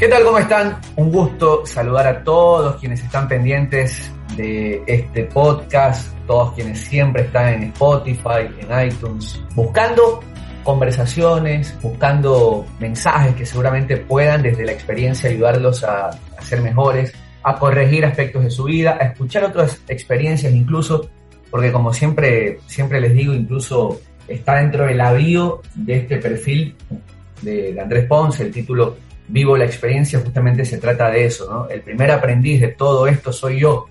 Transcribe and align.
¿Qué 0.00 0.08
tal? 0.08 0.24
¿Cómo 0.24 0.38
están? 0.38 0.80
Un 0.96 1.12
gusto 1.12 1.66
saludar 1.66 2.06
a 2.06 2.24
todos 2.24 2.76
quienes 2.80 3.04
están 3.04 3.28
pendientes 3.28 4.10
de 4.34 4.82
este 4.86 5.24
podcast, 5.24 6.16
todos 6.26 6.54
quienes 6.54 6.80
siempre 6.80 7.24
están 7.24 7.52
en 7.52 7.62
Spotify, 7.64 8.48
en 8.60 8.86
iTunes, 8.88 9.38
buscando 9.54 10.20
conversaciones, 10.64 11.76
buscando 11.82 12.64
mensajes 12.78 13.34
que 13.34 13.44
seguramente 13.44 13.98
puedan 13.98 14.42
desde 14.42 14.64
la 14.64 14.72
experiencia 14.72 15.28
ayudarlos 15.28 15.84
a, 15.84 16.08
ser 16.40 16.62
mejores, 16.62 17.12
a 17.42 17.58
corregir 17.58 18.06
aspectos 18.06 18.44
de 18.44 18.50
su 18.50 18.64
vida, 18.64 18.96
a 18.98 19.04
escuchar 19.04 19.44
otras 19.44 19.82
experiencias 19.86 20.50
incluso, 20.54 21.10
porque 21.50 21.70
como 21.70 21.92
siempre, 21.92 22.60
siempre 22.64 23.02
les 23.02 23.12
digo, 23.12 23.34
incluso 23.34 24.00
está 24.26 24.60
dentro 24.60 24.86
del 24.86 25.02
avío 25.02 25.60
de 25.74 25.96
este 25.98 26.16
perfil 26.16 26.74
de, 27.42 27.74
de 27.74 27.80
Andrés 27.82 28.06
Ponce, 28.06 28.44
el 28.44 28.50
título 28.50 28.96
Vivo 29.32 29.56
la 29.56 29.64
experiencia, 29.64 30.18
justamente 30.18 30.64
se 30.64 30.78
trata 30.78 31.08
de 31.08 31.24
eso, 31.24 31.48
¿no? 31.48 31.68
El 31.68 31.82
primer 31.82 32.10
aprendiz 32.10 32.60
de 32.60 32.68
todo 32.68 33.06
esto 33.06 33.32
soy 33.32 33.60
yo, 33.60 33.86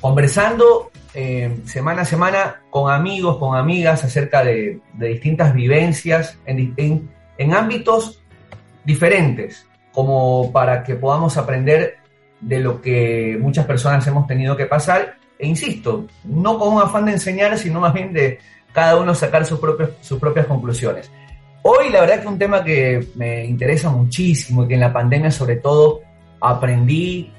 conversando 0.00 0.92
eh, 1.14 1.58
semana 1.64 2.02
a 2.02 2.04
semana 2.04 2.62
con 2.70 2.92
amigos, 2.92 3.38
con 3.38 3.56
amigas 3.56 4.04
acerca 4.04 4.44
de, 4.44 4.80
distintas 4.94 5.52
vivencias 5.52 6.38
en, 6.46 7.54
ámbitos 7.54 8.22
diferentes, 8.84 9.66
como 9.92 10.52
para 10.52 10.84
que 10.84 10.94
podamos 10.94 11.36
aprender 11.36 11.96
de 12.40 12.60
lo 12.60 12.80
que 12.80 13.36
muchas 13.40 13.66
personas 13.66 14.06
hemos 14.06 14.26
tenido 14.26 14.56
que 14.56 14.66
pasar. 14.66 15.16
E 15.38 15.46
insisto, 15.46 16.06
no 16.24 16.58
con 16.58 16.74
un 16.74 16.82
afán 16.82 17.06
de 17.06 17.12
enseñar, 17.12 17.58
sino 17.58 17.80
más 17.80 17.92
bien 17.92 18.12
de 18.12 18.38
cada 18.72 18.96
uno 18.96 19.14
sacar 19.14 19.44
sus 19.44 19.58
propias 19.58 20.46
conclusiones. 20.46 21.10
Hoy 21.66 21.88
la 21.88 22.02
verdad 22.02 22.20
que 22.20 22.28
un 22.28 22.38
tema 22.38 22.62
que 22.62 23.08
me 23.14 23.46
interesa 23.46 23.88
muchísimo 23.88 24.64
y 24.64 24.68
que 24.68 24.74
en 24.74 24.80
la 24.80 24.92
pandemia 24.92 25.30
sobre 25.30 25.56
todo 25.56 26.02
aprendí 26.38 27.32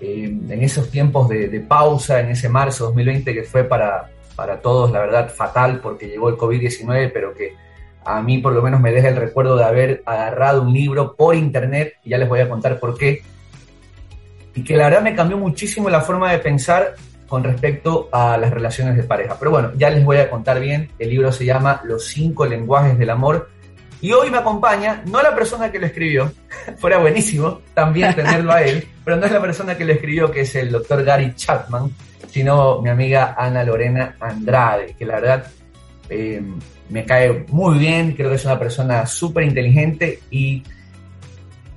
eh, 0.00 0.24
en 0.24 0.62
esos 0.64 0.90
tiempos 0.90 1.28
de, 1.28 1.48
de, 1.48 1.60
pausa, 1.60 2.18
en 2.18 2.30
ese 2.30 2.48
marzo 2.48 2.86
2020 2.86 3.32
que 3.32 3.44
fue 3.44 3.62
para, 3.62 4.10
para 4.34 4.60
todos 4.60 4.90
la 4.90 4.98
verdad 4.98 5.30
fatal 5.30 5.78
porque 5.80 6.08
llegó 6.08 6.30
el 6.30 6.34
COVID-19, 6.34 7.12
pero 7.14 7.32
que 7.32 7.54
a 8.04 8.20
mí 8.20 8.38
por 8.38 8.52
lo 8.52 8.60
menos 8.60 8.80
me 8.80 8.90
deja 8.90 9.06
el 9.06 9.14
recuerdo 9.14 9.56
de 9.56 9.62
haber 9.62 10.02
agarrado 10.04 10.62
un 10.62 10.72
libro 10.72 11.14
por 11.14 11.36
internet, 11.36 11.94
y 12.02 12.10
ya 12.10 12.18
les 12.18 12.28
voy 12.28 12.40
a 12.40 12.48
contar 12.48 12.80
por 12.80 12.98
qué, 12.98 13.22
y 14.52 14.64
que 14.64 14.76
la 14.76 14.86
verdad 14.86 15.02
me 15.02 15.14
cambió 15.14 15.38
muchísimo 15.38 15.88
la 15.88 16.00
forma 16.00 16.32
de 16.32 16.40
pensar 16.40 16.96
con 17.28 17.44
respecto 17.44 18.08
a 18.10 18.36
las 18.36 18.50
relaciones 18.50 18.96
de 18.96 19.04
pareja. 19.04 19.36
Pero 19.38 19.52
bueno, 19.52 19.70
ya 19.76 19.90
les 19.90 20.04
voy 20.04 20.16
a 20.16 20.28
contar 20.28 20.58
bien, 20.58 20.90
el 20.98 21.10
libro 21.10 21.30
se 21.30 21.44
llama 21.44 21.80
Los 21.84 22.06
cinco 22.06 22.44
lenguajes 22.46 22.98
del 22.98 23.10
amor, 23.10 23.48
y 24.00 24.12
hoy 24.12 24.30
me 24.30 24.38
acompaña, 24.38 25.02
no 25.06 25.22
la 25.22 25.34
persona 25.34 25.70
que 25.70 25.78
lo 25.78 25.86
escribió, 25.86 26.32
fuera 26.78 26.98
buenísimo 26.98 27.60
también 27.74 28.14
tenerlo 28.14 28.52
a 28.52 28.62
él, 28.62 28.86
pero 29.04 29.16
no 29.16 29.26
es 29.26 29.32
la 29.32 29.40
persona 29.40 29.76
que 29.76 29.84
lo 29.84 29.92
escribió, 29.92 30.30
que 30.30 30.42
es 30.42 30.54
el 30.54 30.70
doctor 30.70 31.04
Gary 31.04 31.34
Chapman, 31.34 31.90
sino 32.30 32.80
mi 32.80 32.88
amiga 32.88 33.34
Ana 33.36 33.64
Lorena 33.64 34.16
Andrade, 34.20 34.94
que 34.98 35.04
la 35.04 35.20
verdad 35.20 35.46
eh, 36.08 36.42
me 36.88 37.04
cae 37.04 37.44
muy 37.48 37.78
bien, 37.78 38.14
creo 38.14 38.30
que 38.30 38.36
es 38.36 38.44
una 38.44 38.58
persona 38.58 39.06
súper 39.06 39.44
inteligente 39.44 40.20
y 40.30 40.62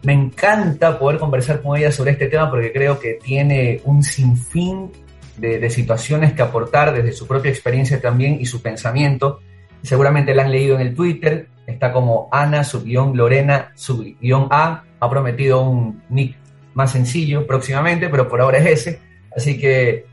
me 0.03 0.14
encanta 0.14 0.97
poder 1.00 1.20
conversar 1.20 1.62
con 1.62 1.78
ella 1.78 1.92
sobre 1.92 2.12
este 2.12 2.28
tema 2.28 2.50
porque 2.50 2.72
creo 2.72 3.00
que 3.00 3.20
tiene 3.24 3.81
un 3.86 4.03
sinfín 4.03 4.92
de, 5.38 5.59
de 5.59 5.70
situaciones 5.70 6.34
que 6.34 6.42
aportar 6.42 6.94
desde 6.94 7.14
su 7.14 7.26
propia 7.26 7.52
experiencia 7.52 8.00
también 8.02 8.38
y 8.40 8.46
su 8.46 8.62
pensamiento. 8.62 9.40
Seguramente 9.81 10.34
la 10.34 10.44
han 10.44 10.52
leído 10.52 10.76
en 10.76 10.81
el 10.81 10.96
Twitter, 10.96 11.47
está 11.68 11.91
como 11.91 12.29
Ana, 12.31 12.63
subguión 12.63 13.16
Lorena, 13.16 13.72
subguión 13.75 14.47
A, 14.51 14.84
ha 15.00 15.09
prometido 15.09 15.62
un 15.62 16.03
nick 16.09 16.38
más 16.74 16.91
sencillo 16.91 17.46
próximamente, 17.46 18.09
pero 18.09 18.28
por 18.28 18.41
ahora 18.41 18.57
es 18.59 18.66
ese. 18.66 19.00
Así 19.35 19.57
que, 19.57 20.06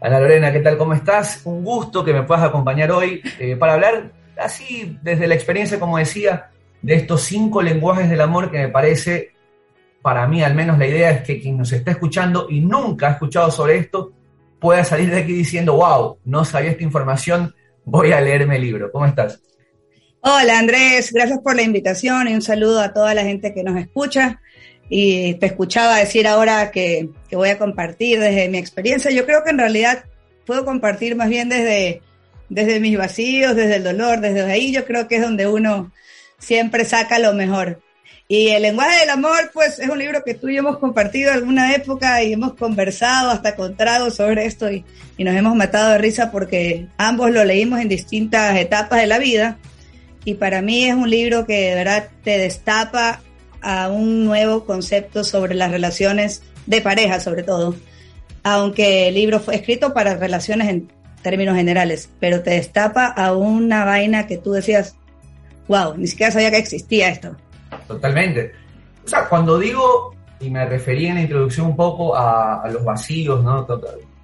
Ana 0.00 0.20
Lorena, 0.20 0.52
¿qué 0.52 0.60
tal? 0.60 0.76
¿Cómo 0.76 0.94
estás? 0.94 1.42
Un 1.44 1.64
gusto 1.64 2.04
que 2.04 2.12
me 2.12 2.22
puedas 2.22 2.44
acompañar 2.44 2.90
hoy 2.90 3.22
eh, 3.38 3.56
para 3.56 3.74
hablar 3.74 4.12
así, 4.36 4.98
desde 5.02 5.26
la 5.26 5.34
experiencia, 5.34 5.78
como 5.78 5.98
decía, 5.98 6.50
de 6.82 6.94
estos 6.94 7.22
cinco 7.22 7.62
lenguajes 7.62 8.10
del 8.10 8.20
amor 8.20 8.50
que 8.50 8.58
me 8.58 8.68
parece, 8.68 9.32
para 10.02 10.26
mí 10.26 10.42
al 10.42 10.54
menos 10.54 10.78
la 10.78 10.86
idea 10.86 11.10
es 11.10 11.22
que 11.22 11.40
quien 11.40 11.56
nos 11.56 11.72
está 11.72 11.92
escuchando 11.92 12.46
y 12.50 12.60
nunca 12.60 13.08
ha 13.08 13.10
escuchado 13.12 13.50
sobre 13.50 13.78
esto, 13.78 14.12
pueda 14.60 14.84
salir 14.84 15.10
de 15.10 15.20
aquí 15.20 15.32
diciendo, 15.32 15.74
wow, 15.76 16.18
no 16.24 16.44
sabía 16.44 16.72
esta 16.72 16.84
información, 16.84 17.54
voy 17.84 18.12
a 18.12 18.20
leerme 18.20 18.56
el 18.56 18.62
libro. 18.62 18.90
¿Cómo 18.92 19.06
estás? 19.06 19.40
Hola 20.26 20.58
Andrés, 20.58 21.12
gracias 21.12 21.40
por 21.40 21.54
la 21.54 21.60
invitación 21.60 22.28
y 22.28 22.32
un 22.32 22.40
saludo 22.40 22.80
a 22.80 22.94
toda 22.94 23.12
la 23.12 23.24
gente 23.24 23.52
que 23.52 23.62
nos 23.62 23.76
escucha. 23.76 24.40
Y 24.88 25.34
te 25.34 25.44
escuchaba 25.44 25.98
decir 25.98 26.26
ahora 26.26 26.70
que, 26.70 27.10
que, 27.28 27.36
voy 27.36 27.50
a 27.50 27.58
compartir 27.58 28.20
desde 28.20 28.48
mi 28.48 28.56
experiencia. 28.56 29.10
Yo 29.10 29.26
creo 29.26 29.44
que 29.44 29.50
en 29.50 29.58
realidad 29.58 30.06
puedo 30.46 30.64
compartir 30.64 31.14
más 31.14 31.28
bien 31.28 31.50
desde, 31.50 32.00
desde 32.48 32.80
mis 32.80 32.96
vacíos, 32.96 33.54
desde 33.54 33.76
el 33.76 33.84
dolor, 33.84 34.20
desde 34.20 34.50
ahí 34.50 34.72
yo 34.72 34.86
creo 34.86 35.08
que 35.08 35.16
es 35.16 35.22
donde 35.22 35.46
uno 35.46 35.92
siempre 36.38 36.86
saca 36.86 37.18
lo 37.18 37.34
mejor. 37.34 37.82
Y 38.26 38.48
el 38.48 38.62
lenguaje 38.62 39.00
del 39.00 39.10
amor, 39.10 39.50
pues 39.52 39.78
es 39.78 39.90
un 39.90 39.98
libro 39.98 40.24
que 40.24 40.32
tú 40.32 40.48
y 40.48 40.54
yo 40.54 40.60
hemos 40.60 40.78
compartido 40.78 41.34
alguna 41.34 41.74
época 41.74 42.22
y 42.22 42.32
hemos 42.32 42.54
conversado 42.54 43.28
hasta 43.28 43.56
con 43.56 43.76
tragos 43.76 44.14
sobre 44.14 44.46
esto 44.46 44.72
y, 44.72 44.86
y 45.18 45.24
nos 45.24 45.36
hemos 45.36 45.54
matado 45.54 45.92
de 45.92 45.98
risa 45.98 46.30
porque 46.32 46.86
ambos 46.96 47.30
lo 47.30 47.44
leímos 47.44 47.78
en 47.80 47.90
distintas 47.90 48.56
etapas 48.56 49.02
de 49.02 49.06
la 49.06 49.18
vida 49.18 49.58
y 50.24 50.34
para 50.34 50.62
mí 50.62 50.84
es 50.84 50.94
un 50.94 51.10
libro 51.10 51.46
que 51.46 51.70
de 51.70 51.74
verdad 51.74 52.08
te 52.22 52.38
destapa 52.38 53.20
a 53.60 53.88
un 53.88 54.24
nuevo 54.24 54.64
concepto 54.64 55.24
sobre 55.24 55.54
las 55.54 55.70
relaciones 55.70 56.42
de 56.66 56.80
pareja, 56.80 57.20
sobre 57.20 57.42
todo. 57.42 57.74
Aunque 58.42 59.08
el 59.08 59.14
libro 59.14 59.40
fue 59.40 59.56
escrito 59.56 59.94
para 59.94 60.16
relaciones 60.16 60.68
en 60.68 60.90
términos 61.22 61.56
generales, 61.56 62.10
pero 62.20 62.42
te 62.42 62.50
destapa 62.50 63.06
a 63.06 63.34
una 63.34 63.84
vaina 63.84 64.26
que 64.26 64.36
tú 64.36 64.52
decías, 64.52 64.96
wow, 65.68 65.96
ni 65.96 66.06
siquiera 66.06 66.32
sabía 66.32 66.50
que 66.50 66.58
existía 66.58 67.08
esto. 67.08 67.36
Totalmente. 67.88 68.52
O 69.04 69.08
sea, 69.08 69.28
cuando 69.28 69.58
digo, 69.58 70.14
y 70.40 70.50
me 70.50 70.66
referí 70.66 71.06
en 71.06 71.16
la 71.16 71.22
introducción 71.22 71.66
un 71.66 71.76
poco 71.76 72.16
a, 72.16 72.62
a 72.62 72.68
los 72.70 72.84
vacíos, 72.84 73.42
¿no? 73.42 73.66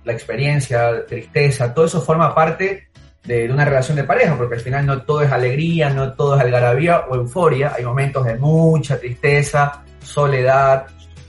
La 0.05 0.13
experiencia, 0.13 1.05
tristeza, 1.07 1.73
todo 1.73 1.87
eso 1.87 2.01
forma 2.01 2.35
parte 2.35 2.91
de, 3.25 3.51
una 3.51 3.65
relación 3.65 3.97
de 3.97 4.05
pareja, 4.05 4.37
porque 4.37 4.55
al 4.55 4.61
final 4.61 4.87
no 4.87 5.03
todo 5.03 5.23
es 5.23 5.33
alegría, 5.33 5.91
no 5.91 6.13
todo 6.13 6.37
es 6.37 6.41
algarabía 6.41 7.05
o 7.09 7.17
euforia, 7.17 7.75
hay 7.77 7.85
momentos 7.85 8.25
de 8.25 8.37
mucha 8.37 8.99
tristeza, 8.99 9.83
soledad, 10.03 10.87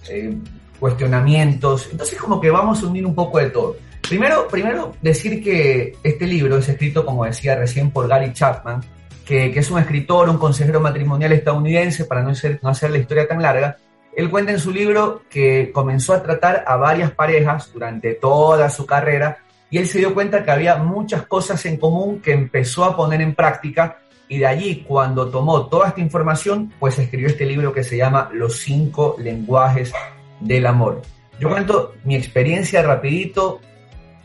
eh, 0.09 0.35
cuestionamientos, 0.79 1.89
entonces 1.91 2.19
como 2.19 2.41
que 2.41 2.49
vamos 2.49 2.81
a 2.81 2.87
unir 2.87 3.05
un 3.05 3.15
poco 3.15 3.37
de 3.37 3.49
todo. 3.49 3.75
Primero, 4.01 4.47
primero 4.47 4.95
decir 5.01 5.43
que 5.43 5.95
este 6.03 6.25
libro 6.25 6.57
es 6.57 6.67
escrito, 6.67 7.05
como 7.05 7.23
decía 7.25 7.55
recién, 7.55 7.91
por 7.91 8.07
Gary 8.07 8.33
Chapman, 8.33 8.81
que, 9.25 9.51
que 9.51 9.59
es 9.59 9.69
un 9.69 9.79
escritor, 9.79 10.27
un 10.27 10.37
consejero 10.37 10.79
matrimonial 10.79 11.31
estadounidense, 11.31 12.05
para 12.05 12.23
no, 12.23 12.33
ser, 12.33 12.59
no 12.61 12.69
hacer 12.69 12.91
la 12.91 12.97
historia 12.97 13.27
tan 13.27 13.41
larga, 13.41 13.77
él 14.15 14.29
cuenta 14.29 14.51
en 14.51 14.59
su 14.59 14.71
libro 14.71 15.21
que 15.29 15.71
comenzó 15.71 16.13
a 16.13 16.21
tratar 16.21 16.63
a 16.67 16.75
varias 16.75 17.11
parejas 17.11 17.71
durante 17.71 18.13
toda 18.15 18.69
su 18.69 18.85
carrera 18.85 19.37
y 19.71 19.77
él 19.77 19.87
se 19.87 19.99
dio 19.99 20.13
cuenta 20.13 20.43
que 20.43 20.51
había 20.51 20.75
muchas 20.75 21.25
cosas 21.25 21.65
en 21.65 21.77
común 21.77 22.21
que 22.21 22.33
empezó 22.33 22.83
a 22.83 22.95
poner 22.95 23.21
en 23.21 23.33
práctica 23.33 23.99
y 24.27 24.37
de 24.37 24.45
allí 24.45 24.85
cuando 24.87 25.29
tomó 25.29 25.67
toda 25.67 25.87
esta 25.87 26.01
información, 26.01 26.73
pues 26.79 26.99
escribió 26.99 27.27
este 27.27 27.45
libro 27.45 27.73
que 27.73 27.83
se 27.83 27.97
llama 27.97 28.29
Los 28.33 28.57
cinco 28.57 29.15
lenguajes 29.17 29.93
del 30.41 30.67
amor. 30.67 31.01
Yo 31.39 31.49
cuento 31.49 31.95
mi 32.03 32.15
experiencia 32.15 32.81
rapidito, 32.81 33.61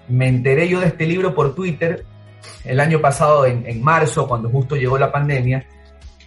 me 0.08 0.28
enteré 0.28 0.68
yo 0.68 0.80
de 0.80 0.88
este 0.88 1.06
libro 1.06 1.34
por 1.34 1.54
Twitter 1.54 2.04
el 2.64 2.80
año 2.80 3.00
pasado 3.00 3.46
en, 3.46 3.64
en 3.66 3.82
marzo, 3.82 4.28
cuando 4.28 4.48
justo 4.48 4.76
llegó 4.76 4.98
la 4.98 5.10
pandemia, 5.10 5.66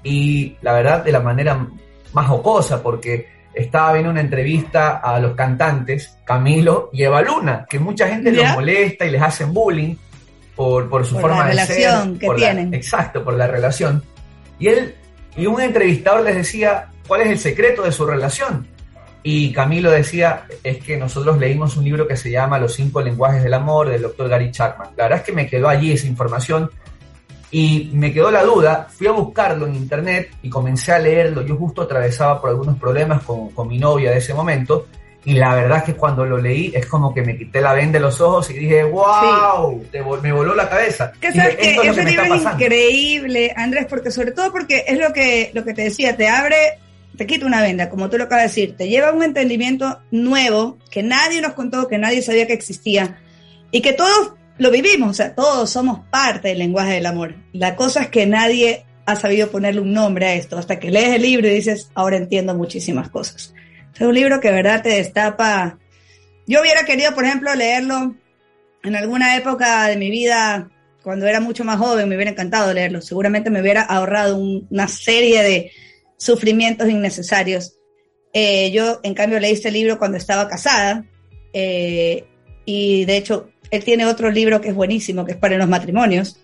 y 0.03 0.55
la 0.61 0.73
verdad 0.73 1.03
de 1.03 1.11
la 1.11 1.19
manera 1.19 1.67
más 2.13 2.27
jocosa, 2.27 2.81
porque 2.81 3.27
estaba 3.53 3.93
viendo 3.93 4.11
una 4.11 4.21
entrevista 4.21 4.97
a 4.97 5.19
los 5.19 5.35
cantantes 5.35 6.17
Camilo 6.25 6.89
y 6.93 7.03
Eva 7.03 7.21
Luna, 7.21 7.65
que 7.69 7.79
mucha 7.79 8.07
gente 8.07 8.31
¿Ya? 8.33 8.47
los 8.47 8.55
molesta 8.55 9.05
y 9.05 9.11
les 9.11 9.21
hacen 9.21 9.53
bullying 9.53 9.95
por, 10.55 10.89
por 10.89 11.05
su 11.05 11.13
por 11.13 11.21
forma 11.21 11.37
la 11.39 11.45
de 11.45 11.51
relación 11.51 12.11
ser. 12.11 12.19
que 12.19 12.25
por 12.27 12.35
tienen. 12.35 12.71
La, 12.71 12.77
exacto, 12.77 13.23
por 13.23 13.33
la 13.33 13.47
relación. 13.47 14.03
Y 14.59 14.67
él 14.67 14.95
Y 15.37 15.45
un 15.45 15.61
entrevistador 15.61 16.23
les 16.23 16.35
decía, 16.35 16.87
¿cuál 17.07 17.21
es 17.21 17.29
el 17.29 17.39
secreto 17.39 17.83
de 17.83 17.91
su 17.91 18.05
relación? 18.05 18.67
Y 19.23 19.51
Camilo 19.51 19.91
decía, 19.91 20.43
es 20.63 20.77
que 20.77 20.97
nosotros 20.97 21.37
leímos 21.37 21.75
un 21.77 21.83
libro 21.83 22.07
que 22.07 22.15
se 22.15 22.31
llama 22.31 22.57
Los 22.59 22.73
cinco 22.73 23.01
lenguajes 23.01 23.43
del 23.43 23.53
amor 23.53 23.89
del 23.89 24.01
doctor 24.01 24.29
Gary 24.29 24.51
Chapman. 24.51 24.89
La 24.97 25.03
verdad 25.03 25.19
es 25.19 25.25
que 25.25 25.33
me 25.33 25.47
quedó 25.47 25.67
allí 25.67 25.91
esa 25.91 26.07
información 26.07 26.69
y 27.51 27.89
me 27.93 28.13
quedó 28.13 28.29
la 28.29 28.43
duda, 28.43 28.87
fui 28.89 29.07
a 29.07 29.11
buscarlo 29.11 29.65
en 29.67 29.75
internet 29.75 30.35
y 30.43 30.49
comencé 30.49 30.91
a 30.93 30.99
leerlo. 30.99 31.41
Yo 31.41 31.55
justo 31.55 31.81
atravesaba 31.81 32.39
por 32.39 32.51
algunos 32.51 32.77
problemas 32.77 33.23
con, 33.23 33.49
con 33.49 33.67
mi 33.67 33.79
novia 33.79 34.11
de 34.11 34.17
ese 34.17 34.33
momento 34.33 34.85
y 35.25 35.33
la 35.33 35.53
verdad 35.53 35.79
es 35.79 35.83
que 35.83 35.93
cuando 35.95 36.25
lo 36.25 36.37
leí 36.37 36.71
es 36.73 36.85
como 36.85 37.13
que 37.13 37.21
me 37.21 37.37
quité 37.37 37.59
la 37.59 37.73
venda 37.73 37.99
de 37.99 37.99
los 37.99 38.21
ojos 38.21 38.49
y 38.51 38.53
dije, 38.53 38.83
wow, 38.83 39.83
me 40.21 40.31
voló 40.31 40.55
la 40.55 40.69
cabeza. 40.69 41.11
Que 41.19 41.33
sabes 41.33 41.57
que 41.57 41.75
ese 41.75 42.05
libro 42.05 42.35
es 42.35 42.43
increíble, 42.43 43.53
Andrés, 43.55 43.85
porque 43.89 44.11
sobre 44.11 44.31
todo 44.31 44.51
porque 44.51 44.85
es 44.87 44.97
lo 44.97 45.11
que, 45.11 45.51
lo 45.53 45.65
que 45.65 45.73
te 45.73 45.83
decía, 45.83 46.15
te 46.15 46.29
abre, 46.29 46.79
te 47.17 47.27
quita 47.27 47.45
una 47.45 47.61
venda, 47.61 47.89
como 47.89 48.09
tú 48.09 48.17
lo 48.17 48.25
acabas 48.25 48.43
de 48.43 48.47
decir, 48.47 48.77
te 48.77 48.87
lleva 48.87 49.09
a 49.09 49.13
un 49.13 49.23
entendimiento 49.23 49.99
nuevo 50.09 50.77
que 50.89 51.03
nadie 51.03 51.41
nos 51.41 51.53
contó, 51.53 51.87
que 51.89 51.97
nadie 51.97 52.21
sabía 52.21 52.47
que 52.47 52.53
existía 52.53 53.19
y 53.71 53.81
que 53.81 53.91
todos 53.91 54.33
lo 54.59 54.71
vivimos, 54.71 55.09
o 55.09 55.13
sea, 55.13 55.33
todos 55.33 55.69
somos 55.69 56.01
parte 56.11 56.49
del 56.49 56.59
lenguaje 56.59 56.93
del 56.93 57.05
amor. 57.05 57.35
La 57.53 57.75
cosa 57.75 58.03
es 58.03 58.07
que 58.09 58.27
nadie 58.27 58.85
ha 59.05 59.15
sabido 59.15 59.49
ponerle 59.49 59.81
un 59.81 59.93
nombre 59.93 60.27
a 60.27 60.35
esto, 60.35 60.57
hasta 60.57 60.79
que 60.79 60.91
lees 60.91 61.15
el 61.15 61.21
libro 61.23 61.47
y 61.47 61.51
dices, 61.51 61.89
ahora 61.95 62.17
entiendo 62.17 62.53
muchísimas 62.53 63.09
cosas. 63.09 63.53
Es 63.95 64.01
un 64.01 64.13
libro 64.13 64.39
que 64.39 64.51
verdad 64.51 64.83
te 64.83 64.89
destapa. 64.89 65.79
Yo 66.45 66.61
hubiera 66.61 66.83
querido, 66.83 67.15
por 67.15 67.25
ejemplo, 67.25 67.55
leerlo 67.55 68.15
en 68.83 68.95
alguna 68.95 69.35
época 69.37 69.87
de 69.87 69.95
mi 69.95 70.11
vida, 70.11 70.69
cuando 71.03 71.25
era 71.25 71.39
mucho 71.39 71.63
más 71.63 71.77
joven, 71.77 72.09
me 72.09 72.15
hubiera 72.15 72.31
encantado 72.31 72.73
leerlo. 72.73 73.01
Seguramente 73.01 73.49
me 73.49 73.61
hubiera 73.61 73.81
ahorrado 73.81 74.37
una 74.37 74.87
serie 74.87 75.41
de 75.41 75.71
sufrimientos 76.17 76.89
innecesarios. 76.89 77.77
Eh, 78.33 78.71
yo, 78.71 78.99
en 79.03 79.13
cambio, 79.13 79.39
leí 79.39 79.53
este 79.53 79.71
libro 79.71 79.97
cuando 79.97 80.17
estaba 80.17 80.47
casada 80.47 81.05
eh, 81.53 82.25
y, 82.65 83.05
de 83.05 83.17
hecho, 83.17 83.49
él 83.71 83.83
tiene 83.83 84.05
otro 84.05 84.31
libro 84.31 84.61
que 84.61 84.69
es 84.69 84.75
buenísimo, 84.75 85.25
que 85.25 85.33
es 85.33 85.37
para 85.37 85.57
los 85.57 85.67
matrimonios, 85.67 86.39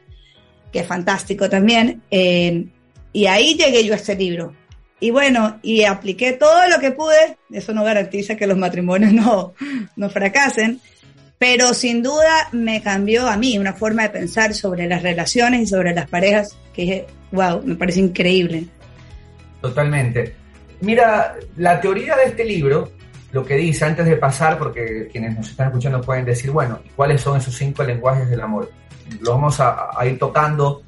que 0.71 0.79
es 0.79 0.87
fantástico 0.87 1.49
también. 1.49 2.01
Eh, 2.11 2.65
y 3.13 3.25
ahí 3.27 3.55
llegué 3.55 3.83
yo 3.85 3.93
a 3.93 3.97
este 3.97 4.15
libro. 4.15 4.53
Y 4.99 5.11
bueno, 5.11 5.59
y 5.61 5.83
apliqué 5.83 6.33
todo 6.33 6.67
lo 6.69 6.79
que 6.79 6.91
pude, 6.91 7.37
eso 7.51 7.73
no 7.73 7.83
garantiza 7.83 8.35
que 8.35 8.47
los 8.47 8.57
matrimonios 8.57 9.11
no, 9.13 9.53
no 9.95 10.09
fracasen, 10.09 10.79
pero 11.37 11.73
sin 11.73 12.01
duda 12.01 12.49
me 12.51 12.81
cambió 12.81 13.27
a 13.27 13.37
mí 13.37 13.57
una 13.57 13.73
forma 13.73 14.03
de 14.03 14.09
pensar 14.09 14.53
sobre 14.53 14.87
las 14.87 15.03
relaciones 15.03 15.61
y 15.61 15.67
sobre 15.67 15.93
las 15.93 16.09
parejas 16.09 16.57
que 16.73 16.81
dije, 16.83 17.07
wow, 17.31 17.61
me 17.63 17.75
parece 17.75 17.99
increíble. 17.99 18.65
Totalmente. 19.61 20.33
Mira, 20.81 21.35
la 21.57 21.79
teoría 21.81 22.15
de 22.15 22.25
este 22.25 22.45
libro, 22.45 22.91
lo 23.35 23.43
que 23.43 23.55
dice 23.55 23.83
antes 23.83 24.05
de 24.05 24.15
pasar, 24.15 24.57
porque 24.57 25.09
quienes 25.11 25.35
nos 25.35 25.49
están 25.49 25.67
escuchando 25.67 25.99
pueden 25.99 26.23
decir, 26.23 26.51
bueno, 26.51 26.79
¿cuáles 26.95 27.19
son 27.19 27.35
esos 27.35 27.53
cinco 27.53 27.83
lenguajes 27.83 28.29
del 28.29 28.39
amor? 28.39 28.71
Lo 29.19 29.31
vamos 29.31 29.59
a, 29.59 29.89
a 29.93 30.05
ir 30.05 30.17
tocando, 30.17 30.83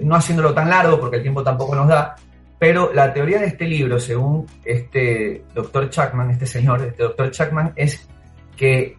no 0.00 0.16
haciéndolo 0.16 0.54
tan 0.54 0.70
largo 0.70 0.98
porque 0.98 1.16
el 1.16 1.22
tiempo 1.22 1.42
tampoco 1.42 1.74
nos 1.74 1.88
da, 1.88 2.16
pero 2.58 2.90
la 2.94 3.12
teoría 3.12 3.38
de 3.38 3.48
este 3.48 3.66
libro, 3.66 4.00
según 4.00 4.46
este 4.64 5.44
doctor 5.54 5.90
Chapman, 5.90 6.30
este 6.30 6.46
señor, 6.46 6.80
este 6.86 7.02
doctor 7.02 7.30
Chapman, 7.30 7.74
es 7.76 8.08
que 8.56 8.96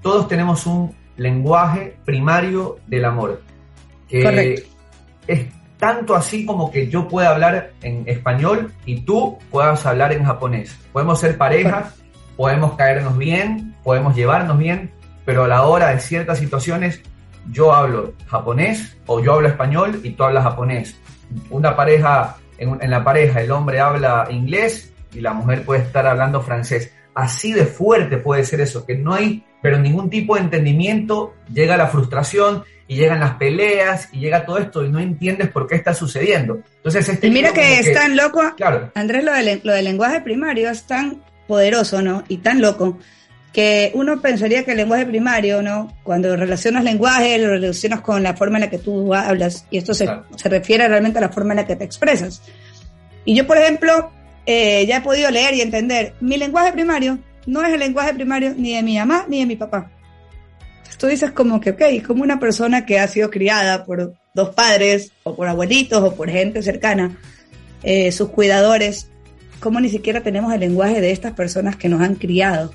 todos 0.00 0.28
tenemos 0.28 0.64
un 0.64 0.94
lenguaje 1.16 1.96
primario 2.04 2.76
del 2.86 3.04
amor. 3.04 3.42
Que 4.08 4.62
es 5.26 5.46
tanto 5.78 6.14
así 6.14 6.46
como 6.46 6.70
que 6.70 6.88
yo 6.88 7.08
pueda 7.08 7.30
hablar 7.30 7.72
en 7.82 8.04
español 8.06 8.72
y 8.84 9.00
tú 9.00 9.38
puedas 9.50 9.84
hablar 9.86 10.12
en 10.12 10.24
japonés. 10.24 10.76
Podemos 10.92 11.20
ser 11.20 11.36
parejas, 11.36 11.94
podemos 12.36 12.74
caernos 12.76 13.16
bien, 13.18 13.74
podemos 13.82 14.14
llevarnos 14.14 14.58
bien, 14.58 14.90
pero 15.24 15.44
a 15.44 15.48
la 15.48 15.64
hora 15.64 15.88
de 15.88 16.00
ciertas 16.00 16.38
situaciones 16.38 17.02
yo 17.50 17.72
hablo 17.72 18.14
japonés 18.26 18.96
o 19.06 19.20
yo 19.20 19.34
hablo 19.34 19.48
español 19.48 20.00
y 20.02 20.10
tú 20.10 20.24
hablas 20.24 20.44
japonés. 20.44 20.98
Una 21.50 21.76
pareja 21.76 22.36
en, 22.58 22.90
la 22.90 23.04
pareja 23.04 23.40
el 23.40 23.50
hombre 23.50 23.80
habla 23.80 24.26
inglés 24.30 24.92
y 25.12 25.20
la 25.20 25.32
mujer 25.32 25.64
puede 25.64 25.82
estar 25.82 26.06
hablando 26.06 26.40
francés. 26.40 26.92
Así 27.14 27.52
de 27.52 27.64
fuerte 27.64 28.18
puede 28.18 28.44
ser 28.44 28.60
eso, 28.60 28.84
que 28.84 28.96
no 28.96 29.14
hay, 29.14 29.44
pero 29.62 29.78
ningún 29.78 30.10
tipo 30.10 30.36
de 30.36 30.42
entendimiento, 30.42 31.34
llega 31.52 31.76
la 31.76 31.88
frustración 31.88 32.64
y 32.88 32.96
llegan 32.96 33.20
las 33.20 33.34
peleas 33.34 34.08
y 34.12 34.20
llega 34.20 34.46
todo 34.46 34.58
esto 34.58 34.84
y 34.84 34.90
no 34.90 35.00
entiendes 35.00 35.48
por 35.48 35.66
qué 35.66 35.74
está 35.74 35.92
sucediendo. 35.94 36.60
Entonces, 36.76 37.08
este 37.08 37.26
y 37.26 37.30
mira 37.30 37.52
que 37.52 37.80
es 37.80 37.92
tan 37.92 38.16
loco, 38.16 38.42
claro. 38.56 38.90
Andrés, 38.94 39.24
lo, 39.24 39.32
lo 39.64 39.72
del 39.72 39.84
lenguaje 39.84 40.20
primario 40.20 40.70
es 40.70 40.84
tan 40.84 41.22
poderoso, 41.46 42.02
¿no? 42.02 42.24
Y 42.28 42.38
tan 42.38 42.60
loco 42.60 42.98
que 43.52 43.90
uno 43.94 44.20
pensaría 44.20 44.64
que 44.64 44.72
el 44.72 44.76
lenguaje 44.76 45.06
primario, 45.06 45.62
¿no? 45.62 45.96
Cuando 46.02 46.36
relacionas 46.36 46.84
lenguaje, 46.84 47.38
lo 47.38 47.48
relacionas 47.48 48.02
con 48.02 48.22
la 48.22 48.36
forma 48.36 48.58
en 48.58 48.64
la 48.64 48.70
que 48.70 48.78
tú 48.78 49.14
hablas, 49.14 49.66
y 49.70 49.78
esto 49.78 49.94
se, 49.94 50.06
se 50.36 50.48
refiere 50.50 50.86
realmente 50.86 51.18
a 51.18 51.22
la 51.22 51.30
forma 51.30 51.54
en 51.54 51.56
la 51.56 51.66
que 51.66 51.74
te 51.74 51.84
expresas. 51.84 52.42
Y 53.24 53.34
yo, 53.34 53.46
por 53.46 53.56
ejemplo, 53.56 54.12
eh, 54.44 54.84
ya 54.86 54.98
he 54.98 55.00
podido 55.00 55.30
leer 55.30 55.54
y 55.54 55.62
entender, 55.62 56.12
mi 56.20 56.36
lenguaje 56.36 56.72
primario 56.72 57.18
no 57.46 57.64
es 57.64 57.72
el 57.72 57.80
lenguaje 57.80 58.14
primario 58.14 58.54
ni 58.56 58.74
de 58.74 58.82
mi 58.82 58.98
mamá 58.98 59.26
ni 59.28 59.40
de 59.40 59.46
mi 59.46 59.56
papá. 59.56 59.90
tú 60.98 61.06
dices 61.06 61.30
como 61.30 61.60
que, 61.60 61.70
ok, 61.70 62.06
como 62.06 62.22
una 62.22 62.38
persona 62.38 62.86
que 62.86 62.98
ha 62.98 63.08
sido 63.08 63.30
criada 63.30 63.84
por 63.84 64.14
dos 64.34 64.54
padres, 64.54 65.12
o 65.24 65.34
por 65.34 65.48
abuelitos, 65.48 66.02
o 66.02 66.14
por 66.14 66.30
gente 66.30 66.62
cercana, 66.62 67.16
eh, 67.82 68.12
sus 68.12 68.30
cuidadores, 68.30 69.10
¿cómo 69.60 69.80
ni 69.80 69.88
siquiera 69.88 70.22
tenemos 70.22 70.52
el 70.52 70.60
lenguaje 70.60 71.00
de 71.00 71.10
estas 71.10 71.32
personas 71.32 71.76
que 71.76 71.88
nos 71.88 72.00
han 72.00 72.14
criado? 72.14 72.72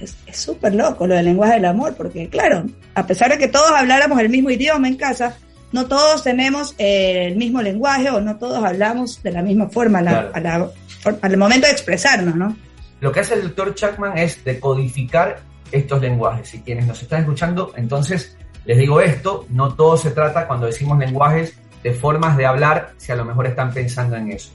es 0.00 0.14
súper 0.36 0.74
loco 0.74 1.06
lo 1.06 1.14
del 1.14 1.24
lenguaje 1.24 1.54
del 1.54 1.64
amor, 1.64 1.94
porque 1.94 2.28
claro, 2.28 2.66
a 2.94 3.06
pesar 3.06 3.30
de 3.30 3.38
que 3.38 3.48
todos 3.48 3.70
habláramos 3.70 4.20
el 4.20 4.28
mismo 4.28 4.50
idioma 4.50 4.88
en 4.88 4.96
casa, 4.96 5.36
no 5.72 5.86
todos 5.86 6.22
tenemos 6.22 6.74
eh, 6.78 7.28
el 7.28 7.36
mismo 7.36 7.62
lenguaje 7.62 8.10
o 8.10 8.20
no 8.20 8.36
todos 8.36 8.62
hablamos 8.64 9.22
de 9.22 9.32
la 9.32 9.42
misma 9.42 9.68
forma 9.68 9.98
al 9.98 11.36
momento 11.36 11.66
de 11.66 11.72
expresarnos, 11.72 12.36
¿no? 12.36 12.56
Lo 13.00 13.12
que 13.12 13.20
hace 13.20 13.34
el 13.34 13.42
doctor 13.42 13.74
Chapman 13.74 14.16
es 14.18 14.42
decodificar 14.44 15.40
estos 15.70 16.00
lenguajes. 16.00 16.54
Y 16.54 16.62
quienes 16.62 16.86
nos 16.86 17.02
están 17.02 17.20
escuchando, 17.20 17.72
entonces 17.76 18.36
les 18.64 18.78
digo 18.78 19.00
esto, 19.00 19.46
no 19.50 19.74
todo 19.74 19.96
se 19.96 20.10
trata 20.10 20.46
cuando 20.46 20.66
decimos 20.66 20.98
lenguajes 20.98 21.58
de 21.82 21.92
formas 21.92 22.36
de 22.36 22.46
hablar, 22.46 22.92
si 22.96 23.12
a 23.12 23.16
lo 23.16 23.24
mejor 23.24 23.46
están 23.46 23.72
pensando 23.72 24.16
en 24.16 24.32
eso. 24.32 24.50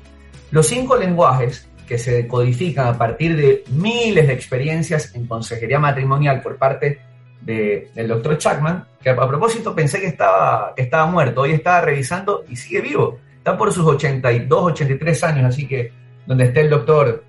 Los 0.52 0.68
cinco 0.68 0.98
lenguajes 0.98 1.68
que 1.88 1.98
se 1.98 2.28
codifican 2.28 2.88
a 2.88 2.98
partir 2.98 3.36
de 3.36 3.64
miles 3.70 4.28
de 4.28 4.34
experiencias 4.34 5.16
en 5.16 5.28
consejería 5.28 5.80
matrimonial 5.80 6.42
por 6.42 6.58
parte 6.58 7.00
del 7.42 8.08
doctor 8.08 8.38
Chapman, 8.38 8.86
que 9.02 9.10
a, 9.10 9.16
propósito 9.16 9.74
pensé 9.74 10.00
que 10.00 10.08
estaba, 10.08 10.74
que 10.76 10.84
estaba 10.84 11.06
muerto, 11.08 11.42
hoy 11.42 11.54
estaba 11.54 11.82
revisando 11.82 12.44
y 12.48 12.56
sigue 12.56 12.82
vivo, 12.82 13.20
está 13.38 13.58
por 13.58 13.72
sus 13.72 13.86
82, 13.86 14.72
83 14.74 15.24
años, 15.24 15.46
así 15.46 15.68
que 15.68 15.92
donde 16.26 16.46
esté 16.46 16.62
el 16.62 16.70
doctor, 16.70 17.24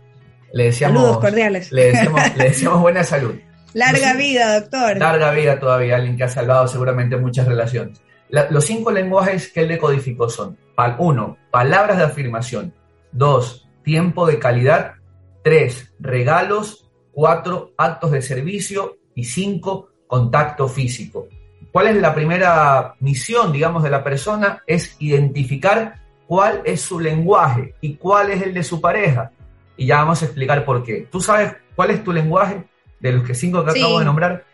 le 0.52 0.64
deseamos, 0.64 1.18
cordiales. 1.18 1.72
Le 1.72 1.92
deseamos, 2.36 2.80
buena 2.80 3.04
salud. 3.04 3.34
Larga 3.74 4.14
vida, 4.14 4.60
doctor. 4.60 4.98
Larga 4.98 5.30
vida 5.30 5.58
todavía, 5.58 5.96
alguien 5.96 6.16
que 6.16 6.24
ha 6.24 6.28
salvado 6.28 6.68
seguramente 6.68 7.16
muchas 7.16 7.46
relaciones. 7.46 8.02
los 8.28 8.64
cinco 8.64 8.90
lenguajes 8.90 9.50
que 9.50 9.60
él 9.60 9.68
decodificó 9.68 10.28
son, 10.28 10.58
uno, 10.98 11.38
palabras 11.50 11.98
de 11.98 12.04
afirmación, 12.04 12.74
dos, 13.12 13.68
tiempo 13.82 14.26
de 14.26 14.38
calidad, 14.38 14.94
tres, 15.42 15.92
regalos, 15.98 16.90
cuatro, 17.12 17.72
actos 17.76 18.10
de 18.10 18.22
servicio 18.22 18.98
y 19.14 19.24
cinco, 19.24 19.88
contacto 20.06 20.68
físico. 20.68 21.28
¿Cuál 21.70 21.88
es 21.88 21.96
la 21.96 22.14
primera 22.14 22.94
misión, 23.00 23.52
digamos, 23.52 23.82
de 23.82 23.90
la 23.90 24.04
persona? 24.04 24.62
Es 24.66 24.96
identificar 24.98 25.94
cuál 26.26 26.60
es 26.64 26.82
su 26.82 27.00
lenguaje 27.00 27.74
y 27.80 27.94
cuál 27.94 28.30
es 28.30 28.42
el 28.42 28.52
de 28.52 28.62
su 28.62 28.80
pareja. 28.80 29.32
Y 29.76 29.86
ya 29.86 29.96
vamos 29.98 30.22
a 30.22 30.26
explicar 30.26 30.64
por 30.64 30.84
qué. 30.84 31.06
¿Tú 31.10 31.20
sabes 31.20 31.54
cuál 31.74 31.90
es 31.90 32.04
tu 32.04 32.12
lenguaje 32.12 32.64
de 33.00 33.12
los 33.12 33.26
que 33.26 33.34
cinco 33.34 33.64
que 33.64 33.72
acabo 33.72 33.98
de 33.98 34.04
nombrar? 34.04 34.44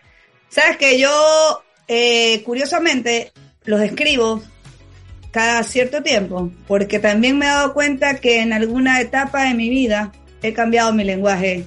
Sabes 0.48 0.76
que 0.76 0.98
yo, 0.98 1.62
eh, 1.86 2.42
curiosamente, 2.44 3.32
los 3.64 3.80
escribo 3.80 4.42
cada 5.30 5.62
cierto 5.62 6.02
tiempo, 6.02 6.50
porque 6.66 6.98
también 6.98 7.38
me 7.38 7.46
he 7.46 7.48
dado 7.48 7.74
cuenta 7.74 8.16
que 8.16 8.40
en 8.40 8.52
alguna 8.52 9.00
etapa 9.00 9.44
de 9.44 9.54
mi 9.54 9.68
vida 9.68 10.12
he 10.42 10.52
cambiado 10.52 10.92
mi 10.92 11.04
lenguaje. 11.04 11.66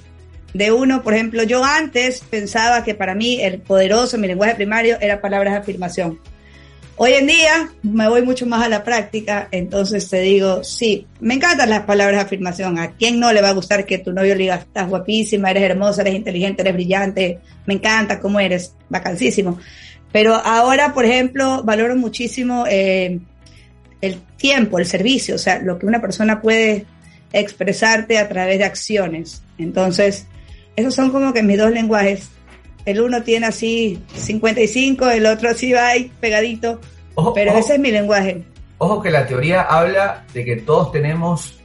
De 0.54 0.72
uno, 0.72 1.04
por 1.04 1.14
ejemplo, 1.14 1.44
yo 1.44 1.64
antes 1.64 2.22
pensaba 2.22 2.84
que 2.84 2.96
para 2.96 3.16
mí 3.16 3.40
el 3.42 3.62
poderoso, 3.62 4.18
mi 4.18 4.28
lenguaje 4.28 4.56
primario, 4.56 4.98
era 5.00 5.22
palabras 5.22 5.54
de 5.54 5.60
afirmación. 5.60 6.20
Hoy 7.04 7.14
en 7.14 7.26
día 7.26 7.68
me 7.82 8.08
voy 8.08 8.22
mucho 8.22 8.46
más 8.46 8.64
a 8.64 8.70
la 8.70 8.84
práctica, 8.84 9.48
entonces 9.50 10.08
te 10.08 10.22
digo, 10.22 10.64
sí, 10.64 11.08
me 11.20 11.34
encantan 11.34 11.72
las 11.72 11.82
palabras 11.82 12.18
de 12.18 12.22
afirmación. 12.22 12.78
¿A 12.78 12.92
quién 12.92 13.20
no 13.20 13.34
le 13.34 13.42
va 13.42 13.50
a 13.50 13.54
gustar 13.54 13.88
que 13.88 13.98
tu 13.98 14.14
novio 14.14 14.36
diga, 14.36 14.58
estás 14.58 14.88
guapísima, 14.88 15.50
eres 15.50 15.64
hermosa, 15.64 16.04
eres 16.04 16.14
inteligente, 16.14 16.62
eres 16.62 16.76
brillante, 16.76 17.40
me 17.66 17.74
encanta 17.74 18.20
cómo 18.20 18.40
eres, 18.40 18.76
vacancísimo? 18.88 19.58
Pero 20.12 20.36
ahora, 20.36 20.94
por 20.94 21.04
ejemplo, 21.04 21.64
valoro 21.64 21.96
muchísimo 21.96 22.66
eh, 22.70 23.20
el 24.00 24.22
tiempo, 24.38 24.78
el 24.78 24.86
servicio, 24.86 25.34
o 25.34 25.40
sea, 25.40 25.58
lo 25.58 25.80
que 25.80 25.88
una 25.88 26.02
persona 26.02 26.40
puede 26.40 26.86
expresarte 27.34 28.20
a 28.20 28.30
través 28.30 28.60
de 28.60 28.66
acciones. 28.66 29.42
Entonces, 29.58 30.28
esos 30.76 30.94
son 30.94 31.10
como 31.10 31.34
que 31.34 31.42
mis 31.42 31.58
dos 31.58 31.72
lenguajes. 31.72 32.30
El 32.86 33.02
uno 33.02 33.24
tiene 33.24 33.48
así 33.48 34.02
55, 34.14 35.10
el 35.10 35.26
otro 35.26 35.50
así 35.50 35.72
va 35.72 35.90
ahí 35.90 36.12
pegadito, 36.20 36.80
pero 37.36 37.52
ese 37.58 37.76
es 37.76 37.80
mi 37.80 37.92
lenguaje. 37.92 38.44
Ojo 38.78 39.02
que 39.02 39.12
la 39.12 39.28
teoría 39.28 39.62
habla 39.62 40.26
de 40.34 40.44
que 40.44 40.56
todos 40.58 40.92
tenemos 40.92 41.62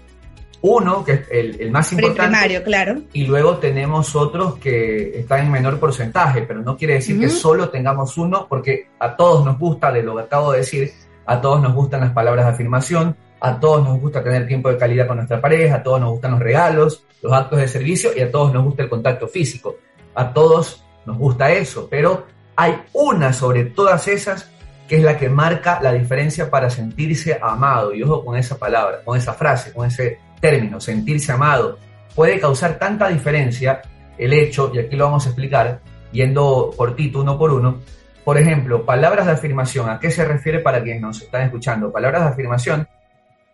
uno, 0.60 1.04
que 1.04 1.12
es 1.12 1.20
el, 1.30 1.70
más 1.70 1.92
importante. 1.92 2.22
Primario, 2.22 2.62
claro. 2.62 3.02
Y 3.12 3.24
luego 3.24 3.58
tenemos 3.58 4.16
otros 4.16 4.58
que 4.58 5.20
están 5.20 5.46
en 5.46 5.52
menor 5.52 5.78
porcentaje, 5.78 6.42
pero 6.42 6.60
no 6.62 6.76
quiere 6.76 6.94
decir 6.94 7.18
que 7.18 7.28
solo 7.28 7.68
tengamos 7.68 8.16
uno, 8.18 8.46
porque 8.48 8.88
a 8.98 9.16
todos 9.16 9.44
nos 9.44 9.58
gusta, 9.58 9.92
de 9.92 10.02
lo 10.02 10.16
que 10.16 10.22
acabo 10.22 10.52
de 10.52 10.58
decir, 10.58 10.92
a 11.24 11.40
todos 11.40 11.60
nos 11.62 11.74
gustan 11.74 12.00
las 12.00 12.12
palabras 12.12 12.46
de 12.46 12.52
afirmación, 12.52 13.16
a 13.40 13.60
todos 13.60 13.84
nos 13.84 14.00
gusta 14.00 14.22
tener 14.22 14.46
tiempo 14.46 14.70
de 14.70 14.76
calidad 14.76 15.06
con 15.06 15.16
nuestra 15.18 15.40
pareja, 15.40 15.76
a 15.76 15.82
todos 15.82 16.00
nos 16.00 16.10
gustan 16.10 16.32
los 16.32 16.40
regalos, 16.40 17.04
los 17.22 17.32
actos 17.32 17.58
de 17.60 17.68
servicio 17.68 18.10
y 18.16 18.20
a 18.20 18.30
todos 18.30 18.52
nos 18.52 18.64
gusta 18.64 18.82
el 18.82 18.88
contacto 18.88 19.28
físico. 19.28 19.76
A 20.14 20.32
todos 20.32 20.85
nos 21.06 21.16
gusta 21.16 21.50
eso, 21.52 21.88
pero 21.90 22.26
hay 22.56 22.82
una 22.92 23.32
sobre 23.32 23.64
todas 23.64 24.08
esas 24.08 24.50
que 24.88 24.96
es 24.96 25.02
la 25.02 25.16
que 25.16 25.28
marca 25.28 25.80
la 25.82 25.92
diferencia 25.92 26.50
para 26.50 26.70
sentirse 26.70 27.38
amado. 27.40 27.92
Y 27.94 28.02
ojo 28.02 28.24
con 28.24 28.36
esa 28.36 28.56
palabra, 28.56 29.00
con 29.04 29.18
esa 29.18 29.32
frase, 29.32 29.72
con 29.72 29.86
ese 29.86 30.18
término, 30.40 30.80
sentirse 30.80 31.32
amado. 31.32 31.78
Puede 32.14 32.38
causar 32.38 32.78
tanta 32.78 33.08
diferencia 33.08 33.82
el 34.16 34.32
hecho, 34.32 34.70
y 34.72 34.78
aquí 34.78 34.96
lo 34.96 35.06
vamos 35.06 35.26
a 35.26 35.30
explicar, 35.30 35.80
yendo 36.12 36.72
cortito 36.76 37.20
uno 37.20 37.36
por 37.36 37.52
uno. 37.52 37.80
Por 38.24 38.38
ejemplo, 38.38 38.84
palabras 38.84 39.26
de 39.26 39.32
afirmación. 39.32 39.90
¿A 39.90 39.98
qué 39.98 40.10
se 40.10 40.24
refiere 40.24 40.60
para 40.60 40.82
quienes 40.82 41.02
nos 41.02 41.20
están 41.20 41.42
escuchando? 41.42 41.92
Palabras 41.92 42.22
de 42.22 42.28
afirmación 42.28 42.88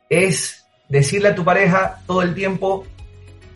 es 0.09 0.67
decirle 0.89 1.29
a 1.29 1.35
tu 1.35 1.45
pareja 1.45 2.01
todo 2.07 2.21
el 2.21 2.35
tiempo, 2.35 2.85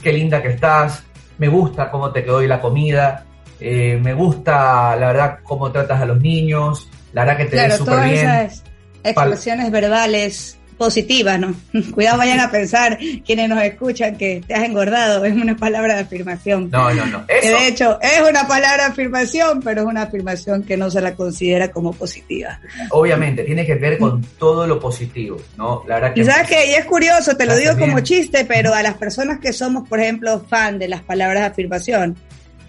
qué 0.02 0.12
linda 0.12 0.42
que 0.42 0.48
estás, 0.48 1.04
me 1.36 1.48
gusta 1.48 1.90
cómo 1.90 2.10
te 2.10 2.24
quedó 2.24 2.36
hoy 2.36 2.46
la 2.46 2.62
comida, 2.62 3.25
eh, 3.60 3.98
me 4.02 4.14
gusta, 4.14 4.96
la 4.96 5.06
verdad, 5.08 5.38
cómo 5.42 5.70
tratas 5.72 6.00
a 6.00 6.06
los 6.06 6.20
niños, 6.20 6.88
la 7.12 7.24
verdad 7.24 7.36
que 7.38 7.44
te 7.46 7.50
claro, 7.52 7.76
súper 7.76 8.04
bien. 8.04 8.28
Esas 8.28 8.62
expresiones 9.02 9.70
verbales 9.70 10.58
positivas, 10.76 11.38
¿no? 11.38 11.54
Cuidado, 11.94 12.18
vayan 12.18 12.40
a 12.40 12.50
pensar 12.50 12.98
quienes 13.24 13.48
nos 13.48 13.62
escuchan 13.62 14.16
que 14.16 14.42
te 14.46 14.54
has 14.54 14.64
engordado, 14.64 15.24
es 15.24 15.34
una 15.34 15.56
palabra 15.56 15.94
de 15.94 16.00
afirmación. 16.00 16.70
No, 16.70 16.92
no, 16.92 17.06
no. 17.06 17.26
Que 17.26 17.48
de 17.48 17.68
hecho 17.68 17.98
es 18.00 18.28
una 18.28 18.46
palabra 18.46 18.84
de 18.84 18.92
afirmación, 18.92 19.60
pero 19.62 19.82
es 19.82 19.86
una 19.86 20.02
afirmación 20.02 20.62
que 20.62 20.76
no 20.76 20.90
se 20.90 21.00
la 21.00 21.14
considera 21.14 21.70
como 21.70 21.92
positiva. 21.92 22.60
Obviamente, 22.90 23.44
tiene 23.44 23.64
que 23.64 23.74
ver 23.76 23.98
con 23.98 24.22
todo 24.38 24.66
lo 24.66 24.78
positivo, 24.78 25.38
¿no? 25.56 25.82
La 25.86 25.96
verdad 25.96 26.14
que... 26.14 26.20
Y 26.20 26.24
sabes 26.24 26.48
que, 26.48 26.70
y 26.70 26.74
es 26.74 26.84
curioso, 26.84 27.36
te 27.36 27.46
lo 27.46 27.56
digo 27.56 27.76
como 27.78 28.00
chiste, 28.00 28.44
pero 28.44 28.74
a 28.74 28.82
las 28.82 28.94
personas 28.94 29.38
que 29.40 29.52
somos, 29.52 29.88
por 29.88 30.00
ejemplo, 30.00 30.44
fan 30.48 30.78
de 30.78 30.88
las 30.88 31.02
palabras 31.02 31.40
de 31.40 31.46
afirmación, 31.46 32.16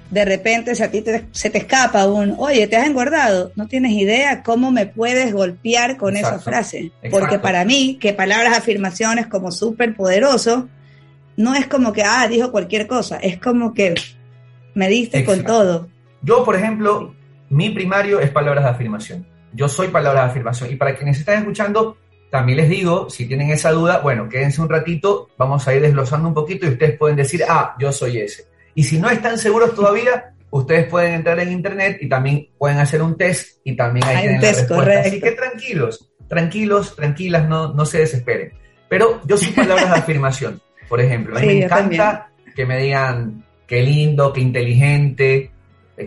de 0.09 0.25
repente 0.25 0.75
si 0.75 0.83
a 0.83 0.91
ti 0.91 1.03
se 1.31 1.49
te 1.49 1.57
escapa 1.57 2.07
un, 2.07 2.35
oye, 2.37 2.67
te 2.67 2.77
has 2.77 2.87
engordado, 2.87 3.51
no 3.55 3.67
tienes 3.67 3.91
idea 3.91 4.43
cómo 4.43 4.71
me 4.71 4.85
puedes 4.85 5.33
golpear 5.33 5.97
con 5.97 6.15
esa 6.15 6.39
frase. 6.39 6.91
Porque 7.11 7.39
para 7.39 7.65
mí, 7.65 7.97
que 7.99 8.13
palabras 8.13 8.57
afirmaciones 8.57 9.27
como 9.27 9.51
súper 9.51 9.95
poderoso, 9.95 10.69
no 11.35 11.55
es 11.55 11.67
como 11.67 11.93
que, 11.93 12.03
ah, 12.03 12.27
dijo 12.27 12.51
cualquier 12.51 12.87
cosa, 12.87 13.17
es 13.17 13.37
como 13.39 13.73
que 13.73 13.95
me 14.73 14.87
diste 14.87 15.25
con 15.25 15.43
todo. 15.43 15.87
Yo, 16.21 16.43
por 16.43 16.55
ejemplo, 16.55 17.13
mi 17.49 17.69
primario 17.69 18.19
es 18.19 18.29
palabras 18.31 18.63
de 18.63 18.69
afirmación. 18.71 19.27
Yo 19.53 19.69
soy 19.69 19.87
palabras 19.89 20.25
de 20.25 20.31
afirmación. 20.31 20.71
Y 20.71 20.75
para 20.75 20.95
quienes 20.95 21.19
están 21.19 21.39
escuchando, 21.39 21.97
también 22.29 22.57
les 22.57 22.69
digo, 22.69 23.09
si 23.09 23.25
tienen 23.25 23.51
esa 23.51 23.71
duda, 23.71 23.99
bueno, 23.99 24.27
quédense 24.27 24.61
un 24.61 24.69
ratito, 24.69 25.29
vamos 25.37 25.67
a 25.67 25.75
ir 25.75 25.81
desglosando 25.81 26.27
un 26.27 26.33
poquito 26.33 26.65
y 26.65 26.69
ustedes 26.69 26.97
pueden 26.97 27.15
decir, 27.15 27.43
ah, 27.47 27.75
yo 27.79 27.91
soy 27.91 28.19
ese. 28.19 28.45
Y 28.77 28.83
si 28.83 28.99
no 28.99 29.09
están 29.09 29.39
seguros 29.39 29.73
todavía, 29.73 30.35
ustedes 30.51 30.87
pueden 30.87 31.15
entrar 31.15 31.39
en 31.39 31.51
internet 31.51 31.97
y 31.99 32.07
también 32.07 32.49
pueden 32.59 32.77
hacer 32.77 33.01
un 33.01 33.17
test 33.17 33.57
y 33.63 33.75
también 33.75 34.05
ahí 34.05 34.19
tienen 34.19 34.39
la 34.39 34.51
respuesta. 34.51 34.99
Así 34.99 35.19
que 35.19 35.31
tranquilos, 35.31 36.11
tranquilos, 36.27 36.95
tranquilas, 36.95 37.49
no, 37.49 37.73
no 37.73 37.87
se 37.87 37.97
desesperen. 38.01 38.53
Pero 38.87 39.19
yo 39.25 39.35
sí 39.35 39.47
palabras 39.55 39.89
de 39.89 39.97
afirmación, 39.97 40.61
por 40.87 41.01
ejemplo. 41.01 41.35
A 41.35 41.41
mí 41.41 41.47
me 41.47 41.63
encanta 41.63 42.29
que 42.55 42.67
me 42.67 42.77
digan 42.77 43.43
qué 43.65 43.81
lindo, 43.81 44.31
qué 44.31 44.41
inteligente, 44.41 45.51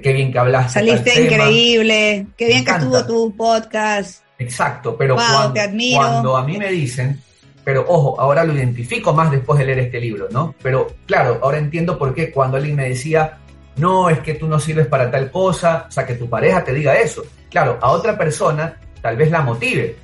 qué 0.00 0.12
bien 0.12 0.30
que 0.30 0.38
hablaste. 0.38 0.74
Saliste 0.74 1.24
increíble, 1.24 2.28
qué 2.36 2.46
bien 2.46 2.64
que 2.64 2.70
estuvo 2.70 3.04
tu 3.04 3.36
podcast. 3.36 4.22
Exacto, 4.38 4.96
pero 4.96 5.16
cuando 5.16 6.36
a 6.36 6.44
mí 6.44 6.56
me 6.56 6.70
dicen 6.70 7.20
pero 7.64 7.84
ojo, 7.88 8.20
ahora 8.20 8.44
lo 8.44 8.54
identifico 8.54 9.12
más 9.12 9.30
después 9.30 9.58
de 9.58 9.66
leer 9.66 9.78
este 9.80 10.00
libro, 10.00 10.28
¿no? 10.30 10.54
Pero 10.62 10.88
claro, 11.06 11.38
ahora 11.42 11.58
entiendo 11.58 11.98
por 11.98 12.14
qué 12.14 12.30
cuando 12.30 12.56
alguien 12.56 12.76
me 12.76 12.88
decía, 12.88 13.38
no, 13.76 14.10
es 14.10 14.20
que 14.20 14.34
tú 14.34 14.48
no 14.48 14.58
sirves 14.58 14.86
para 14.86 15.10
tal 15.10 15.30
cosa, 15.30 15.86
o 15.88 15.90
sea, 15.90 16.06
que 16.06 16.14
tu 16.14 16.28
pareja 16.28 16.64
te 16.64 16.72
diga 16.72 16.94
eso. 16.94 17.22
Claro, 17.50 17.78
a 17.80 17.90
otra 17.90 18.16
persona 18.16 18.76
tal 19.00 19.16
vez 19.16 19.30
la 19.30 19.42
motive. 19.42 19.96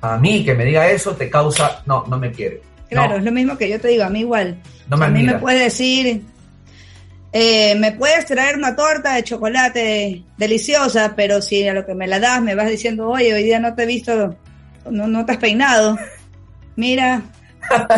A 0.00 0.18
mí 0.18 0.44
que 0.44 0.54
me 0.54 0.64
diga 0.64 0.88
eso 0.88 1.12
te 1.12 1.30
causa, 1.30 1.82
no, 1.86 2.04
no 2.06 2.18
me 2.18 2.30
quiere. 2.30 2.60
Claro, 2.90 3.16
es 3.16 3.24
lo 3.24 3.32
mismo 3.32 3.56
que 3.56 3.68
yo 3.68 3.80
te 3.80 3.88
digo, 3.88 4.04
a 4.04 4.10
mí 4.10 4.20
igual. 4.20 4.60
No 4.88 4.96
me 4.96 5.06
a 5.06 5.08
mí 5.08 5.22
me 5.22 5.38
puede 5.38 5.64
decir, 5.64 6.22
eh, 7.32 7.74
me 7.76 7.92
puedes 7.92 8.26
traer 8.26 8.56
una 8.56 8.76
torta 8.76 9.14
de 9.14 9.24
chocolate 9.24 10.22
deliciosa, 10.36 11.14
pero 11.16 11.40
si 11.42 11.66
a 11.66 11.72
lo 11.72 11.84
que 11.84 11.94
me 11.94 12.06
la 12.06 12.20
das 12.20 12.42
me 12.42 12.54
vas 12.54 12.68
diciendo, 12.68 13.08
oye, 13.08 13.32
hoy 13.34 13.42
día 13.42 13.58
no 13.58 13.74
te 13.74 13.82
he 13.84 13.86
visto, 13.86 14.36
no, 14.90 15.08
no 15.08 15.24
te 15.24 15.32
has 15.32 15.38
peinado, 15.38 15.96
mira, 16.76 17.22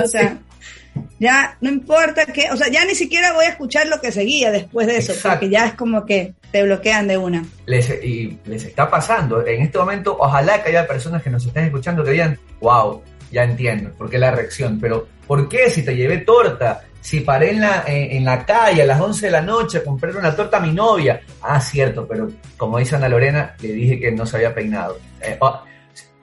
o 0.03 0.07
sea, 0.07 0.39
ya 1.19 1.57
no 1.61 1.71
importa 1.71 2.27
que, 2.27 2.51
o 2.51 2.57
sea, 2.57 2.69
ya 2.69 2.85
ni 2.85 2.95
siquiera 2.95 3.33
voy 3.33 3.47
a 3.47 3.51
escuchar 3.51 3.87
lo 3.87 4.01
que 4.01 4.13
seguía 4.13 4.51
después 4.51 4.87
de 4.87 4.99
eso, 4.99 5.15
porque 5.23 5.49
ya 5.49 5.67
es 5.67 5.75
como 5.75 6.05
que 6.05 6.35
te 6.51 6.63
bloquean 6.63 7.09
de 7.09 7.17
una. 7.17 7.45
Les, 7.67 7.89
y 8.03 8.39
les 8.45 8.65
está 8.65 8.89
pasando, 8.91 9.47
en 9.47 9.63
este 9.63 9.79
momento, 9.79 10.17
ojalá 10.19 10.63
que 10.63 10.71
haya 10.71 10.87
personas 10.87 11.23
que 11.23 11.31
nos 11.31 11.45
estén 11.45 11.65
escuchando 11.65 12.05
que 12.05 12.13
digan, 12.13 12.39
wow, 12.61 13.03
ya 13.31 13.45
entiendo, 13.45 13.91
por 13.93 14.09
qué 14.11 14.19
la 14.19 14.31
reacción, 14.31 14.79
pero 14.81 15.09
¿por 15.27 15.49
qué 15.49 15.71
si 15.71 15.85
te 15.85 15.97
llevé 15.97 16.19
torta? 16.19 16.83
Si 17.01 17.21
paré 17.21 17.51
en 17.51 17.61
la, 17.61 17.85
en, 17.87 18.25
la 18.25 18.45
calle 18.45 18.83
a 18.83 18.87
las 18.87 19.01
11 19.01 19.27
de 19.27 19.33
la 19.33 19.41
noche 19.41 19.79
a 19.79 19.85
comprar 19.85 20.17
una 20.17 20.35
torta 20.35 20.57
a 20.57 20.61
mi 20.61 20.73
novia. 20.73 21.21
Ah, 21.41 21.61
cierto, 21.61 22.05
pero 22.05 22.29
como 22.57 22.79
dice 22.79 22.97
Ana 22.97 23.09
Lorena, 23.09 23.55
le 23.61 23.69
dije 23.69 24.01
que 24.01 24.11
no 24.11 24.27
se 24.27 24.39
había 24.39 24.53
peinado. 24.53 24.99
Eh, 25.21 25.37
oh, 25.39 25.61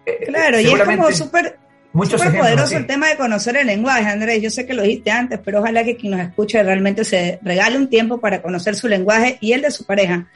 eh, 0.05 0.25
claro, 0.25 0.59
y 0.59 0.65
es 0.65 0.83
como 0.83 1.09
súper 1.13 1.57
Muchos 1.93 2.19
Súper 2.19 2.39
poderoso 2.39 2.75
el 2.75 2.87
tema 2.87 3.07
de 3.07 3.17
conocer 3.17 3.55
el 3.55 3.67
lenguaje, 3.67 4.09
Andrés. 4.09 4.41
Yo 4.41 4.49
sé 4.49 4.65
que 4.65 4.73
lo 4.73 4.81
dijiste 4.81 5.11
antes, 5.11 5.39
pero 5.45 5.59
ojalá 5.59 5.83
que 5.83 5.95
quien 5.95 6.13
nos 6.13 6.21
escuche 6.21 6.61
realmente 6.63 7.05
se 7.05 7.37
regale 7.43 7.77
un 7.77 7.87
tiempo 7.87 8.19
para 8.19 8.41
conocer 8.41 8.75
su 8.75 8.87
lenguaje 8.87 9.37
y 9.41 9.53
el 9.53 9.61
de 9.61 9.69
su 9.69 9.85
pareja. 9.85 10.27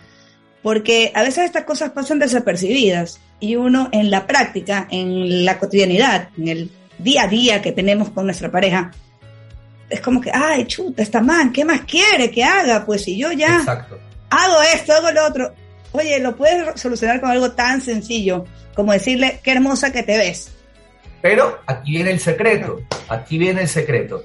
Porque 0.62 1.12
a 1.16 1.24
veces 1.24 1.46
estas 1.46 1.64
cosas 1.64 1.90
pasan 1.90 2.20
desapercibidas 2.20 3.20
y 3.40 3.56
uno 3.56 3.90
en 3.92 4.12
la 4.12 4.28
práctica, 4.28 4.88
en 4.92 5.46
la 5.46 5.58
cotidianidad, 5.58 6.30
en 6.38 6.48
el 6.48 6.72
día 7.00 7.24
a 7.24 7.28
día 7.28 7.60
que 7.60 7.72
tenemos 7.72 8.12
con 8.12 8.26
nuestra 8.26 8.52
pareja, 8.52 8.92
es 9.90 10.00
como 10.02 10.22
que, 10.22 10.30
ay, 10.32 10.66
chuta, 10.66 11.02
está 11.02 11.22
mal, 11.22 11.52
¿qué 11.52 11.66
más 11.66 11.82
quiere 11.82 12.30
que 12.30 12.44
haga? 12.44 12.86
Pues 12.86 13.04
si 13.04 13.18
yo 13.18 13.32
ya 13.32 13.58
hago 14.30 14.62
esto, 14.76 14.94
hago 14.94 15.12
lo 15.12 15.26
otro. 15.26 15.56
Oye, 15.92 16.20
lo 16.20 16.36
puedes 16.36 16.80
solucionar 16.80 17.20
con 17.20 17.32
algo 17.32 17.54
tan 17.54 17.82
sencillo 17.82 18.46
como 18.76 18.94
decirle, 18.94 19.40
qué 19.42 19.54
hermosa 19.54 19.92
que 19.92 20.04
te 20.04 20.20
ves 20.20 20.52
pero 21.22 21.60
aquí 21.66 21.92
viene 21.92 22.12
el 22.12 22.20
secreto, 22.20 22.82
aquí 23.10 23.38
viene 23.38 23.62
el 23.62 23.68
secreto. 23.68 24.24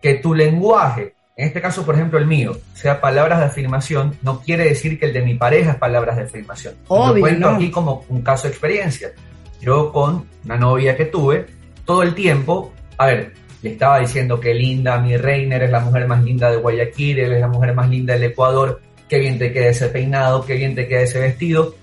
Que 0.00 0.14
tu 0.14 0.34
lenguaje, 0.34 1.14
en 1.36 1.48
este 1.48 1.60
caso 1.60 1.84
por 1.84 1.94
ejemplo 1.94 2.18
el 2.18 2.26
mío, 2.26 2.56
sea 2.74 3.00
palabras 3.00 3.40
de 3.40 3.46
afirmación, 3.46 4.16
no 4.22 4.40
quiere 4.40 4.64
decir 4.64 4.98
que 4.98 5.06
el 5.06 5.12
de 5.12 5.22
mi 5.22 5.34
pareja 5.34 5.72
es 5.72 5.76
palabras 5.76 6.16
de 6.16 6.22
afirmación. 6.24 6.74
Lo 6.88 7.14
cuento 7.18 7.48
aquí 7.48 7.70
como 7.70 8.04
un 8.08 8.22
caso 8.22 8.44
de 8.44 8.50
experiencia. 8.50 9.12
Yo 9.60 9.92
con 9.92 10.26
una 10.44 10.56
novia 10.56 10.96
que 10.96 11.06
tuve, 11.06 11.46
todo 11.84 12.02
el 12.02 12.14
tiempo, 12.14 12.72
a 12.98 13.06
ver, 13.06 13.32
le 13.62 13.70
estaba 13.70 13.98
diciendo 13.98 14.38
que 14.38 14.52
linda, 14.52 14.98
mi 14.98 15.16
reina, 15.16 15.56
eres 15.56 15.70
la 15.70 15.80
mujer 15.80 16.06
más 16.06 16.22
linda 16.22 16.50
de 16.50 16.58
Guayaquil, 16.58 17.18
eres 17.18 17.40
la 17.40 17.48
mujer 17.48 17.74
más 17.74 17.88
linda 17.88 18.12
del 18.12 18.24
Ecuador, 18.24 18.82
qué 19.08 19.18
bien 19.18 19.38
te 19.38 19.52
queda 19.52 19.68
ese 19.68 19.88
peinado, 19.88 20.44
qué 20.44 20.54
bien 20.54 20.74
te 20.74 20.86
queda 20.86 21.00
ese 21.00 21.18
vestido 21.18 21.74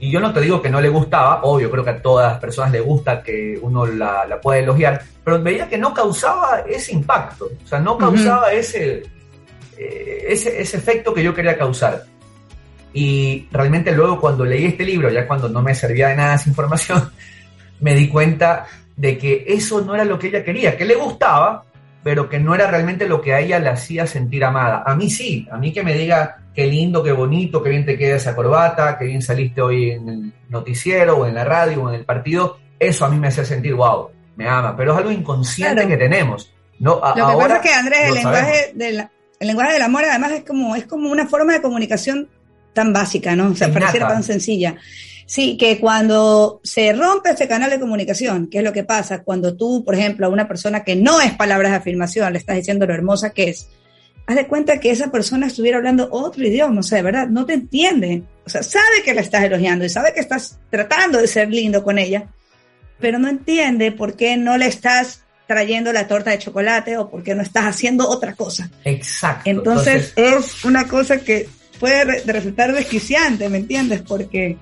y 0.00 0.10
yo 0.10 0.18
no 0.18 0.32
te 0.32 0.40
digo 0.40 0.62
que 0.62 0.70
no 0.70 0.80
le 0.80 0.88
gustaba, 0.88 1.42
obvio, 1.42 1.70
creo 1.70 1.84
que 1.84 1.90
a 1.90 2.00
todas 2.00 2.32
las 2.32 2.40
personas 2.40 2.72
le 2.72 2.80
gusta 2.80 3.22
que 3.22 3.58
uno 3.60 3.84
la, 3.84 4.24
la 4.26 4.40
pueda 4.40 4.58
elogiar, 4.58 5.02
pero 5.22 5.42
veía 5.42 5.68
que 5.68 5.76
no 5.76 5.92
causaba 5.92 6.60
ese 6.66 6.92
impacto, 6.92 7.50
o 7.62 7.66
sea, 7.66 7.80
no 7.80 7.98
causaba 7.98 8.50
ese, 8.50 9.02
eh, 9.76 10.24
ese, 10.26 10.58
ese 10.58 10.78
efecto 10.78 11.12
que 11.12 11.22
yo 11.22 11.34
quería 11.34 11.58
causar. 11.58 12.04
Y 12.94 13.46
realmente 13.52 13.92
luego 13.92 14.18
cuando 14.18 14.42
leí 14.44 14.64
este 14.64 14.84
libro, 14.84 15.10
ya 15.10 15.26
cuando 15.26 15.50
no 15.50 15.60
me 15.60 15.74
servía 15.74 16.08
de 16.08 16.16
nada 16.16 16.36
esa 16.36 16.48
información, 16.48 17.12
me 17.80 17.94
di 17.94 18.08
cuenta 18.08 18.66
de 18.96 19.18
que 19.18 19.44
eso 19.48 19.82
no 19.82 19.94
era 19.94 20.06
lo 20.06 20.18
que 20.18 20.28
ella 20.28 20.42
quería, 20.42 20.78
que 20.78 20.86
le 20.86 20.94
gustaba, 20.94 21.62
pero 22.02 22.28
que 22.28 22.38
no 22.38 22.54
era 22.54 22.70
realmente 22.70 23.06
lo 23.06 23.20
que 23.20 23.34
a 23.34 23.40
ella 23.40 23.58
le 23.58 23.68
hacía 23.68 24.06
sentir 24.06 24.44
amada. 24.44 24.82
A 24.86 24.94
mí 24.94 25.10
sí, 25.10 25.46
a 25.50 25.58
mí 25.58 25.72
que 25.72 25.82
me 25.82 25.94
diga 25.94 26.38
qué 26.54 26.66
lindo, 26.66 27.02
qué 27.02 27.12
bonito, 27.12 27.62
qué 27.62 27.70
bien 27.70 27.84
te 27.84 27.98
queda 27.98 28.16
esa 28.16 28.34
corbata, 28.34 28.98
qué 28.98 29.04
bien 29.04 29.22
saliste 29.22 29.60
hoy 29.60 29.90
en 29.90 30.08
el 30.08 30.32
noticiero 30.48 31.18
o 31.18 31.26
en 31.26 31.34
la 31.34 31.44
radio 31.44 31.82
o 31.82 31.88
en 31.88 31.96
el 31.96 32.04
partido, 32.04 32.58
eso 32.78 33.04
a 33.04 33.10
mí 33.10 33.18
me 33.18 33.28
hace 33.28 33.44
sentir, 33.44 33.74
wow, 33.74 34.08
me 34.36 34.48
ama, 34.48 34.74
pero 34.76 34.92
es 34.92 34.98
algo 34.98 35.10
inconsciente 35.10 35.86
que 35.86 35.96
tenemos. 35.96 36.52
No, 36.78 36.94
Lo 36.94 37.28
que 37.28 37.36
pasa 37.36 37.56
es 37.56 37.62
que, 37.62 37.74
Andrés, 37.74 38.08
el 38.08 38.14
lenguaje, 38.14 38.72
del, 38.74 39.08
el 39.38 39.46
lenguaje 39.46 39.72
del 39.74 39.82
amor 39.82 40.04
además 40.06 40.32
es 40.32 40.44
como, 40.44 40.74
es 40.74 40.86
como 40.86 41.10
una 41.10 41.26
forma 41.26 41.52
de 41.52 41.60
comunicación 41.60 42.28
tan 42.72 42.92
básica, 42.92 43.36
¿no? 43.36 43.48
O 43.50 43.54
sea, 43.54 43.70
pareciera 43.70 44.08
tan 44.08 44.22
sencilla. 44.22 44.76
Sí, 45.30 45.56
que 45.56 45.78
cuando 45.78 46.60
se 46.64 46.92
rompe 46.92 47.30
ese 47.30 47.46
canal 47.46 47.70
de 47.70 47.78
comunicación, 47.78 48.48
¿qué 48.48 48.58
es 48.58 48.64
lo 48.64 48.72
que 48.72 48.82
pasa? 48.82 49.22
Cuando 49.22 49.56
tú, 49.56 49.84
por 49.84 49.94
ejemplo, 49.94 50.26
a 50.26 50.28
una 50.28 50.48
persona 50.48 50.82
que 50.82 50.96
no 50.96 51.20
es 51.20 51.34
palabras 51.34 51.70
de 51.70 51.76
afirmación, 51.76 52.32
le 52.32 52.40
estás 52.40 52.56
diciendo 52.56 52.84
lo 52.84 52.94
hermosa 52.94 53.30
que 53.30 53.50
es, 53.50 53.68
haz 54.26 54.34
de 54.34 54.48
cuenta 54.48 54.80
que 54.80 54.90
esa 54.90 55.12
persona 55.12 55.46
estuviera 55.46 55.76
hablando 55.76 56.08
otro 56.10 56.44
idioma, 56.44 56.80
o 56.80 56.82
sea, 56.82 56.96
de 56.96 57.04
verdad, 57.04 57.28
no 57.28 57.46
te 57.46 57.52
entiende. 57.52 58.24
O 58.44 58.50
sea, 58.50 58.64
sabe 58.64 59.04
que 59.04 59.14
la 59.14 59.20
estás 59.20 59.44
elogiando 59.44 59.84
y 59.84 59.88
sabe 59.88 60.12
que 60.12 60.18
estás 60.18 60.58
tratando 60.68 61.20
de 61.20 61.28
ser 61.28 61.48
lindo 61.48 61.84
con 61.84 62.00
ella, 62.00 62.26
pero 62.98 63.20
no 63.20 63.28
entiende 63.28 63.92
por 63.92 64.16
qué 64.16 64.36
no 64.36 64.58
le 64.58 64.66
estás 64.66 65.22
trayendo 65.46 65.92
la 65.92 66.08
torta 66.08 66.32
de 66.32 66.38
chocolate 66.40 66.98
o 66.98 67.08
por 67.08 67.22
qué 67.22 67.36
no 67.36 67.42
estás 67.42 67.66
haciendo 67.66 68.08
otra 68.08 68.34
cosa. 68.34 68.68
Exacto. 68.84 69.48
Entonces, 69.48 70.12
es 70.16 70.64
una 70.64 70.88
cosa 70.88 71.18
que 71.18 71.48
puede 71.78 72.20
resultar 72.24 72.72
desquiciante, 72.72 73.48
¿me 73.48 73.58
entiendes? 73.58 74.02
Porque, 74.02 74.58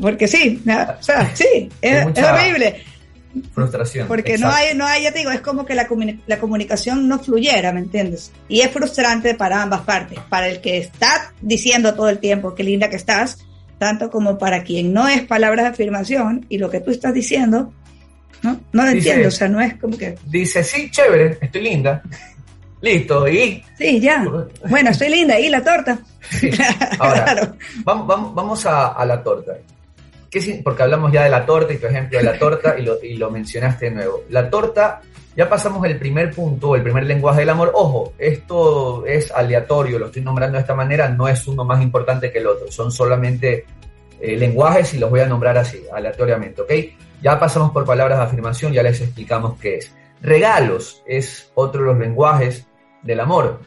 porque 0.00 0.28
sí, 0.28 0.62
o 0.66 1.02
sea, 1.02 1.34
sí, 1.34 1.68
es, 1.80 2.04
horrible. 2.04 2.82
Frustración. 3.54 4.08
Porque 4.08 4.38
no 4.38 4.48
hay, 4.50 4.74
no 4.74 4.86
hay, 4.86 5.02
ya 5.02 5.12
te 5.12 5.18
digo, 5.18 5.30
es 5.30 5.40
como 5.40 5.64
que 5.64 5.74
la, 5.74 5.86
la 6.26 6.38
comunicación 6.38 7.08
no 7.08 7.18
fluyera, 7.18 7.72
¿me 7.72 7.80
entiendes? 7.80 8.32
Y 8.48 8.60
es 8.60 8.70
frustrante 8.70 9.34
para 9.34 9.62
ambas 9.62 9.82
partes, 9.82 10.18
para 10.28 10.48
el 10.48 10.60
que 10.60 10.78
está 10.78 11.32
diciendo 11.40 11.94
todo 11.94 12.08
el 12.08 12.18
tiempo 12.18 12.54
qué 12.54 12.64
linda 12.64 12.88
que 12.88 12.96
estás, 12.96 13.38
tanto 13.78 14.10
como 14.10 14.38
para 14.38 14.64
quien 14.64 14.92
no 14.92 15.06
es 15.06 15.22
palabras 15.22 15.66
de 15.66 15.70
afirmación 15.70 16.46
y 16.48 16.58
lo 16.58 16.70
que 16.70 16.80
tú 16.80 16.90
estás 16.90 17.14
diciendo 17.14 17.72
¿no? 18.42 18.60
No 18.72 18.84
lo 18.84 18.90
entiendo, 18.90 19.28
o 19.28 19.30
sea, 19.30 19.48
no 19.48 19.60
es 19.60 19.74
como 19.74 19.96
que... 19.96 20.16
Dice, 20.26 20.62
sí, 20.62 20.90
chévere, 20.90 21.38
estoy 21.40 21.62
linda. 21.62 22.02
Listo, 22.80 23.26
y... 23.28 23.62
Sí, 23.76 24.00
ya. 24.00 24.24
Bueno, 24.68 24.90
estoy 24.90 25.08
linda, 25.08 25.38
y 25.38 25.48
la 25.48 25.62
torta. 25.62 25.98
Ahora, 26.98 27.54
vamos, 27.84 28.34
vamos, 28.34 28.66
a, 28.66 29.04
la 29.04 29.22
torta. 29.22 29.52
¿Qué, 30.30 30.60
porque 30.62 30.82
hablamos 30.82 31.10
ya 31.12 31.24
de 31.24 31.30
la 31.30 31.46
torta 31.46 31.72
y 31.72 31.78
tu 31.78 31.86
ejemplo 31.86 32.18
de 32.18 32.24
la 32.24 32.38
torta 32.38 32.78
y 32.78 32.82
lo, 32.82 33.02
y 33.02 33.14
lo 33.16 33.30
mencionaste 33.30 33.86
de 33.86 33.90
nuevo. 33.92 34.24
La 34.30 34.50
torta, 34.50 35.00
ya 35.36 35.48
pasamos 35.48 35.84
el 35.86 35.98
primer 35.98 36.34
punto, 36.34 36.74
el 36.74 36.82
primer 36.82 37.04
lenguaje 37.04 37.40
del 37.40 37.50
amor. 37.50 37.70
Ojo, 37.74 38.12
esto 38.18 39.06
es 39.06 39.30
aleatorio, 39.30 39.98
lo 39.98 40.06
estoy 40.06 40.22
nombrando 40.22 40.56
de 40.56 40.62
esta 40.62 40.74
manera, 40.74 41.08
no 41.08 41.28
es 41.28 41.46
uno 41.46 41.64
más 41.64 41.82
importante 41.82 42.30
que 42.30 42.38
el 42.38 42.46
otro, 42.46 42.70
son 42.70 42.90
solamente 42.90 43.64
eh, 44.20 44.36
lenguajes 44.36 44.94
y 44.94 44.98
los 44.98 45.10
voy 45.10 45.20
a 45.20 45.26
nombrar 45.26 45.56
así, 45.56 45.84
aleatoriamente, 45.92 46.62
¿ok? 46.62 46.72
Ya 47.22 47.38
pasamos 47.38 47.70
por 47.70 47.84
palabras 47.84 48.18
de 48.18 48.24
afirmación, 48.24 48.72
ya 48.72 48.82
les 48.82 49.00
explicamos 49.00 49.58
qué 49.60 49.76
es. 49.76 49.94
Regalos 50.20 51.02
es 51.06 51.50
otro 51.54 51.82
de 51.82 51.86
los 51.88 51.98
lenguajes 51.98 52.66
del 53.02 53.20
amor. 53.20 53.60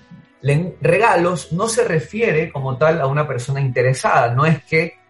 regalos 0.81 1.53
no 1.53 1.69
se 1.69 1.85
refiere 1.85 2.51
como 2.51 2.77
tal 2.77 2.99
a 2.99 3.07
una 3.07 3.27
persona 3.27 3.61
interesada, 3.61 4.33
no 4.33 4.45
es 4.45 4.63
que 4.65 5.00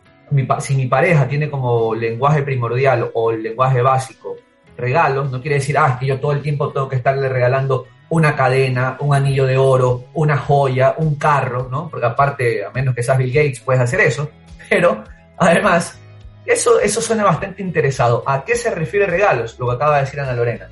si 0.60 0.76
mi 0.76 0.88
pareja 0.88 1.28
tiene 1.28 1.50
como 1.50 1.94
lenguaje 1.94 2.44
primordial 2.44 3.12
o 3.14 3.32
el 3.32 3.44
lenguaje 3.44 3.82
básico 3.82 4.38
regalos, 4.78 5.32
no 5.32 5.42
quiere 5.42 5.56
decir, 5.56 5.78
ah, 5.78 5.92
es 5.94 5.98
que 5.98 6.06
yo 6.08 6.20
todo 6.20 6.32
el 6.32 6.42
tiempo 6.42 6.72
tengo 6.72 6.90
que 6.90 6.96
estarle 6.96 7.30
regalando 7.30 7.88
una 8.10 8.36
cadena, 8.36 8.98
un 9.00 9.16
anillo 9.16 9.46
de 9.46 9.58
oro, 9.58 10.06
una 10.16 10.38
joya, 10.38 10.96
un 10.98 11.16
carro, 11.16 11.68
¿no? 11.70 11.88
Porque 11.90 12.06
aparte, 12.06 12.66
a 12.66 12.72
menos 12.72 12.94
que 12.94 13.04
seas 13.04 13.18
Bill 13.18 13.32
Gates, 13.32 13.62
puedes 13.62 13.82
hacer 13.82 14.02
eso, 14.02 14.30
pero 14.70 15.04
además 15.38 16.00
eso, 16.46 16.80
eso 16.80 17.02
suena 17.02 17.24
bastante 17.24 17.62
interesado. 17.62 18.24
¿A 18.26 18.44
qué 18.44 18.56
se 18.56 18.72
refiere 18.72 19.06
regalos? 19.06 19.58
Lo 19.60 19.68
que 19.68 19.76
acaba 19.76 19.98
de 19.98 20.06
decir 20.06 20.20
Ana 20.20 20.34
Lorena. 20.34 20.70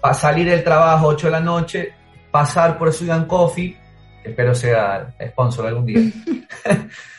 Para 0.00 0.14
salir 0.14 0.48
del 0.48 0.62
trabajo 0.62 1.08
8 1.08 1.26
de 1.26 1.30
la 1.30 1.40
noche, 1.40 1.92
pasar 2.30 2.78
por 2.78 2.92
Sudan 2.92 3.24
Coffee, 3.24 3.76
espero 4.22 4.54
sea 4.54 5.14
sponsor 5.30 5.66
algún 5.66 5.86
día. 5.86 6.00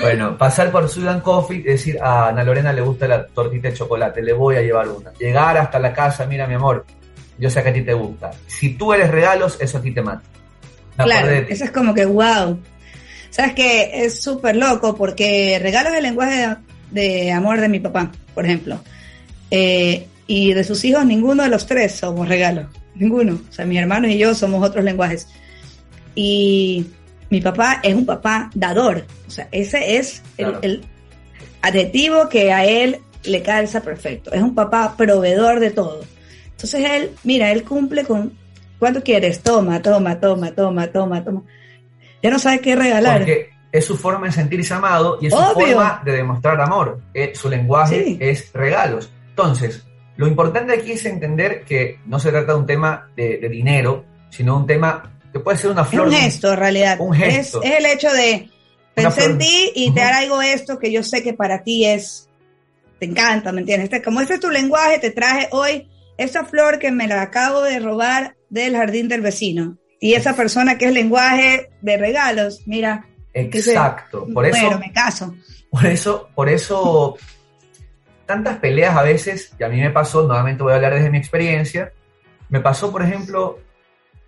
bueno, 0.00 0.38
pasar 0.38 0.70
por 0.70 0.88
Sudan 0.88 1.20
Coffee 1.20 1.58
y 1.58 1.62
decir 1.62 1.98
a 2.00 2.28
Ana 2.28 2.44
Lorena 2.44 2.72
le 2.72 2.80
gusta 2.80 3.08
la 3.08 3.26
tortita 3.26 3.68
de 3.68 3.74
chocolate, 3.74 4.22
le 4.22 4.32
voy 4.32 4.56
a 4.56 4.62
llevar 4.62 4.88
una. 4.88 5.12
Llegar 5.14 5.56
hasta 5.56 5.78
la 5.78 5.92
casa, 5.92 6.26
mira 6.26 6.46
mi 6.46 6.54
amor, 6.54 6.84
yo 7.38 7.50
sé 7.50 7.62
que 7.62 7.68
a 7.70 7.72
ti 7.72 7.82
te 7.82 7.94
gusta. 7.94 8.30
Si 8.46 8.74
tú 8.74 8.92
eres 8.92 9.10
regalos, 9.10 9.58
eso 9.60 9.78
a 9.78 9.82
ti 9.82 9.92
te 9.92 10.02
mata. 10.02 10.22
claro, 10.96 11.30
eso 11.30 11.64
es 11.64 11.70
como 11.70 11.94
que 11.94 12.06
wow. 12.06 12.58
Sabes 13.30 13.54
que 13.54 14.04
es 14.04 14.20
súper 14.22 14.56
loco 14.56 14.96
porque 14.96 15.58
regalos 15.60 15.94
el 15.94 16.02
lenguaje 16.02 16.56
de 16.90 17.32
amor 17.32 17.60
de 17.60 17.68
mi 17.68 17.80
papá, 17.80 18.10
por 18.34 18.44
ejemplo. 18.44 18.80
Eh, 19.50 20.06
y 20.26 20.52
de 20.52 20.64
sus 20.64 20.84
hijos, 20.84 21.04
ninguno 21.04 21.42
de 21.42 21.48
los 21.48 21.66
tres 21.66 21.94
somos 21.94 22.28
regalos. 22.28 22.66
Ninguno. 22.94 23.40
O 23.48 23.52
sea, 23.52 23.64
mi 23.64 23.78
hermano 23.78 24.08
y 24.08 24.18
yo 24.18 24.34
somos 24.34 24.66
otros 24.66 24.84
lenguajes. 24.84 25.28
Y 26.14 26.86
mi 27.30 27.40
papá 27.40 27.80
es 27.82 27.94
un 27.94 28.06
papá 28.06 28.50
dador. 28.54 29.04
O 29.26 29.30
sea, 29.30 29.48
ese 29.52 29.96
es 29.96 30.22
el, 30.36 30.82
adjetivo 31.62 32.28
que 32.28 32.52
a 32.52 32.64
él 32.64 32.98
le 33.24 33.42
calza 33.42 33.80
perfecto. 33.80 34.32
Es 34.32 34.42
un 34.42 34.54
papá 34.54 34.94
proveedor 34.96 35.60
de 35.60 35.70
todo. 35.70 36.02
Entonces 36.50 36.84
él, 36.90 37.10
mira, 37.24 37.50
él 37.50 37.64
cumple 37.64 38.04
con, 38.04 38.32
¿cuánto 38.78 39.02
quieres? 39.02 39.40
Toma, 39.40 39.82
toma, 39.82 40.18
toma, 40.18 40.52
toma, 40.52 40.86
toma, 40.88 41.24
toma. 41.24 41.42
Ya 42.22 42.30
no 42.30 42.38
sabe 42.38 42.60
qué 42.60 42.74
regalar 42.74 43.26
es 43.70 43.84
su 43.84 43.96
forma 43.96 44.26
de 44.26 44.32
sentirse 44.32 44.74
amado 44.74 45.18
y 45.20 45.26
es 45.26 45.34
su 45.34 45.40
forma 45.40 46.02
de 46.04 46.12
demostrar 46.12 46.60
amor. 46.60 47.00
Eh, 47.12 47.32
su 47.34 47.48
lenguaje 47.48 48.16
es 48.20 48.50
regalos. 48.52 49.10
Entonces, 49.30 49.86
lo 50.16 50.26
importante 50.26 50.72
aquí 50.72 50.92
es 50.92 51.04
entender 51.04 51.64
que 51.64 52.00
no 52.06 52.18
se 52.18 52.30
trata 52.30 52.52
de 52.52 52.58
un 52.58 52.66
tema 52.66 53.08
de, 53.14 53.48
dinero, 53.48 54.04
sino 54.30 54.56
un 54.56 54.66
tema 54.66 55.17
que 55.32 55.40
puede 55.40 55.58
ser 55.58 55.70
una 55.70 55.84
flor. 55.84 56.08
Es 56.08 56.14
un 56.14 56.20
gesto, 56.20 56.52
en 56.52 56.58
realidad. 56.58 57.00
Un 57.00 57.14
gesto. 57.14 57.62
Es, 57.62 57.78
el 57.78 57.86
hecho 57.86 58.12
de 58.12 58.50
pensar 58.94 59.30
en 59.30 59.38
ti 59.38 59.72
y 59.74 59.92
te 59.92 60.02
hará 60.02 60.22
esto 60.46 60.78
que 60.78 60.90
yo 60.92 61.02
sé 61.02 61.22
que 61.22 61.34
para 61.34 61.62
ti 61.62 61.84
es, 61.84 62.28
te 62.98 63.06
encanta, 63.06 63.52
¿me 63.52 63.60
entiendes? 63.60 63.84
Este, 63.84 64.02
como 64.02 64.20
este 64.20 64.34
es 64.34 64.40
tu 64.40 64.50
lenguaje, 64.50 64.98
te 64.98 65.10
traje 65.10 65.48
hoy 65.52 65.88
esa 66.16 66.44
flor 66.44 66.78
que 66.78 66.90
me 66.90 67.06
la 67.06 67.22
acabo 67.22 67.62
de 67.62 67.78
robar 67.78 68.36
del 68.50 68.76
jardín 68.76 69.08
del 69.08 69.20
vecino. 69.20 69.78
Y 70.00 70.14
esa 70.14 70.34
persona 70.34 70.78
que 70.78 70.86
es 70.86 70.92
lenguaje 70.92 71.70
de 71.80 71.96
regalos, 71.96 72.62
mira, 72.66 73.08
Exacto. 73.34 74.26
Por 74.32 74.46
eso, 74.46 74.78
me 74.78 74.92
caso. 74.92 75.34
Por 75.70 75.86
eso, 75.86 76.28
por 76.34 76.48
eso, 76.48 77.16
tantas 78.26 78.58
peleas 78.58 78.96
a 78.96 79.02
veces, 79.02 79.52
y 79.58 79.62
a 79.62 79.68
mí 79.68 79.80
me 79.80 79.90
pasó, 79.90 80.26
nuevamente 80.26 80.62
voy 80.62 80.72
a 80.72 80.76
hablar 80.76 80.94
desde 80.94 81.10
mi 81.10 81.18
experiencia, 81.18 81.92
me 82.48 82.60
pasó, 82.60 82.90
por 82.90 83.02
ejemplo, 83.02 83.58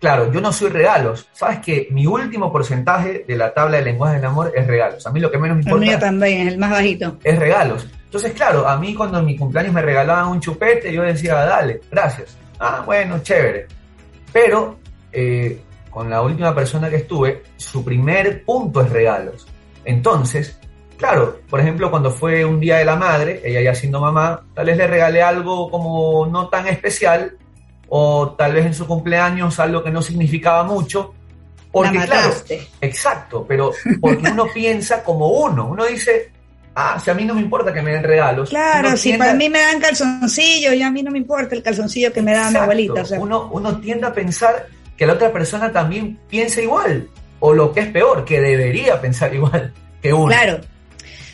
claro, 0.01 0.31
yo 0.33 0.41
no 0.41 0.51
soy 0.51 0.69
regalos. 0.71 1.29
Sabes 1.31 1.59
que 1.59 1.87
mi 1.91 2.05
último 2.07 2.51
porcentaje 2.51 3.23
de 3.25 3.37
la 3.37 3.53
tabla 3.53 3.77
de 3.77 3.83
lenguaje 3.83 4.15
del 4.15 4.25
amor 4.25 4.51
es 4.53 4.67
regalos. 4.67 5.05
A 5.07 5.11
mí 5.11 5.19
lo 5.19 5.31
que 5.31 5.37
menos 5.37 5.57
me 5.57 5.63
importa. 5.63 5.85
El 5.85 5.89
mío 5.89 5.99
también, 5.99 6.47
es 6.47 6.53
el 6.53 6.59
más 6.59 6.71
bajito. 6.71 7.17
Es 7.23 7.39
regalos. 7.39 7.87
Entonces, 8.03 8.33
claro, 8.33 8.67
a 8.67 8.77
mí 8.77 8.93
cuando 8.93 9.19
en 9.19 9.25
mi 9.25 9.37
cumpleaños 9.37 9.73
me 9.73 9.81
regalaban 9.81 10.27
un 10.27 10.41
chupete, 10.41 10.91
yo 10.91 11.03
decía, 11.03 11.35
dale, 11.35 11.79
gracias. 11.89 12.35
Ah, 12.59 12.83
bueno, 12.85 13.19
chévere. 13.19 13.67
Pero 14.33 14.79
eh, 15.13 15.61
con 15.89 16.09
la 16.09 16.21
última 16.21 16.53
persona 16.53 16.89
que 16.89 16.97
estuve, 16.97 17.43
su 17.55 17.85
primer 17.85 18.43
punto 18.43 18.81
es 18.81 18.89
regalos. 18.89 19.47
Entonces, 19.85 20.59
claro, 20.97 21.39
por 21.49 21.59
ejemplo, 21.59 21.91
cuando 21.91 22.09
fue 22.09 22.43
un 22.43 22.59
día 22.59 22.77
de 22.77 22.85
la 22.85 22.95
madre, 22.95 23.41
ella 23.45 23.61
ya 23.61 23.75
siendo 23.75 24.01
mamá, 24.01 24.41
tal 24.55 24.65
vez 24.65 24.77
le 24.77 24.87
regalé 24.87 25.21
algo 25.21 25.69
como 25.69 26.25
no 26.25 26.49
tan 26.49 26.67
especial, 26.67 27.37
o 27.93 28.35
tal 28.37 28.53
vez 28.53 28.67
en 28.67 28.73
su 28.73 28.87
cumpleaños 28.87 29.59
algo 29.59 29.83
que 29.83 29.91
no 29.91 30.01
significaba 30.01 30.63
mucho. 30.63 31.13
Porque, 31.73 31.99
claro, 31.99 32.33
exacto, 32.79 33.45
pero 33.45 33.73
porque 34.01 34.29
uno 34.29 34.47
piensa 34.53 35.03
como 35.03 35.27
uno, 35.27 35.67
uno 35.67 35.85
dice, 35.85 36.31
ah, 36.73 36.97
si 37.03 37.11
a 37.11 37.13
mí 37.13 37.25
no 37.25 37.33
me 37.33 37.41
importa 37.41 37.73
que 37.73 37.81
me 37.81 37.91
den 37.91 38.03
regalos. 38.03 38.49
Claro, 38.49 38.95
si 38.95 39.13
para 39.17 39.33
mí 39.33 39.49
me 39.49 39.59
dan 39.59 39.81
calzoncillo 39.81 40.71
y 40.71 40.81
a 40.81 40.89
mí 40.89 41.03
no 41.03 41.11
me 41.11 41.17
importa 41.17 41.53
el 41.53 41.61
calzoncillo 41.61 42.13
que 42.13 42.21
me 42.21 42.33
da 42.33 42.49
mi 42.49 42.57
abuelita. 42.57 43.03
uno, 43.19 43.49
uno 43.51 43.77
tiende 43.81 44.07
a 44.07 44.13
pensar 44.13 44.67
que 44.95 45.05
la 45.05 45.13
otra 45.13 45.33
persona 45.33 45.69
también 45.69 46.17
piense 46.29 46.63
igual. 46.63 47.09
O 47.41 47.53
lo 47.53 47.73
que 47.73 47.81
es 47.81 47.87
peor, 47.87 48.23
que 48.23 48.39
debería 48.39 49.01
pensar 49.01 49.33
igual 49.33 49.73
que 50.01 50.13
uno. 50.13 50.27
Claro. 50.27 50.61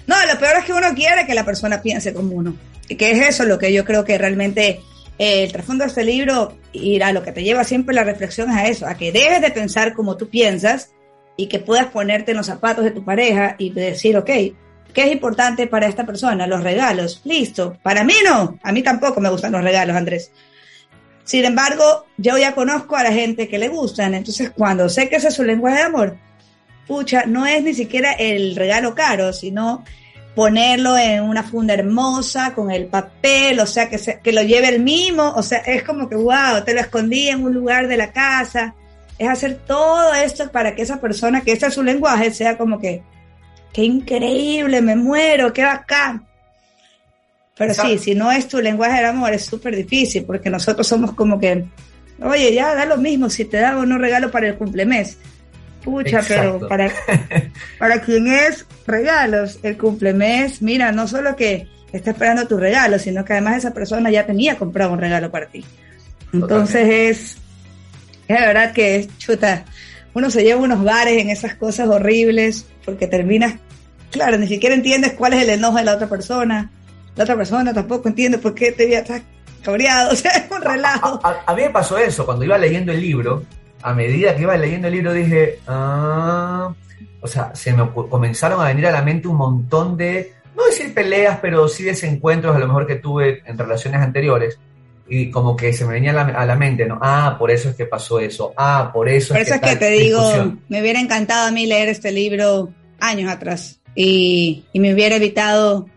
No, 0.08 0.15
lo 0.26 0.39
peor 0.39 0.58
es 0.58 0.65
que 0.65 0.74
uno 0.74 0.88
quiere 0.96 1.28
que 1.28 1.36
la 1.36 1.46
persona 1.46 1.82
piense 1.84 2.13
como 2.13 2.34
uno. 2.34 2.56
Y 2.89 2.96
que 2.96 3.12
es 3.12 3.28
eso 3.28 3.43
lo 3.43 3.60
que 3.60 3.72
yo 3.72 3.86
creo 3.86 4.04
que 4.04 4.17
realmente 4.17 4.82
el 5.17 5.51
trasfondo 5.51 5.84
de 5.84 5.89
este 5.89 6.03
libro 6.03 6.58
y 6.71 7.01
a 7.01 7.12
lo 7.12 7.23
que 7.23 7.32
te 7.32 7.43
lleva 7.43 7.63
siempre 7.63 7.95
la 7.95 8.03
reflexión 8.03 8.49
es 8.51 8.56
a 8.56 8.67
eso, 8.67 8.88
a 8.88 8.95
que 8.95 9.12
dejes 9.12 9.41
de 9.41 9.51
pensar 9.51 9.93
como 9.93 10.17
tú 10.17 10.30
piensas 10.30 10.91
y 11.36 11.47
que 11.47 11.60
puedas 11.60 11.88
ponerte 11.88 12.32
en 12.32 12.38
los 12.38 12.47
zapatos 12.47 12.84
de 12.84 12.91
tu 12.91 13.03
pareja 13.03 13.56
y 13.58 13.71
decir, 13.71 14.17
ok, 14.17 14.25
¿qué 14.25 15.03
es 15.03 15.12
importante 15.12 15.67
para 15.67 15.88
esta 15.88 16.06
persona? 16.06 16.47
Los 16.47 16.63
regalos. 16.63 17.21
Listo. 17.23 17.77
Para 17.84 18.03
mí 18.03 18.15
no. 18.25 18.60
A 18.63 18.71
mí 18.71 18.82
tampoco 18.84 19.21
me 19.21 19.30
gustan 19.30 19.51
los 19.51 19.63
regalos, 19.63 19.95
Andrés. 19.95 20.32
Sin 21.23 21.45
embargo, 21.45 22.06
yo 22.17 22.38
ya 22.38 22.56
conozco 22.56 22.95
a 22.95 23.03
la 23.03 23.12
gente 23.12 23.49
que 23.49 23.58
le 23.58 23.67
gustan, 23.67 24.13
entonces 24.13 24.51
cuando 24.51 24.88
sé 24.88 25.10
que 25.10 25.17
ese 25.17 25.27
es 25.27 25.34
su 25.34 25.43
lenguaje 25.43 25.80
de 25.80 25.84
amor, 25.84 26.17
pucha, 26.88 27.25
no 27.25 27.45
es 27.45 27.62
ni 27.63 27.73
siquiera 27.73 28.13
el 28.13 28.56
regalo 28.56 28.95
caro, 28.95 29.34
sino 29.34 29.84
ponerlo 30.38 30.95
en 30.95 31.23
una 31.23 31.41
funda 31.41 31.73
hermosa 31.73 32.54
con 32.54 32.69
el 32.69 32.86
papel, 32.86 33.60
o 33.60 33.65
sea, 33.65 33.89
que, 33.89 33.97
se, 33.97 34.19
que 34.19 34.32
lo 34.32 34.43
lleve 34.43 34.69
el 34.69 34.84
mismo, 34.84 35.34
o 35.36 35.41
sea, 35.41 35.58
es 35.62 35.82
como 35.82 36.08
que, 36.08 36.15
wow, 36.15 36.63
te 36.63 36.76
lo 36.76 36.80
escondí 36.80 37.28
en 37.28 37.43
un 37.43 37.56
lugar 37.56 37.88
de 37.88 37.97
la 37.97 38.12
casa, 38.12 38.76
es 39.17 39.28
hacer 39.28 39.56
todo 39.65 40.13
esto 40.13 40.52
para 40.52 40.76
que 40.76 40.84
esa 40.84 41.02
persona, 41.02 41.41
que 41.41 41.54
este 41.54 41.65
es 41.65 41.73
su 41.73 41.82
lenguaje, 41.82 42.30
sea 42.30 42.56
como 42.56 42.80
que, 42.80 43.02
qué 43.73 43.84
increíble, 43.84 44.80
me 44.80 44.95
muero, 44.95 45.52
qué 45.52 45.63
bacán. 45.63 46.28
Pero 47.58 47.73
sí, 47.73 47.97
si 47.97 48.13
no 48.13 48.32
es 48.32 48.47
tu 48.47 48.62
lenguaje 48.62 48.97
del 48.97 49.08
amor, 49.08 49.34
es 49.34 49.43
súper 49.43 49.76
difícil, 49.76 50.23
porque 50.23 50.52
nosotros 50.52 50.86
somos 50.86 51.13
como 51.13 51.39
que, 51.39 51.65
oye, 52.21 52.54
ya 52.54 52.76
da 52.76 52.86
lo 52.86 52.97
mismo 52.97 53.32
si 53.32 53.45
te 53.45 53.58
da 53.58 53.76
o 53.76 53.88
no 53.88 53.97
regalo 53.97 54.30
para 54.30 54.50
el 54.50 54.56
cumplemes. 54.56 55.17
Pucha, 55.88 56.19
pero 56.28 56.67
para, 56.67 56.91
para 57.80 58.02
quien 58.02 58.28
es 58.28 58.65
regalos, 58.86 59.58
el 59.63 59.78
cumplemes, 59.78 60.62
mira, 60.62 60.91
no 60.91 61.08
solo 61.08 61.38
que 61.38 61.69
está 61.93 62.12
esperando 62.12 62.45
tu 62.45 62.58
regalo, 62.58 63.00
sino 63.00 63.23
que 63.23 63.32
además 63.32 63.60
esa 63.60 63.73
persona 63.73 64.12
ya 64.12 64.26
tenía 64.26 64.58
comprado 64.58 64.91
un 64.91 65.00
regalo 65.00 65.32
para 65.32 65.45
ti. 65.45 65.63
Entonces 66.34 66.89
es, 66.89 67.38
es 68.28 68.39
de 68.39 68.45
verdad 68.47 68.73
que 68.73 68.97
es 68.97 69.17
chuta. 69.17 69.63
Uno 70.13 70.30
se 70.30 70.43
lleva 70.43 70.60
unos 70.60 70.84
bares 70.84 71.21
en 71.21 71.30
esas 71.30 71.56
cosas 71.56 71.88
horribles 71.88 72.65
porque 72.84 73.08
terminas, 73.08 73.56
claro, 74.12 74.38
ni 74.38 74.47
siquiera 74.50 74.76
entiendes 74.76 75.13
cuál 75.13 75.36
es 75.36 75.43
el 75.43 75.52
enojo 75.52 75.78
de 75.78 75.86
la 75.86 75.95
otra 75.95 76.08
persona. 76.08 76.69
La 77.15 77.23
otra 77.23 77.38
persona 77.38 77.73
tampoco 77.73 78.10
entiende 78.10 78.39
por 78.39 78.54
qué 78.54 78.73
te 78.73 78.93
a 78.93 79.00
estar 79.00 79.21
cabreado, 79.63 80.12
o 80.12 80.15
sea, 80.17 80.32
es 80.32 80.52
un 80.52 80.62
relajo. 80.62 81.21
A, 81.23 81.56
mí 81.56 81.62
me 81.62 81.69
pasó 81.69 81.97
eso, 81.97 82.26
cuando 82.26 82.43
iba 82.43 82.58
leyendo 82.58 82.91
el 82.91 83.00
libro, 83.00 83.45
a 83.82 83.94
medida 83.94 84.36
que 84.36 84.44
iba 84.44 84.58
leyendo 84.58 84.88
el 84.88 84.94
libro 84.94 85.13
dije, 85.13 85.60
ah, 85.68 86.74
o 87.22 87.28
sea, 87.28 87.54
se 87.56 87.74
me 87.74 87.90
comenzaron 87.92 88.62
a 88.62 88.68
venir 88.68 88.88
a 88.88 88.92
la 88.92 89.02
mente 89.02 89.28
un 89.28 89.38
montón 89.38 89.98
de, 89.98 90.34
no 90.56 90.66
decir 90.66 90.94
peleas, 90.94 91.40
pero 91.42 91.68
sí 91.68 91.84
desencuentros 91.84 92.56
a 92.56 92.60
lo 92.60 92.68
mejor 92.68 92.88
que 92.88 92.96
tuve 92.96 93.44
en 93.46 93.58
relaciones 93.58 94.02
anteriores. 94.02 94.60
Y 95.10 95.32
como 95.32 95.56
que 95.56 95.72
se 95.72 95.86
me 95.86 95.94
venía 95.94 96.12
a 96.12 96.46
la, 96.46 96.56
mente, 96.56 96.86
¿no? 96.86 97.00
Ah, 97.02 97.38
por 97.40 97.50
eso 97.50 97.70
es 97.70 97.76
que 97.76 97.86
pasó 97.86 98.20
eso. 98.20 98.54
Ah, 98.58 98.92
por 98.94 99.08
eso 99.08 99.34
por 99.34 99.42
es 99.42 99.50
eso 99.50 99.62
que. 99.62 99.68
es 99.68 99.74
que 99.74 99.80
te 99.80 99.90
digo, 99.92 100.20
me 100.68 100.82
hubiera 100.82 101.00
encantado 101.00 101.48
a 101.48 101.52
mí 101.52 101.66
leer 101.66 101.88
este 101.88 102.12
libro 102.12 102.74
años 103.00 103.32
atrás. 103.32 103.80
Y, 103.96 104.66
y 104.74 104.80
me 104.82 104.94
hubiera 104.94 105.16
evitado 105.16 105.88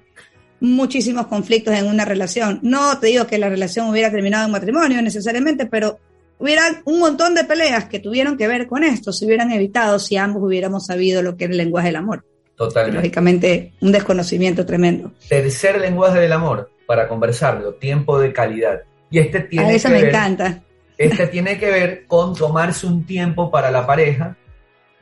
muchísimos 0.60 1.26
conflictos 1.26 1.74
en 1.74 1.86
una 1.86 2.04
relación. 2.04 2.60
No 2.62 2.98
te 3.00 3.08
digo 3.08 3.26
que 3.26 3.38
la 3.38 3.48
relación 3.48 3.88
hubiera 3.88 4.12
terminado 4.12 4.46
en 4.46 4.52
matrimonio 4.52 5.02
necesariamente, 5.02 5.66
pero 5.66 5.98
hubieran 6.40 6.82
un 6.84 6.98
montón 6.98 7.34
de 7.34 7.44
peleas 7.44 7.84
que 7.84 8.00
tuvieron 8.00 8.36
que 8.36 8.48
ver 8.48 8.66
con 8.66 8.82
esto, 8.82 9.12
se 9.12 9.26
hubieran 9.26 9.52
evitado 9.52 9.98
si 9.98 10.16
ambos 10.16 10.42
hubiéramos 10.42 10.86
sabido 10.86 11.22
lo 11.22 11.36
que 11.36 11.44
es 11.44 11.50
el 11.50 11.56
lenguaje 11.56 11.88
del 11.88 11.96
amor. 11.96 12.24
Totalmente. 12.56 12.96
lógicamente, 12.96 13.72
un 13.80 13.92
desconocimiento 13.92 14.66
tremendo. 14.66 15.12
Tercer 15.28 15.80
lenguaje 15.80 16.18
del 16.18 16.32
amor, 16.32 16.70
para 16.86 17.08
conversarlo, 17.08 17.74
tiempo 17.74 18.18
de 18.18 18.32
calidad. 18.32 18.82
Y 19.10 19.18
este 19.18 19.40
tiene 19.40 19.66
A 19.66 19.72
eso 19.72 19.88
me 19.88 20.00
encanta. 20.00 20.62
Este 20.98 21.26
tiene 21.28 21.58
que 21.58 21.70
ver 21.70 22.04
con 22.06 22.34
tomarse 22.34 22.86
un 22.86 23.06
tiempo 23.06 23.50
para 23.50 23.70
la 23.70 23.86
pareja. 23.86 24.36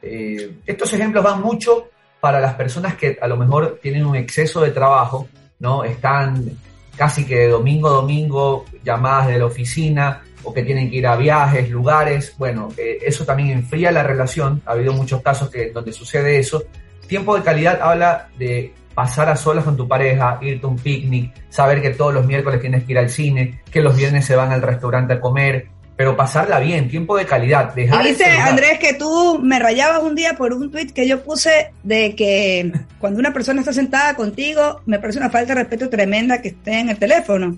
Eh, 0.01 0.53
estos 0.67 0.93
ejemplos 0.93 1.25
van 1.25 1.43
mucho 1.43 1.89
para 2.21 2.39
las 2.39 2.55
personas 2.55 2.95
que 2.95 3.19
a 3.21 3.27
lo 3.27 3.37
mejor 3.37 3.81
tienen 3.83 4.07
un 4.07 4.15
exceso 4.15 4.61
de 4.61 4.71
trabajo 4.71 5.29
¿no? 5.59 5.85
Están 5.85 6.51
casi 6.97 7.25
que 7.25 7.49
domingo 7.49 7.89
a 7.89 7.93
domingo 7.93 8.65
llamadas 8.85 9.29
de 9.29 9.39
la 9.39 9.47
oficina 9.47 10.23
o 10.43 10.53
que 10.53 10.63
tienen 10.63 10.91
que 10.91 10.97
ir 10.97 11.07
a 11.07 11.17
viajes, 11.17 11.71
lugares. 11.71 12.35
Bueno, 12.39 12.69
eh, 12.77 12.99
eso 13.03 13.25
también 13.25 13.51
enfría 13.51 13.91
la 13.91 14.03
relación. 14.03 14.63
Ha 14.67 14.73
habido 14.73 14.93
muchos 14.93 15.23
casos 15.23 15.51
que, 15.51 15.71
donde 15.71 15.93
sucede 15.93 16.39
eso. 16.39 16.65
Tiempo 17.07 17.37
de 17.37 17.43
calidad 17.43 17.81
habla 17.81 18.29
de 18.39 18.73
pasar 18.95 19.29
a 19.29 19.37
solas 19.37 19.65
con 19.65 19.77
tu 19.77 19.87
pareja, 19.87 20.39
irte 20.43 20.67
a 20.67 20.69
un 20.69 20.77
picnic, 20.77 21.33
saber 21.49 21.81
que 21.81 21.91
todos 21.91 22.13
los 22.13 22.27
miércoles 22.27 22.61
tienes 22.61 22.83
que 22.83 22.93
ir 22.93 22.99
al 22.99 23.09
cine, 23.09 23.63
que 23.71 23.81
los 23.81 23.97
viernes 23.97 24.25
se 24.25 24.35
van 24.35 24.51
al 24.51 24.61
restaurante 24.61 25.15
a 25.15 25.21
comer, 25.21 25.69
pero 25.99 26.17
pasarla 26.17 26.59
bien, 26.61 26.89
tiempo 26.89 27.17
de 27.17 27.25
calidad. 27.25 27.75
Dejar 27.75 28.05
dice 28.05 28.25
Andrés 28.25 28.79
que 28.79 28.95
tú 28.95 29.39
me 29.43 29.59
rayabas 29.59 30.03
un 30.03 30.15
día 30.15 30.35
por 30.35 30.53
un 30.53 30.71
tweet 30.71 30.89
que 30.89 31.09
yo 31.09 31.23
puse 31.23 31.73
de 31.83 32.15
que 32.15 32.73
cuando 32.99 33.19
una 33.21 33.33
persona 33.33 33.61
está 33.61 33.73
sentada 33.73 34.15
contigo, 34.15 34.81
me 34.87 34.99
parece 34.99 35.19
una 35.19 35.31
falta 35.31 35.55
de 35.55 35.61
respeto 35.61 35.89
tremenda 35.89 36.43
que 36.43 36.49
esté 36.49 36.81
en 36.81 36.89
el 36.89 36.99
teléfono. 36.99 37.57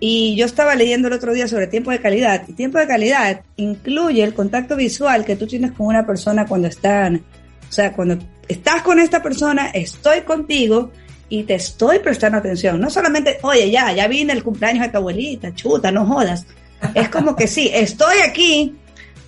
Y 0.00 0.36
yo 0.36 0.44
estaba 0.44 0.74
leyendo 0.74 1.08
el 1.08 1.14
otro 1.14 1.32
día 1.32 1.48
sobre 1.48 1.66
tiempo 1.66 1.90
de 1.90 2.00
calidad. 2.00 2.42
Y 2.48 2.52
tiempo 2.52 2.78
de 2.78 2.86
calidad 2.86 3.42
incluye 3.56 4.22
el 4.22 4.34
contacto 4.34 4.76
visual 4.76 5.24
que 5.24 5.36
tú 5.36 5.46
tienes 5.46 5.72
con 5.72 5.86
una 5.86 6.04
persona 6.06 6.46
cuando 6.46 6.68
están, 6.68 7.24
o 7.68 7.72
sea, 7.72 7.92
cuando 7.92 8.18
estás 8.48 8.82
con 8.82 8.98
esta 8.98 9.22
persona, 9.22 9.68
estoy 9.68 10.22
contigo 10.22 10.90
y 11.28 11.44
te 11.44 11.54
estoy 11.54 12.00
prestando 12.00 12.38
atención. 12.38 12.80
No 12.80 12.90
solamente, 12.90 13.38
oye, 13.42 13.70
ya, 13.70 13.92
ya 13.92 14.08
vine 14.08 14.32
el 14.32 14.42
cumpleaños 14.42 14.84
de 14.84 14.88
tu 14.90 14.98
abuelita, 14.98 15.54
chuta, 15.54 15.90
no 15.90 16.04
jodas 16.04 16.46
es 16.94 17.08
como 17.08 17.34
que 17.34 17.46
sí, 17.46 17.70
estoy 17.72 18.18
aquí, 18.18 18.76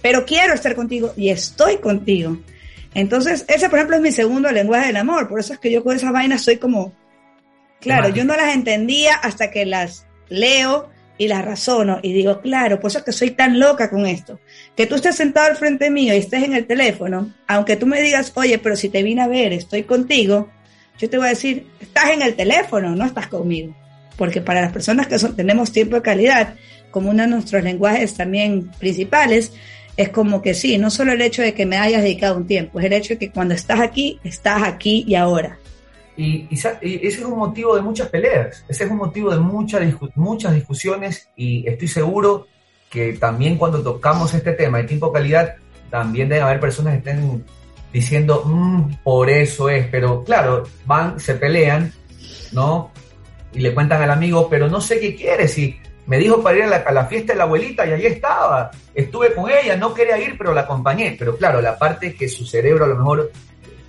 pero 0.03 0.27
quiero 0.27 0.55
estar 0.55 0.75
contigo 0.75 1.13
y 1.17 1.31
estoy 1.31 1.79
contigo. 1.79 2.39
Entonces, 2.95 3.45
ese, 3.49 3.69
por 3.69 3.79
ejemplo, 3.79 3.97
es 3.97 4.03
mi 4.03 4.13
segundo 4.13 4.51
lenguaje 4.51 4.89
del 4.89 4.97
amor. 4.97 5.29
Por 5.29 5.41
eso 5.41 5.53
es 5.53 5.59
que 5.59 5.71
yo 5.71 5.83
con 5.83 5.97
esas 5.97 6.13
vainas 6.13 6.43
soy 6.43 6.57
como, 6.57 6.93
claro, 7.81 8.09
yo 8.09 8.25
no 8.25 8.37
las 8.37 8.55
entendía 8.55 9.15
hasta 9.15 9.51
que 9.51 9.67
las 9.67 10.06
leo 10.29 10.91
y 11.19 11.29
las 11.29 11.45
razono 11.45 11.99
y 12.03 12.13
digo, 12.13 12.41
claro, 12.41 12.79
por 12.79 12.91
eso 12.91 12.99
es 12.99 13.05
que 13.05 13.13
soy 13.13 13.31
tan 13.31 13.59
loca 13.59 13.91
con 13.91 14.07
esto. 14.07 14.41
Que 14.77 14.87
tú 14.87 14.97
estés 14.97 15.17
sentado 15.17 15.49
al 15.49 15.57
frente 15.57 15.91
mío 15.91 16.15
y 16.15 16.19
estés 16.19 16.45
en 16.45 16.53
el 16.53 16.67
teléfono, 16.67 17.33
aunque 17.47 17.77
tú 17.77 17.87
me 17.87 18.01
digas, 18.01 18.33
oye, 18.35 18.59
pero 18.59 18.77
si 18.77 18.89
te 18.89 19.03
vine 19.03 19.23
a 19.23 19.29
ver, 19.29 19.53
estoy 19.53 19.85
contigo, 19.85 20.51
yo 20.99 21.11
te 21.11 21.17
voy 21.17 21.27
a 21.27 21.31
decir, 21.31 21.67
estás 21.81 22.11
en 22.11 22.23
el 22.23 22.35
teléfono, 22.35 22.95
no 22.95 23.05
estás 23.05 23.29
conmigo. 23.29 23.75
Porque 24.17 24.41
para 24.41 24.63
las 24.63 24.73
personas 24.73 25.07
que 25.07 25.19
tenemos 25.19 25.73
tiempo 25.73 25.97
de 25.97 26.03
calidad, 26.03 26.55
como 26.91 27.11
uno 27.11 27.23
de 27.23 27.29
nuestros 27.29 27.63
lenguajes 27.63 28.15
también 28.15 28.71
principales, 28.79 29.53
es 29.97 30.09
como 30.11 30.43
que 30.43 30.55
sí, 30.55 30.79
no 30.79 30.91
solo 30.91 31.13
el 31.13 31.23
hecho 31.23 31.43
de 31.43 31.55
que 31.55 31.67
me 31.67 31.77
hayas 31.77 32.03
dedicado 32.03 32.37
un 32.37 32.47
tiempo, 32.47 32.81
es 32.81 32.87
el 32.87 32.93
hecho 32.93 33.15
de 33.15 33.19
que 33.19 33.31
cuando 33.31 33.55
estás 33.55 33.81
aquí, 33.81 34.21
estás 34.25 34.63
aquí 34.63 35.05
y 35.07 35.15
ahora. 35.15 35.59
Y, 36.17 36.49
ese 36.51 36.79
es 36.81 37.19
un 37.21 37.39
motivo 37.39 37.77
de 37.77 37.83
muchas 37.83 38.09
peleas, 38.09 38.65
ese 38.69 38.85
es 38.85 38.91
un 38.91 38.97
motivo 38.97 39.31
de 39.31 39.39
muchas 39.39 39.83
muchas 40.15 40.55
discusiones 40.55 41.29
y 41.37 41.69
estoy 41.69 41.89
seguro 41.89 42.47
que 42.89 43.15
también 43.15 43.59
cuando 43.59 43.83
tocamos 43.83 44.33
este 44.33 44.53
tema 44.53 44.79
de 44.79 44.85
tiempo 44.85 45.13
calidad, 45.13 45.57
también 45.91 46.29
deben 46.29 46.45
haber 46.45 46.61
personas 46.61 46.95
que 46.95 46.99
estén 46.99 47.45
diciendo, 47.93 48.43
mm, 48.45 49.03
por 49.03 49.29
eso 49.29 49.69
es, 49.69 49.87
pero 49.89 50.25
claro, 50.25 50.65
van, 50.87 51.21
se 51.21 51.35
pelean, 51.35 51.93
¿no? 52.53 52.91
Y 53.53 53.61
le 53.61 53.75
cuentan 53.75 54.03
al 54.03 54.11
amigo, 54.11 54.49
pero 54.49 54.69
no 54.69 54.81
sé 54.81 54.99
qué 55.01 55.15
quieres 55.15 55.57
y 55.59 55.79
me 56.07 56.19
dijo 56.19 56.43
para 56.43 56.57
ir 56.57 56.63
a 56.65 56.93
la, 56.93 57.07
fiesta 57.07 57.33
de 57.33 57.39
la 57.39 57.45
abuelita 57.45 57.87
y 57.87 57.93
allí 57.93 58.07
estaba. 58.07 58.71
Estuve 58.95 59.35
con 59.35 59.51
ella, 59.51 59.77
no 59.77 59.93
quería 59.93 60.19
ir, 60.19 60.39
pero 60.39 60.55
la 60.55 60.63
acompañé. 60.63 61.17
Pero 61.19 61.37
claro, 61.37 61.61
la 61.61 61.77
parte 61.77 62.15
que 62.15 62.29
su 62.29 62.47
cerebro 62.47 62.85
a 62.85 62.89
lo 62.89 62.97
mejor 62.97 63.33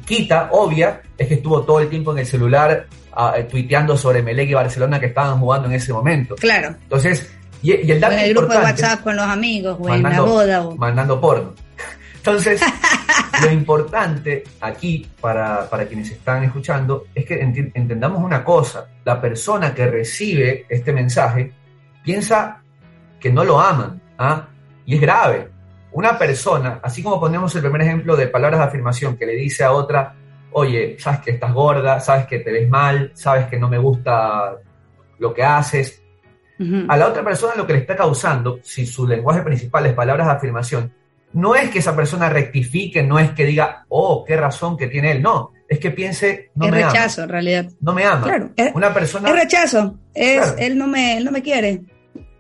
quita, 0.07 0.49
obvia, 0.51 1.01
es 1.17 1.27
que 1.27 1.35
estuvo 1.35 1.61
todo 1.63 1.81
el 1.81 1.89
tiempo 1.89 2.13
en 2.13 2.19
el 2.19 2.25
celular 2.25 2.87
uh, 3.15 3.43
tuiteando 3.49 3.97
sobre 3.97 4.23
Melec 4.23 4.49
y 4.49 4.53
Barcelona 4.53 4.99
que 4.99 5.07
estaban 5.07 5.39
jugando 5.39 5.67
en 5.67 5.73
ese 5.73 5.91
momento. 5.91 6.35
Claro. 6.35 6.69
Entonces, 6.83 7.29
y, 7.61 7.91
el 7.91 7.99
dato 7.99 8.13
En 8.13 8.19
el 8.19 8.33
grupo 8.33 8.53
de 8.53 8.59
WhatsApp 8.59 9.01
con 9.03 9.15
los 9.15 9.25
amigos, 9.25 9.77
o 9.79 9.93
en 9.93 10.03
la 10.03 10.21
boda. 10.21 10.65
O... 10.65 10.75
Mandando 10.75 11.19
porno. 11.19 11.53
Entonces, 12.15 12.61
lo 13.43 13.51
importante 13.51 14.43
aquí 14.61 15.05
para, 15.19 15.69
para, 15.69 15.85
quienes 15.85 16.09
están 16.11 16.43
escuchando 16.45 17.05
es 17.13 17.25
que 17.25 17.41
entendamos 17.41 18.23
una 18.23 18.43
cosa. 18.43 18.87
La 19.03 19.19
persona 19.19 19.73
que 19.73 19.87
recibe 19.87 20.65
este 20.69 20.93
mensaje 20.93 21.51
piensa 22.03 22.61
que 23.19 23.31
no 23.31 23.43
lo 23.43 23.59
aman, 23.59 24.01
¿ah? 24.17 24.47
y 24.85 24.95
es 24.95 25.01
grave. 25.01 25.49
Una 25.97 26.15
persona, 26.15 26.79
así 26.83 27.01
como 27.01 27.19
ponemos 27.19 27.55
el 27.55 27.63
primer 27.63 27.81
ejemplo 27.81 28.15
de 28.15 28.27
palabras 28.27 28.59
de 28.59 28.67
afirmación 28.67 29.17
que 29.17 29.25
le 29.25 29.33
dice 29.33 29.63
a 29.63 29.71
otra, 29.71 30.13
oye, 30.51 30.95
sabes 30.99 31.21
que 31.21 31.31
estás 31.31 31.51
gorda, 31.51 31.99
sabes 31.99 32.27
que 32.27 32.37
te 32.37 32.51
ves 32.51 32.69
mal, 32.69 33.09
sabes 33.15 33.47
que 33.47 33.57
no 33.57 33.67
me 33.67 33.79
gusta 33.79 34.57
lo 35.17 35.33
que 35.33 35.41
haces. 35.41 36.03
A 36.87 36.97
la 36.97 37.07
otra 37.07 37.23
persona 37.23 37.55
lo 37.55 37.65
que 37.65 37.73
le 37.73 37.79
está 37.79 37.95
causando, 37.95 38.59
si 38.61 38.85
su 38.85 39.07
lenguaje 39.07 39.41
principal 39.41 39.87
es 39.87 39.93
palabras 39.95 40.27
de 40.27 40.33
afirmación, 40.33 40.93
no 41.33 41.55
es 41.55 41.71
que 41.71 41.79
esa 41.79 41.95
persona 41.95 42.29
rectifique, 42.29 43.01
no 43.01 43.17
es 43.17 43.31
que 43.31 43.45
diga, 43.45 43.83
oh, 43.89 44.23
qué 44.23 44.37
razón 44.37 44.77
que 44.77 44.85
tiene 44.85 45.13
él, 45.13 45.23
no, 45.23 45.51
es 45.67 45.79
que 45.79 45.89
piense, 45.89 46.51
no 46.53 46.67
es 46.67 46.71
me 46.73 46.83
rechazo, 46.83 47.23
en 47.23 47.29
realidad. 47.29 47.71
No 47.81 47.93
me 47.93 48.05
ama. 48.05 48.21
Claro, 48.21 48.51
es, 48.55 48.69
Una 48.75 48.93
persona... 48.93 49.29
Es 49.29 49.35
rechazo, 49.35 49.97
es, 50.13 50.53
él, 50.59 50.77
no 50.77 50.85
me, 50.85 51.17
él 51.17 51.25
no 51.25 51.31
me 51.31 51.41
quiere. 51.41 51.81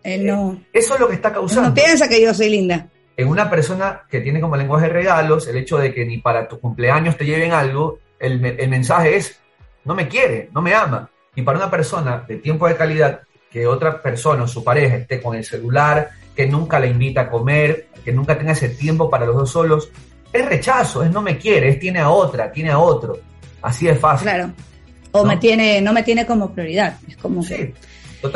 Él 0.03 0.27
no, 0.27 0.61
Eso 0.71 0.93
es 0.93 0.99
lo 0.99 1.07
que 1.07 1.15
está 1.15 1.33
causando. 1.33 1.69
no 1.69 1.73
piensa 1.73 2.07
que 2.07 2.21
yo 2.21 2.35
soy 2.35 2.51
linda. 2.51 2.87
En 3.17 3.27
una 3.27 3.49
persona 3.49 4.03
que 4.09 4.21
tiene 4.21 4.39
como 4.39 4.55
lenguaje 4.55 4.87
de 4.87 4.93
regalos, 4.93 5.47
el 5.47 5.57
hecho 5.57 5.77
de 5.77 5.93
que 5.93 6.05
ni 6.05 6.19
para 6.19 6.47
tu 6.47 6.59
cumpleaños 6.59 7.17
te 7.17 7.25
lleven 7.25 7.51
algo, 7.51 7.99
el, 8.19 8.45
el 8.45 8.69
mensaje 8.69 9.17
es, 9.17 9.39
no 9.83 9.95
me 9.95 10.07
quiere, 10.07 10.49
no 10.53 10.61
me 10.61 10.73
ama. 10.73 11.09
Y 11.35 11.41
para 11.41 11.57
una 11.57 11.71
persona 11.71 12.23
de 12.27 12.37
tiempo 12.37 12.67
de 12.67 12.75
calidad, 12.75 13.21
que 13.51 13.65
otra 13.65 14.01
persona, 14.01 14.47
su 14.47 14.63
pareja, 14.63 14.97
esté 14.97 15.21
con 15.21 15.35
el 15.35 15.43
celular, 15.43 16.09
que 16.35 16.47
nunca 16.47 16.79
la 16.79 16.85
invita 16.85 17.21
a 17.21 17.29
comer, 17.29 17.87
que 18.05 18.11
nunca 18.11 18.37
tenga 18.37 18.51
ese 18.51 18.69
tiempo 18.69 19.09
para 19.09 19.25
los 19.25 19.35
dos 19.35 19.49
solos, 19.49 19.89
es 20.31 20.45
rechazo, 20.45 21.03
es 21.03 21.11
no 21.11 21.21
me 21.21 21.37
quiere, 21.37 21.69
es 21.69 21.79
tiene 21.79 21.99
a 21.99 22.09
otra, 22.09 22.51
tiene 22.51 22.69
a 22.69 22.79
otro. 22.79 23.19
Así 23.61 23.87
es 23.87 23.99
fácil. 23.99 24.29
Claro. 24.29 24.51
o 25.11 25.23
me 25.25 25.37
tiene, 25.37 25.81
no 25.81 25.93
me 25.93 26.03
tiene 26.03 26.25
como 26.25 26.53
prioridad. 26.53 26.97
Es 27.07 27.17
como 27.17 27.41
sí, 27.41 27.73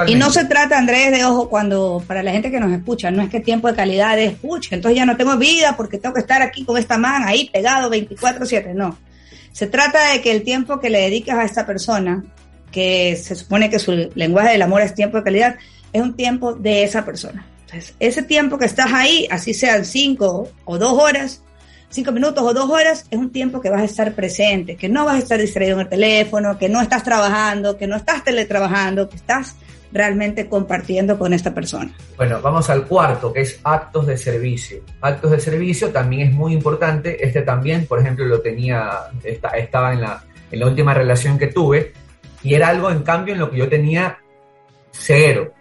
Y 0.08 0.16
no 0.16 0.30
se 0.30 0.46
trata, 0.46 0.78
Andrés, 0.78 1.12
de 1.12 1.26
ojo, 1.26 1.50
cuando 1.50 2.04
para 2.08 2.24
la 2.24 2.32
gente 2.32 2.52
que 2.52 2.60
nos 2.60 2.72
escucha, 2.72 3.12
no 3.12 3.22
es 3.22 3.30
que 3.30 3.40
tiempo 3.40 3.68
de 3.68 3.76
calidad 3.76 4.18
es, 4.20 4.34
pucha, 4.34 4.76
entonces 4.76 4.98
ya 4.98 5.06
no 5.06 5.18
tengo 5.18 5.38
vida 5.38 5.76
porque 5.78 5.98
tengo 5.98 6.14
que 6.14 6.22
estar 6.22 6.42
aquí 6.42 6.64
con 6.66 6.78
esta 6.78 6.98
man 6.98 7.24
ahí 7.24 7.50
pegado 7.52 7.90
24/7, 7.90 8.74
no. 8.74 8.98
Se 9.52 9.68
trata 9.68 10.12
de 10.12 10.22
que 10.22 10.32
el 10.32 10.44
tiempo 10.44 10.80
que 10.80 10.90
le 10.90 11.02
dedicas 11.02 11.38
a 11.38 11.44
esta 11.44 11.66
persona, 11.66 12.24
que 12.72 13.16
se 13.18 13.36
supone 13.36 13.70
que 13.70 13.80
su 13.80 14.10
lenguaje 14.16 14.54
del 14.54 14.62
amor 14.62 14.82
es 14.82 14.96
tiempo 14.96 15.18
de 15.18 15.24
calidad, 15.24 15.56
es 15.92 16.02
un 16.02 16.16
tiempo 16.16 16.54
de 16.54 16.84
esa 16.84 17.04
persona. 17.04 17.46
Entonces, 17.66 17.96
ese 18.00 18.24
tiempo 18.24 18.58
que 18.58 18.66
estás 18.66 18.92
ahí, 18.94 19.28
así 19.30 19.54
sean 19.54 19.86
cinco 19.86 20.50
o 20.66 20.78
dos 20.78 20.94
horas, 20.94 21.44
cinco 21.90 22.12
minutos 22.12 22.44
o 22.44 22.54
dos 22.54 22.70
horas, 22.70 23.06
es 23.12 23.20
un 23.20 23.32
tiempo 23.32 23.62
que 23.62 23.70
vas 23.70 23.82
a 23.82 23.86
estar 23.86 24.14
presente, 24.14 24.76
que 24.76 24.90
no 24.90 25.06
vas 25.06 25.16
a 25.16 25.20
estar 25.20 25.40
distraído 25.40 25.76
en 25.76 25.82
el 25.82 25.90
teléfono, 25.90 26.58
que 26.58 26.70
no 26.70 26.82
estás 26.82 27.04
trabajando, 27.04 27.78
que 27.78 27.88
no 27.88 27.98
estás 27.98 28.24
teletrabajando, 28.24 29.10
que 29.10 29.18
estás 29.18 29.56
realmente 29.92 30.48
compartiendo 30.48 31.18
con 31.18 31.34
esta 31.34 31.54
persona. 31.54 31.94
Bueno, 32.18 32.42
vamos 32.42 32.70
al 32.70 32.86
cuarto, 32.86 33.34
que 33.34 33.42
es 33.42 33.60
actos 33.64 34.08
de 34.08 34.18
servicio. 34.18 34.84
Actos 35.02 35.32
de 35.32 35.40
servicio 35.40 35.90
también 35.90 36.30
es 36.30 36.34
muy 36.34 36.54
importante. 36.54 37.26
Este 37.26 37.42
también, 37.42 37.86
por 37.86 38.00
ejemplo, 38.00 38.26
lo 38.26 38.42
tenía, 38.42 38.92
estaba 39.24 39.94
en 39.94 40.02
la, 40.02 40.24
en 40.52 40.60
la 40.60 40.68
última 40.68 40.94
relación 40.94 41.38
que 41.38 41.48
tuve, 41.48 41.94
y 42.44 42.54
era 42.54 42.70
algo, 42.70 42.90
en 42.90 43.04
cambio, 43.04 43.34
en 43.34 43.40
lo 43.40 43.52
que 43.52 43.58
yo 43.58 43.70
tenía 43.70 44.18
cero. 44.92 45.54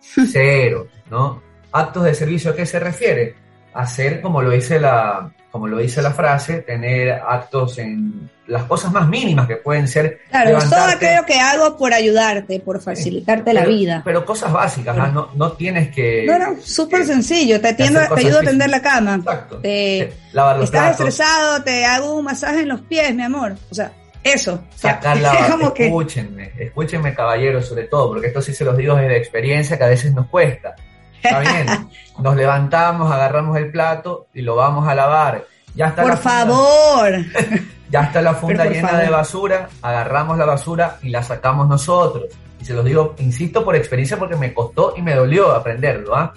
cero, 0.00 0.88
¿no? 1.10 1.42
Actos 1.72 2.04
de 2.04 2.14
servicio, 2.14 2.50
¿a 2.50 2.56
qué 2.56 2.66
se 2.66 2.80
refiere? 2.80 3.34
Hacer, 3.72 4.20
como 4.20 4.42
lo 4.42 4.50
dice 4.50 4.80
la, 4.80 5.32
como 5.50 5.66
lo 5.66 5.78
dice 5.78 6.02
la 6.02 6.12
frase, 6.12 6.58
tener 6.58 7.10
actos 7.12 7.78
en 7.78 8.30
las 8.46 8.64
cosas 8.64 8.92
más 8.92 9.08
mínimas 9.08 9.46
que 9.46 9.56
pueden 9.56 9.86
ser. 9.86 10.20
Claro, 10.30 10.58
todo 10.58 10.84
aquello 10.84 11.24
que 11.24 11.38
hago 11.38 11.76
por 11.76 11.92
ayudarte, 11.94 12.60
por 12.60 12.80
facilitarte 12.80 13.52
la 13.54 13.64
vida. 13.64 14.02
Pero 14.04 14.24
cosas 14.24 14.52
básicas, 14.52 14.96
¿ah? 14.98 15.10
no, 15.12 15.30
no 15.34 15.52
tienes 15.52 15.94
que. 15.94 16.24
No, 16.26 16.38
no, 16.38 16.60
súper 16.60 17.04
sencillo. 17.04 17.60
Te, 17.60 17.68
atiendo, 17.68 18.00
te 18.14 18.20
ayudo 18.20 18.40
a 18.40 18.42
tender 18.42 18.70
la 18.70 18.82
cama. 18.82 19.16
Exacto. 19.16 19.60
estás 19.62 20.90
estresado, 20.92 21.62
te 21.62 21.84
hago 21.84 22.14
un 22.14 22.24
masaje 22.24 22.60
en 22.60 22.68
los 22.68 22.80
pies, 22.82 23.14
mi 23.14 23.22
amor. 23.22 23.54
O 23.70 23.74
sea, 23.74 23.92
eso. 24.22 24.62
Sacar 24.74 25.16
la 25.20 25.32
escúchenme, 25.76 26.52
escúchenme 26.58 27.14
caballeros 27.14 27.66
sobre 27.66 27.84
todo, 27.84 28.08
porque 28.08 28.28
esto 28.28 28.42
sí 28.42 28.52
se 28.52 28.64
los 28.64 28.76
digo 28.76 28.96
desde 28.96 29.16
experiencia 29.16 29.78
que 29.78 29.84
a 29.84 29.88
veces 29.88 30.12
nos 30.12 30.28
cuesta. 30.28 30.74
Está 31.22 31.40
bien, 31.40 31.88
nos 32.18 32.36
levantamos, 32.36 33.10
agarramos 33.12 33.56
el 33.58 33.70
plato 33.70 34.26
y 34.34 34.42
lo 34.42 34.56
vamos 34.56 34.88
a 34.88 34.94
lavar. 34.94 35.44
Ya 35.74 35.88
está 35.88 36.02
por 36.02 36.16
favor. 36.16 37.10
ya 37.90 38.02
está 38.02 38.22
la 38.22 38.34
funda 38.34 38.64
llena 38.64 38.98
de 38.98 39.10
basura, 39.10 39.68
agarramos 39.82 40.38
la 40.38 40.46
basura 40.46 40.98
y 41.02 41.10
la 41.10 41.22
sacamos 41.22 41.68
nosotros. 41.68 42.24
Y 42.60 42.64
se 42.64 42.74
los 42.74 42.84
digo, 42.84 43.14
insisto, 43.18 43.64
por 43.64 43.76
experiencia 43.76 44.18
porque 44.18 44.36
me 44.36 44.52
costó 44.52 44.94
y 44.96 45.02
me 45.02 45.14
dolió 45.14 45.52
aprenderlo. 45.52 46.14
¿ah? 46.14 46.32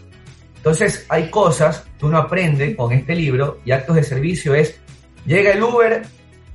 Entonces 0.56 1.06
hay 1.10 1.30
cosas 1.30 1.86
que 2.00 2.06
uno 2.06 2.17
aprende 2.17 2.76
con 2.76 2.93
este 2.93 3.15
libro 3.15 3.60
y 3.65 3.72
actos 3.72 3.98
de 3.98 4.04
servicio 4.04 4.56
es, 4.56 4.80
llega 5.26 5.52
el 5.52 5.62
Uber, 5.62 6.04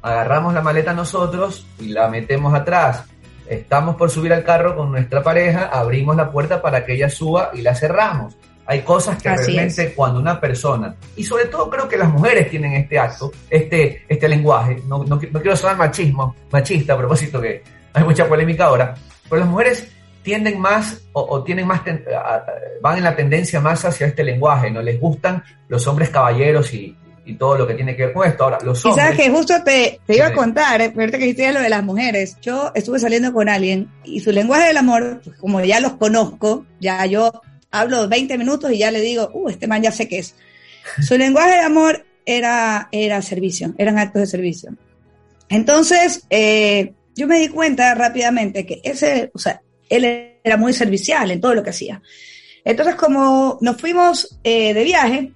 agarramos 0.01 0.55
la 0.55 0.63
maleta 0.63 0.95
nosotros 0.95 1.67
y 1.79 1.89
la 1.89 2.09
metemos 2.09 2.55
atrás. 2.55 3.05
Estamos 3.49 3.97
por 3.97 4.11
subir 4.11 4.33
al 4.33 4.45
carro 4.45 4.77
con 4.77 4.91
nuestra 4.91 5.23
pareja, 5.23 5.67
abrimos 5.67 6.17
la 6.17 6.31
puerta 6.31 6.61
para 6.61 6.85
que 6.85 6.95
ella 6.95 7.09
suba 7.09 7.51
y 7.55 7.63
la 7.63 7.75
cerramos. 7.75 8.37
Hay 8.67 8.83
cosas 8.83 9.23
que 9.23 9.35
realmente 9.35 9.95
cuando 9.95 10.21
una 10.21 10.39
persona, 10.39 10.95
y 11.17 11.25
sobre 11.25 11.47
todo 11.47 11.71
creo 11.71 11.89
que 11.89 11.97
las 11.97 12.11
mujeres 12.11 12.51
tienen 12.51 12.75
este 12.75 12.99
acto, 12.99 13.33
este, 13.49 14.05
este 14.07 14.29
lenguaje, 14.29 14.83
no, 14.87 15.05
no, 15.05 15.19
quiero 15.19 15.57
sonar 15.57 15.79
machismo, 15.79 16.37
machista 16.53 16.93
a 16.93 16.99
propósito 16.99 17.41
que 17.41 17.63
hay 17.95 18.05
mucha 18.05 18.29
polémica 18.29 18.67
ahora, 18.67 18.95
pero 19.31 19.41
las 19.41 19.49
mujeres 19.49 19.91
tienden 20.23 20.61
más 20.61 21.01
o, 21.15 21.43
tienen 21.43 21.67
más 21.67 21.81
van 22.83 22.99
en 22.99 23.05
la 23.05 23.17
tendencia 23.17 23.59
más 23.59 23.83
hacia 23.87 24.09
este 24.09 24.23
lenguaje, 24.23 24.71
no 24.71 24.83
les 24.83 25.01
gustan 25.01 25.43
los 25.69 25.87
hombres 25.87 26.11
caballeros 26.11 26.75
y, 26.75 26.95
y 27.29 27.35
todo 27.35 27.59
lo 27.59 27.67
que 27.67 27.75
tiene 27.75 27.95
que 27.95 28.07
ver 28.07 28.15
con 28.15 28.27
esto. 28.27 28.45
Ahora, 28.45 28.59
los 28.65 28.85
hombres... 28.85 29.05
sabes 29.05 29.21
que 29.21 29.31
justo 29.31 29.55
te, 29.63 30.01
te 30.07 30.17
iba 30.17 30.27
a 30.27 30.33
contar, 30.33 30.81
eh, 30.81 30.93
ahorita 30.97 31.19
que 31.19 31.25
dijiste 31.25 31.53
lo 31.53 31.61
de 31.61 31.69
las 31.69 31.85
mujeres, 31.85 32.39
yo 32.41 32.73
estuve 32.75 32.99
saliendo 32.99 33.33
con 33.35 33.49
alguien 33.49 33.89
y 34.05 34.21
su 34.21 34.33
lenguaje 34.33 34.69
del 34.69 34.79
amor, 34.79 35.21
pues, 35.23 35.37
como 35.37 35.61
ya 35.61 35.79
los 35.81 35.93
conozco, 35.93 36.65
ya 36.81 37.05
yo 37.05 37.31
hablo 37.71 38.09
20 38.09 38.39
minutos 38.39 38.73
y 38.73 38.79
ya 38.79 38.91
le 38.91 39.01
digo, 39.01 39.31
uh, 39.35 39.51
este 39.51 39.67
man 39.67 39.83
ya 39.83 39.93
sé 39.93 40.09
qué 40.09 40.21
es. 40.21 40.35
Su 41.07 41.19
lenguaje 41.19 41.51
de 41.51 41.61
amor 41.61 42.07
era, 42.25 42.89
era 42.93 43.21
servicio, 43.21 43.75
eran 43.77 43.99
actos 43.99 44.23
de 44.23 44.27
servicio. 44.27 44.75
Entonces, 45.51 46.25
eh, 46.31 46.95
yo 47.15 47.27
me 47.27 47.41
di 47.41 47.49
cuenta 47.49 47.95
rápidamente 47.95 48.65
que 48.65 48.81
ese, 48.83 49.31
o 49.35 49.39
sea, 49.39 49.61
él 49.91 50.39
era 50.43 50.57
muy 50.57 50.73
servicial 50.73 51.31
en 51.31 51.41
todo 51.43 51.55
lo 51.55 51.63
que 51.63 51.71
hacía. 51.71 52.01
Entonces, 52.65 52.97
como 52.97 53.59
nos 53.61 53.81
fuimos 53.81 54.39
eh, 54.45 54.75
de 54.75 54.85
viaje, 54.85 55.33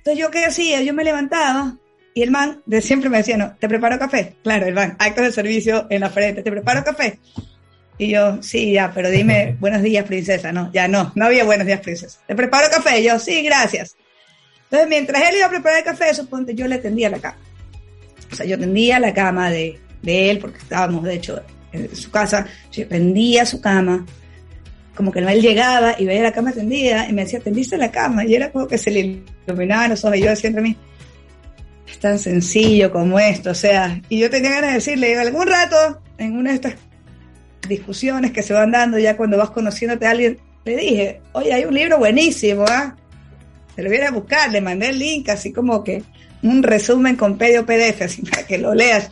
entonces 0.00 0.18
yo 0.18 0.30
qué 0.30 0.46
hacía, 0.46 0.80
yo 0.80 0.94
me 0.94 1.04
levantaba 1.04 1.76
y 2.14 2.22
el 2.22 2.30
man 2.30 2.62
de 2.64 2.80
siempre 2.80 3.10
me 3.10 3.18
decía, 3.18 3.36
no, 3.36 3.54
¿te 3.58 3.68
preparo 3.68 3.98
café? 3.98 4.36
Claro, 4.42 4.66
el 4.66 4.72
man, 4.72 4.96
acto 4.98 5.20
de 5.20 5.30
servicio 5.30 5.86
en 5.90 6.00
la 6.00 6.08
frente, 6.08 6.42
¿te 6.42 6.50
preparo 6.50 6.82
café? 6.82 7.18
Y 7.98 8.08
yo, 8.08 8.42
sí, 8.42 8.72
ya, 8.72 8.92
pero 8.94 9.10
dime, 9.10 9.56
buenos 9.60 9.82
días, 9.82 10.06
princesa. 10.06 10.52
No, 10.52 10.72
ya 10.72 10.88
no, 10.88 11.12
no 11.14 11.26
había 11.26 11.44
buenos 11.44 11.66
días, 11.66 11.80
princesa. 11.80 12.18
¿Te 12.26 12.34
preparo 12.34 12.68
café? 12.70 13.00
Y 13.00 13.04
yo, 13.04 13.18
sí, 13.18 13.42
gracias. 13.42 13.94
Entonces, 14.64 14.88
mientras 14.88 15.22
él 15.28 15.36
iba 15.36 15.46
a 15.46 15.50
preparar 15.50 15.80
el 15.80 15.84
café, 15.84 16.14
suponte, 16.14 16.54
yo 16.54 16.66
le 16.66 16.78
tendía 16.78 17.10
la 17.10 17.18
cama. 17.18 17.36
O 18.32 18.34
sea, 18.34 18.46
yo 18.46 18.58
tendía 18.58 18.98
la 19.00 19.12
cama 19.12 19.50
de, 19.50 19.78
de 20.00 20.30
él, 20.30 20.38
porque 20.38 20.58
estábamos, 20.58 21.04
de 21.04 21.14
hecho, 21.14 21.42
en 21.72 21.94
su 21.94 22.10
casa. 22.10 22.46
Yo 22.72 22.88
tendía 22.88 23.44
su 23.44 23.60
cama, 23.60 24.06
como 25.00 25.12
que 25.12 25.20
él 25.20 25.40
llegaba 25.40 25.94
y 25.98 26.04
veía 26.04 26.22
la 26.22 26.30
cama 26.30 26.52
tendida 26.52 27.08
y 27.08 27.14
me 27.14 27.24
decía, 27.24 27.40
¿tendiste 27.40 27.78
la 27.78 27.90
cama? 27.90 28.22
Y 28.22 28.34
era 28.34 28.52
como 28.52 28.68
que 28.68 28.76
se 28.76 28.90
le 28.90 29.22
iluminaban 29.46 29.88
los 29.88 30.04
ojos 30.04 30.18
y 30.18 30.20
yo 30.20 30.28
decía 30.28 30.48
entre 30.48 30.62
mí, 30.62 30.76
es 31.90 31.98
tan 31.98 32.18
sencillo 32.18 32.92
como 32.92 33.18
esto, 33.18 33.52
o 33.52 33.54
sea, 33.54 33.98
y 34.10 34.18
yo 34.18 34.28
tenía 34.28 34.50
ganas 34.50 34.72
de 34.72 34.74
decirle, 34.74 35.18
algún 35.18 35.46
rato, 35.46 36.02
en 36.18 36.36
una 36.36 36.50
de 36.50 36.56
estas 36.56 36.74
discusiones 37.66 38.32
que 38.32 38.42
se 38.42 38.52
van 38.52 38.72
dando 38.72 38.98
ya 38.98 39.16
cuando 39.16 39.38
vas 39.38 39.48
conociéndote 39.48 40.06
a 40.06 40.10
alguien, 40.10 40.36
le 40.66 40.76
dije, 40.76 41.22
oye, 41.32 41.54
hay 41.54 41.64
un 41.64 41.72
libro 41.72 41.96
buenísimo, 41.96 42.66
¿ah? 42.68 42.94
Te 43.74 43.82
lo 43.82 43.88
viene 43.88 44.04
a 44.04 44.10
buscar, 44.10 44.52
le 44.52 44.60
mandé 44.60 44.90
el 44.90 44.98
link, 44.98 45.30
así 45.30 45.50
como 45.50 45.82
que 45.82 46.02
un 46.42 46.62
resumen 46.62 47.16
con 47.16 47.38
pedio 47.38 47.64
PDF, 47.64 48.02
así 48.02 48.20
para 48.20 48.46
que 48.46 48.58
lo 48.58 48.74
leas. 48.74 49.10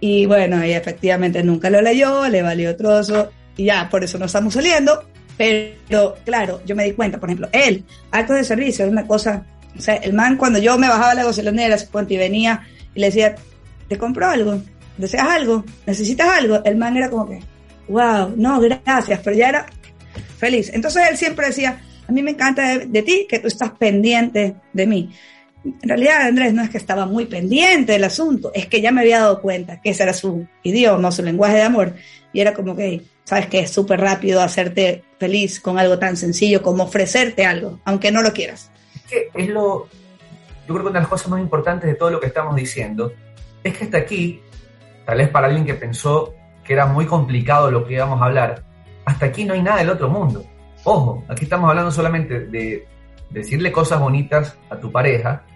Y 0.00 0.26
bueno, 0.26 0.66
y 0.66 0.72
efectivamente 0.72 1.44
nunca 1.44 1.70
lo 1.70 1.80
leyó, 1.80 2.28
le 2.28 2.42
valió 2.42 2.74
trozo, 2.74 3.30
y 3.56 3.64
ya, 3.64 3.88
por 3.88 4.04
eso 4.04 4.18
no 4.18 4.26
estamos 4.26 4.54
saliendo. 4.54 5.04
Pero 5.36 6.16
claro, 6.24 6.62
yo 6.64 6.74
me 6.74 6.84
di 6.84 6.92
cuenta, 6.92 7.18
por 7.18 7.28
ejemplo, 7.28 7.48
él, 7.52 7.84
actos 8.10 8.36
de 8.36 8.44
servicio, 8.44 8.86
es 8.86 8.90
una 8.90 9.06
cosa, 9.06 9.44
o 9.76 9.80
sea, 9.80 9.96
el 9.96 10.14
man 10.14 10.36
cuando 10.36 10.58
yo 10.58 10.78
me 10.78 10.88
bajaba 10.88 11.14
la 11.14 11.24
gasolinera, 11.24 11.76
y 12.08 12.16
venía 12.16 12.66
y 12.94 13.00
le 13.00 13.06
decía, 13.06 13.34
¿te 13.88 13.98
compro 13.98 14.26
algo? 14.26 14.62
¿Deseas 14.96 15.28
algo? 15.28 15.64
¿Necesitas 15.84 16.28
algo? 16.28 16.64
El 16.64 16.76
man 16.76 16.96
era 16.96 17.10
como 17.10 17.28
que, 17.28 17.40
wow, 17.88 18.32
no, 18.34 18.60
gracias, 18.60 19.20
pero 19.22 19.36
ya 19.36 19.50
era 19.50 19.66
feliz. 20.38 20.70
Entonces 20.72 21.02
él 21.10 21.18
siempre 21.18 21.48
decía, 21.48 21.82
a 22.08 22.12
mí 22.12 22.22
me 22.22 22.30
encanta 22.30 22.78
de, 22.78 23.02
ti 23.02 23.26
que 23.28 23.38
tú 23.38 23.48
estás 23.48 23.72
pendiente 23.72 24.54
de 24.72 24.86
mí. 24.86 25.10
En 25.64 25.88
realidad, 25.88 26.22
Andrés, 26.22 26.54
no 26.54 26.62
es 26.62 26.70
que 26.70 26.78
estaba 26.78 27.06
muy 27.06 27.26
pendiente 27.26 27.92
del 27.92 28.04
asunto, 28.04 28.52
es 28.54 28.66
que 28.66 28.80
ya 28.80 28.92
me 28.92 29.00
había 29.00 29.18
dado 29.18 29.42
cuenta 29.42 29.80
que 29.80 29.90
ese 29.90 30.04
era 30.04 30.12
su 30.12 30.46
idioma, 30.62 31.10
su 31.10 31.22
lenguaje 31.22 31.56
de 31.56 31.62
amor, 31.62 31.94
y 32.36 32.42
era 32.42 32.52
como 32.52 32.76
que, 32.76 33.00
sabes 33.24 33.46
que 33.46 33.60
es 33.60 33.70
súper 33.70 33.98
rápido 33.98 34.42
hacerte 34.42 35.02
feliz 35.18 35.58
con 35.58 35.78
algo 35.78 35.98
tan 35.98 36.18
sencillo 36.18 36.60
como 36.60 36.84
ofrecerte 36.84 37.46
algo, 37.46 37.80
aunque 37.86 38.12
no 38.12 38.20
lo 38.20 38.34
quieras. 38.34 38.70
es 39.10 39.48
lo, 39.48 39.86
yo 39.86 40.74
creo 40.74 40.82
que 40.82 40.90
una 40.90 40.98
de 40.98 41.04
las 41.04 41.08
cosas 41.08 41.30
más 41.30 41.40
importantes 41.40 41.88
de 41.88 41.96
todo 41.96 42.10
lo 42.10 42.20
que 42.20 42.26
estamos 42.26 42.54
diciendo 42.54 43.10
es 43.64 43.78
que 43.78 43.84
hasta 43.84 43.96
aquí, 43.96 44.42
tal 45.06 45.16
vez 45.16 45.30
para 45.30 45.46
alguien 45.46 45.64
que 45.64 45.72
pensó 45.72 46.34
que 46.62 46.74
era 46.74 46.84
muy 46.84 47.06
complicado 47.06 47.70
lo 47.70 47.86
que 47.86 47.94
íbamos 47.94 48.20
a 48.20 48.26
hablar, 48.26 48.62
hasta 49.06 49.24
aquí 49.24 49.46
no 49.46 49.54
hay 49.54 49.62
nada 49.62 49.78
del 49.78 49.88
otro 49.88 50.10
mundo. 50.10 50.44
Ojo, 50.84 51.24
aquí 51.28 51.44
estamos 51.44 51.70
hablando 51.70 51.90
solamente 51.90 52.40
de 52.40 52.86
decirle 53.30 53.72
cosas 53.72 53.98
bonitas 53.98 54.58
a 54.68 54.76
tu 54.76 54.92
pareja, 54.92 55.46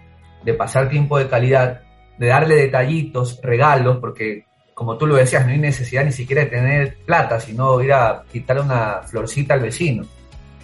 de 0.43 0.55
pasar 0.55 0.89
tiempo 0.89 1.19
de 1.19 1.29
calidad, 1.29 1.83
de 2.17 2.25
darle 2.25 2.55
detallitos, 2.55 3.39
regalos, 3.43 3.99
porque 3.99 4.45
como 4.81 4.97
tú 4.97 5.05
lo 5.05 5.15
decías, 5.15 5.45
no 5.45 5.51
hay 5.51 5.59
necesidad 5.59 6.03
ni 6.03 6.11
siquiera 6.11 6.41
de 6.41 6.47
tener 6.47 6.97
plata, 7.05 7.39
sino 7.39 7.79
ir 7.83 7.93
a 7.93 8.23
quitarle 8.31 8.63
una 8.63 9.01
florcita 9.05 9.53
al 9.53 9.59
vecino. 9.59 10.03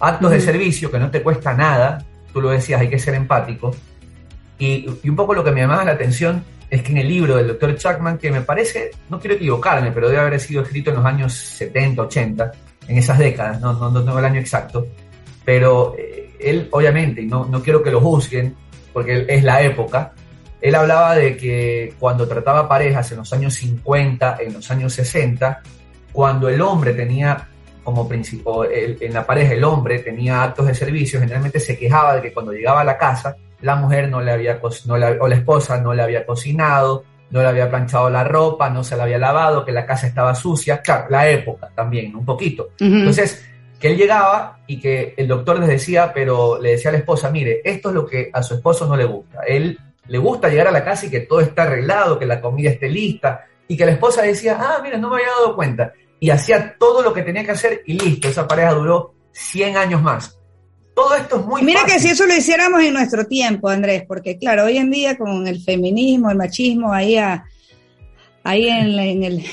Actos 0.00 0.32
de 0.32 0.40
servicio 0.40 0.90
que 0.90 0.98
no 0.98 1.08
te 1.08 1.22
cuesta 1.22 1.54
nada, 1.54 2.04
tú 2.32 2.40
lo 2.40 2.50
decías, 2.50 2.80
hay 2.80 2.88
que 2.88 2.98
ser 2.98 3.14
empático. 3.14 3.72
Y, 4.58 4.90
y 5.04 5.08
un 5.08 5.14
poco 5.14 5.34
lo 5.34 5.44
que 5.44 5.52
me 5.52 5.60
llamaba 5.60 5.84
la 5.84 5.92
atención 5.92 6.42
es 6.68 6.82
que 6.82 6.90
en 6.90 6.98
el 6.98 7.08
libro 7.08 7.36
del 7.36 7.46
doctor 7.46 7.76
Chapman, 7.76 8.18
que 8.18 8.32
me 8.32 8.40
parece, 8.40 8.90
no 9.08 9.20
quiero 9.20 9.36
equivocarme, 9.36 9.92
pero 9.92 10.08
debe 10.08 10.20
haber 10.20 10.40
sido 10.40 10.62
escrito 10.62 10.90
en 10.90 10.96
los 10.96 11.04
años 11.04 11.34
70, 11.34 12.02
80, 12.02 12.52
en 12.88 12.98
esas 12.98 13.18
décadas, 13.20 13.60
no, 13.60 13.72
no, 13.74 13.88
no 13.88 14.04
tengo 14.04 14.18
el 14.18 14.24
año 14.24 14.40
exacto, 14.40 14.84
pero 15.44 15.94
eh, 15.96 16.34
él 16.40 16.66
obviamente, 16.72 17.22
y 17.22 17.26
no, 17.26 17.44
no 17.44 17.62
quiero 17.62 17.84
que 17.84 17.92
lo 17.92 18.00
juzguen, 18.00 18.56
porque 18.92 19.26
es 19.28 19.44
la 19.44 19.62
época, 19.62 20.12
él 20.60 20.74
hablaba 20.74 21.14
de 21.14 21.36
que 21.36 21.94
cuando 21.98 22.26
trataba 22.26 22.68
parejas 22.68 23.10
en 23.12 23.18
los 23.18 23.32
años 23.32 23.54
50, 23.54 24.38
en 24.40 24.54
los 24.54 24.70
años 24.70 24.92
60, 24.92 25.62
cuando 26.12 26.48
el 26.48 26.60
hombre 26.60 26.94
tenía 26.94 27.48
como 27.84 28.06
principio, 28.06 28.68
en 28.70 29.14
la 29.14 29.24
pareja 29.24 29.54
el 29.54 29.64
hombre 29.64 30.00
tenía 30.00 30.42
actos 30.42 30.66
de 30.66 30.74
servicio, 30.74 31.20
generalmente 31.20 31.58
se 31.58 31.78
quejaba 31.78 32.16
de 32.16 32.22
que 32.22 32.32
cuando 32.32 32.52
llegaba 32.52 32.82
a 32.82 32.84
la 32.84 32.98
casa, 32.98 33.36
la 33.62 33.76
mujer 33.76 34.10
no 34.10 34.20
le 34.20 34.30
había, 34.30 34.60
no 34.86 34.94
o 34.94 35.28
la 35.28 35.34
esposa 35.34 35.80
no 35.80 35.94
le 35.94 36.02
había 36.02 36.26
cocinado, 36.26 37.04
no 37.30 37.40
le 37.40 37.48
había 37.48 37.70
planchado 37.70 38.10
la 38.10 38.24
ropa, 38.24 38.68
no 38.68 38.84
se 38.84 38.96
la 38.96 39.04
había 39.04 39.18
lavado, 39.18 39.64
que 39.64 39.72
la 39.72 39.86
casa 39.86 40.06
estaba 40.06 40.34
sucia, 40.34 40.80
claro, 40.82 41.06
la 41.10 41.28
época 41.28 41.70
también, 41.74 42.14
un 42.14 42.24
poquito. 42.24 42.70
Entonces, 42.78 43.48
que 43.78 43.88
él 43.88 43.96
llegaba 43.96 44.58
y 44.66 44.80
que 44.80 45.14
el 45.16 45.28
doctor 45.28 45.58
les 45.60 45.68
decía, 45.68 46.12
pero 46.12 46.60
le 46.60 46.72
decía 46.72 46.90
a 46.90 46.92
la 46.92 46.98
esposa, 46.98 47.30
mire, 47.30 47.60
esto 47.64 47.88
es 47.90 47.94
lo 47.94 48.06
que 48.06 48.30
a 48.32 48.42
su 48.42 48.54
esposo 48.54 48.86
no 48.86 48.96
le 48.96 49.04
gusta. 49.04 49.40
Él 49.46 49.78
le 50.08 50.18
gusta 50.18 50.48
llegar 50.48 50.68
a 50.68 50.72
la 50.72 50.84
casa 50.84 51.06
y 51.06 51.10
que 51.10 51.20
todo 51.20 51.40
está 51.40 51.62
arreglado, 51.62 52.18
que 52.18 52.26
la 52.26 52.40
comida 52.40 52.70
esté 52.70 52.88
lista, 52.88 53.46
y 53.68 53.76
que 53.76 53.86
la 53.86 53.92
esposa 53.92 54.22
decía, 54.22 54.56
ah, 54.58 54.80
mira, 54.82 54.96
no 54.96 55.10
me 55.10 55.16
había 55.16 55.28
dado 55.28 55.54
cuenta. 55.54 55.92
Y 56.18 56.30
hacía 56.30 56.76
todo 56.78 57.02
lo 57.02 57.12
que 57.12 57.22
tenía 57.22 57.44
que 57.44 57.52
hacer 57.52 57.82
y 57.86 57.98
listo, 57.98 58.28
esa 58.28 58.48
pareja 58.48 58.72
duró 58.72 59.14
100 59.32 59.76
años 59.76 60.02
más. 60.02 60.36
Todo 60.94 61.14
esto 61.14 61.38
es 61.38 61.46
muy 61.46 61.62
Mira 61.62 61.84
que 61.84 62.00
si 62.00 62.08
eso 62.08 62.26
lo 62.26 62.34
hiciéramos 62.34 62.82
en 62.82 62.92
nuestro 62.92 63.24
tiempo, 63.26 63.68
Andrés, 63.68 64.02
porque 64.08 64.36
claro, 64.36 64.64
hoy 64.64 64.78
en 64.78 64.90
día 64.90 65.16
con 65.16 65.46
el 65.46 65.62
feminismo, 65.62 66.30
el 66.30 66.36
machismo, 66.36 66.92
ahí, 66.92 67.16
ahí 68.42 68.68
en, 68.68 69.22
el, 69.22 69.44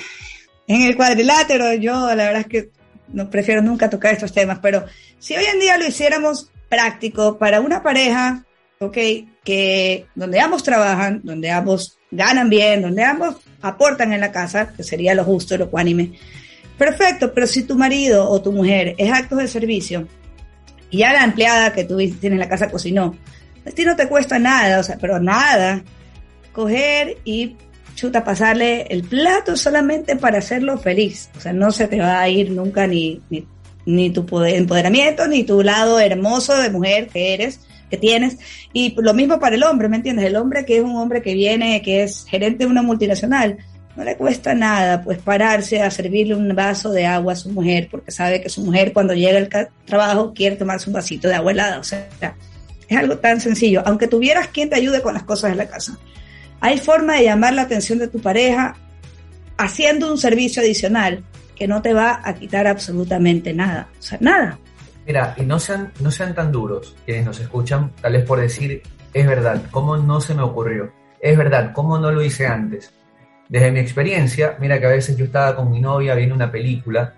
en 0.68 0.82
el 0.82 0.96
cuadrilátero, 0.96 1.74
yo 1.74 1.94
la 2.16 2.26
verdad 2.26 2.42
es 2.42 2.48
que 2.48 2.70
no 3.10 3.30
prefiero 3.30 3.62
nunca 3.62 3.92
tocar 3.92 4.14
estos 4.14 4.34
temas, 4.34 4.58
pero 4.60 4.86
si 5.20 5.36
hoy 5.36 5.46
en 5.46 5.60
día 5.60 5.78
lo 5.78 5.86
hiciéramos 5.86 6.50
práctico 6.68 7.38
para 7.38 7.62
una 7.62 7.84
pareja, 7.84 8.44
ok, 8.80 8.98
que 9.46 10.08
donde 10.16 10.42
ambos 10.42 10.64
trabajan, 10.64 11.22
donde 11.24 11.52
ambos 11.52 11.98
ganan 12.12 12.50
bien, 12.50 12.82
donde 12.82 13.04
ambos 13.04 13.38
aportan 13.62 14.12
en 14.12 14.20
la 14.20 14.32
casa, 14.32 14.74
que 14.76 14.84
sería 14.84 15.16
lo 15.16 15.24
justo, 15.24 15.58
lo 15.58 15.70
cuánime. 15.70 16.14
Perfecto, 16.78 17.34
pero 17.34 17.48
si 17.48 17.64
tu 17.64 17.78
marido 17.78 18.30
o 18.30 18.42
tu 18.42 18.52
mujer 18.52 18.96
es 18.98 19.14
actos 19.14 19.38
de 19.38 19.48
servicio, 19.48 20.08
y 20.90 20.98
ya 21.00 21.14
la 21.14 21.24
empleada 21.24 21.72
que 21.72 21.86
tú 21.86 21.98
tienes 21.98 22.24
en 22.24 22.40
la 22.40 22.50
casa 22.50 22.70
cocinó, 22.70 23.16
a 23.66 23.72
ti 23.72 23.86
no 23.86 23.96
te 23.96 24.08
cuesta 24.08 24.40
nada, 24.40 24.80
o 24.80 24.84
sea, 24.84 24.98
pero 25.00 25.20
nada, 25.20 25.84
coger 26.52 27.18
y 27.24 27.56
chuta, 27.96 28.24
pasarle 28.24 28.88
el 28.90 29.04
plato 29.04 29.56
solamente 29.56 30.16
para 30.16 30.40
hacerlo 30.40 30.78
feliz. 30.78 31.30
O 31.38 31.40
sea, 31.40 31.54
no 31.54 31.72
se 31.72 31.88
te 31.88 32.00
va 32.00 32.20
a 32.20 32.30
ir 32.30 32.52
nunca 32.52 32.88
ni, 32.88 33.22
ni, 33.30 33.48
ni 33.86 34.10
tu 34.10 34.26
poder, 34.26 34.56
empoderamiento, 34.56 35.28
ni 35.28 35.44
tu 35.44 35.64
lado 35.64 36.00
hermoso 36.00 36.56
de 36.58 36.70
mujer 36.70 37.08
que 37.08 37.34
eres, 37.34 37.62
que 37.90 37.98
tienes. 37.98 38.38
Y 38.74 38.96
lo 38.98 39.14
mismo 39.14 39.40
para 39.40 39.56
el 39.56 39.64
hombre, 39.64 39.90
¿me 39.90 39.98
entiendes? 39.98 40.26
El 40.26 40.36
hombre 40.36 40.66
que 40.66 40.78
es 40.78 40.84
un 40.84 40.96
hombre 40.96 41.22
que 41.22 41.34
viene, 41.34 41.82
que 41.82 42.04
es 42.04 42.26
gerente 42.28 42.66
de 42.66 42.72
una 42.72 42.82
multinacional, 42.82 43.58
no 43.96 44.04
le 44.04 44.18
cuesta 44.18 44.54
nada 44.54 45.04
pues 45.04 45.20
pararse 45.20 45.82
a 45.82 45.90
servirle 45.90 46.36
un 46.36 46.54
vaso 46.54 46.92
de 46.92 47.06
agua 47.06 47.34
a 47.34 47.36
su 47.38 47.50
mujer 47.50 47.88
porque 47.90 48.12
sabe 48.12 48.42
que 48.42 48.50
su 48.50 48.62
mujer 48.62 48.92
cuando 48.92 49.14
llega 49.14 49.38
al 49.38 49.70
trabajo 49.86 50.34
quiere 50.34 50.58
tomarse 50.58 50.90
un 50.90 50.94
vasito 50.96 51.28
de 51.28 51.36
agua 51.36 51.52
helada. 51.52 51.80
O 51.80 51.84
sea, 51.84 52.08
es 52.88 52.98
algo 52.98 53.18
tan 53.18 53.40
sencillo. 53.40 53.82
Aunque 53.86 54.08
tuvieras 54.08 54.50
quien 54.50 54.70
te 54.70 54.76
ayude 54.76 55.02
con 55.02 55.14
las 55.14 55.24
cosas 55.24 55.52
de 55.52 55.58
la 55.58 55.68
casa. 55.68 55.98
Hay 56.60 56.78
forma 56.78 57.16
de 57.16 57.24
llamar 57.24 57.54
la 57.54 57.64
atención 57.64 58.00
de 58.00 58.08
tu 58.08 58.20
pareja 58.20 58.76
haciendo 59.58 60.12
un 60.12 60.18
servicio 60.18 60.62
adicional 60.62 61.24
que 61.56 61.68
no 61.68 61.82
te 61.82 61.94
va 61.94 62.22
a 62.24 62.36
quitar 62.36 62.68
absolutamente 62.68 63.54
nada. 63.54 63.88
O 63.98 64.02
sea, 64.02 64.18
nada. 64.20 64.60
Mira, 65.06 65.36
y 65.38 65.44
no 65.44 65.60
sean, 65.60 65.92
no 66.00 66.10
sean 66.12 66.34
tan 66.34 66.52
duros 66.52 66.96
quienes 67.06 67.26
nos 67.26 67.40
escuchan, 67.40 67.92
tal 68.02 68.14
vez 68.14 68.26
por 68.26 68.40
decir, 68.40 68.82
es 69.14 69.28
verdad, 69.28 69.62
¿cómo 69.72 69.98
no 69.98 70.20
se 70.20 70.34
me 70.34 70.42
ocurrió? 70.42 70.92
Es 71.20 71.38
verdad, 71.38 71.72
¿cómo 71.74 71.98
no 72.00 72.12
lo 72.12 72.22
hice 72.22 72.48
antes? 72.48 72.92
Desde 73.48 73.72
mi 73.72 73.80
experiencia, 73.80 74.58
mira 74.60 74.80
que 74.80 74.88
a 74.88 74.90
veces 74.90 75.16
yo 75.16 75.26
estaba 75.26 75.56
con 75.56 75.70
mi 75.70 75.80
novia 75.80 76.16
viendo 76.16 76.34
una 76.34 76.52
película 76.52 77.14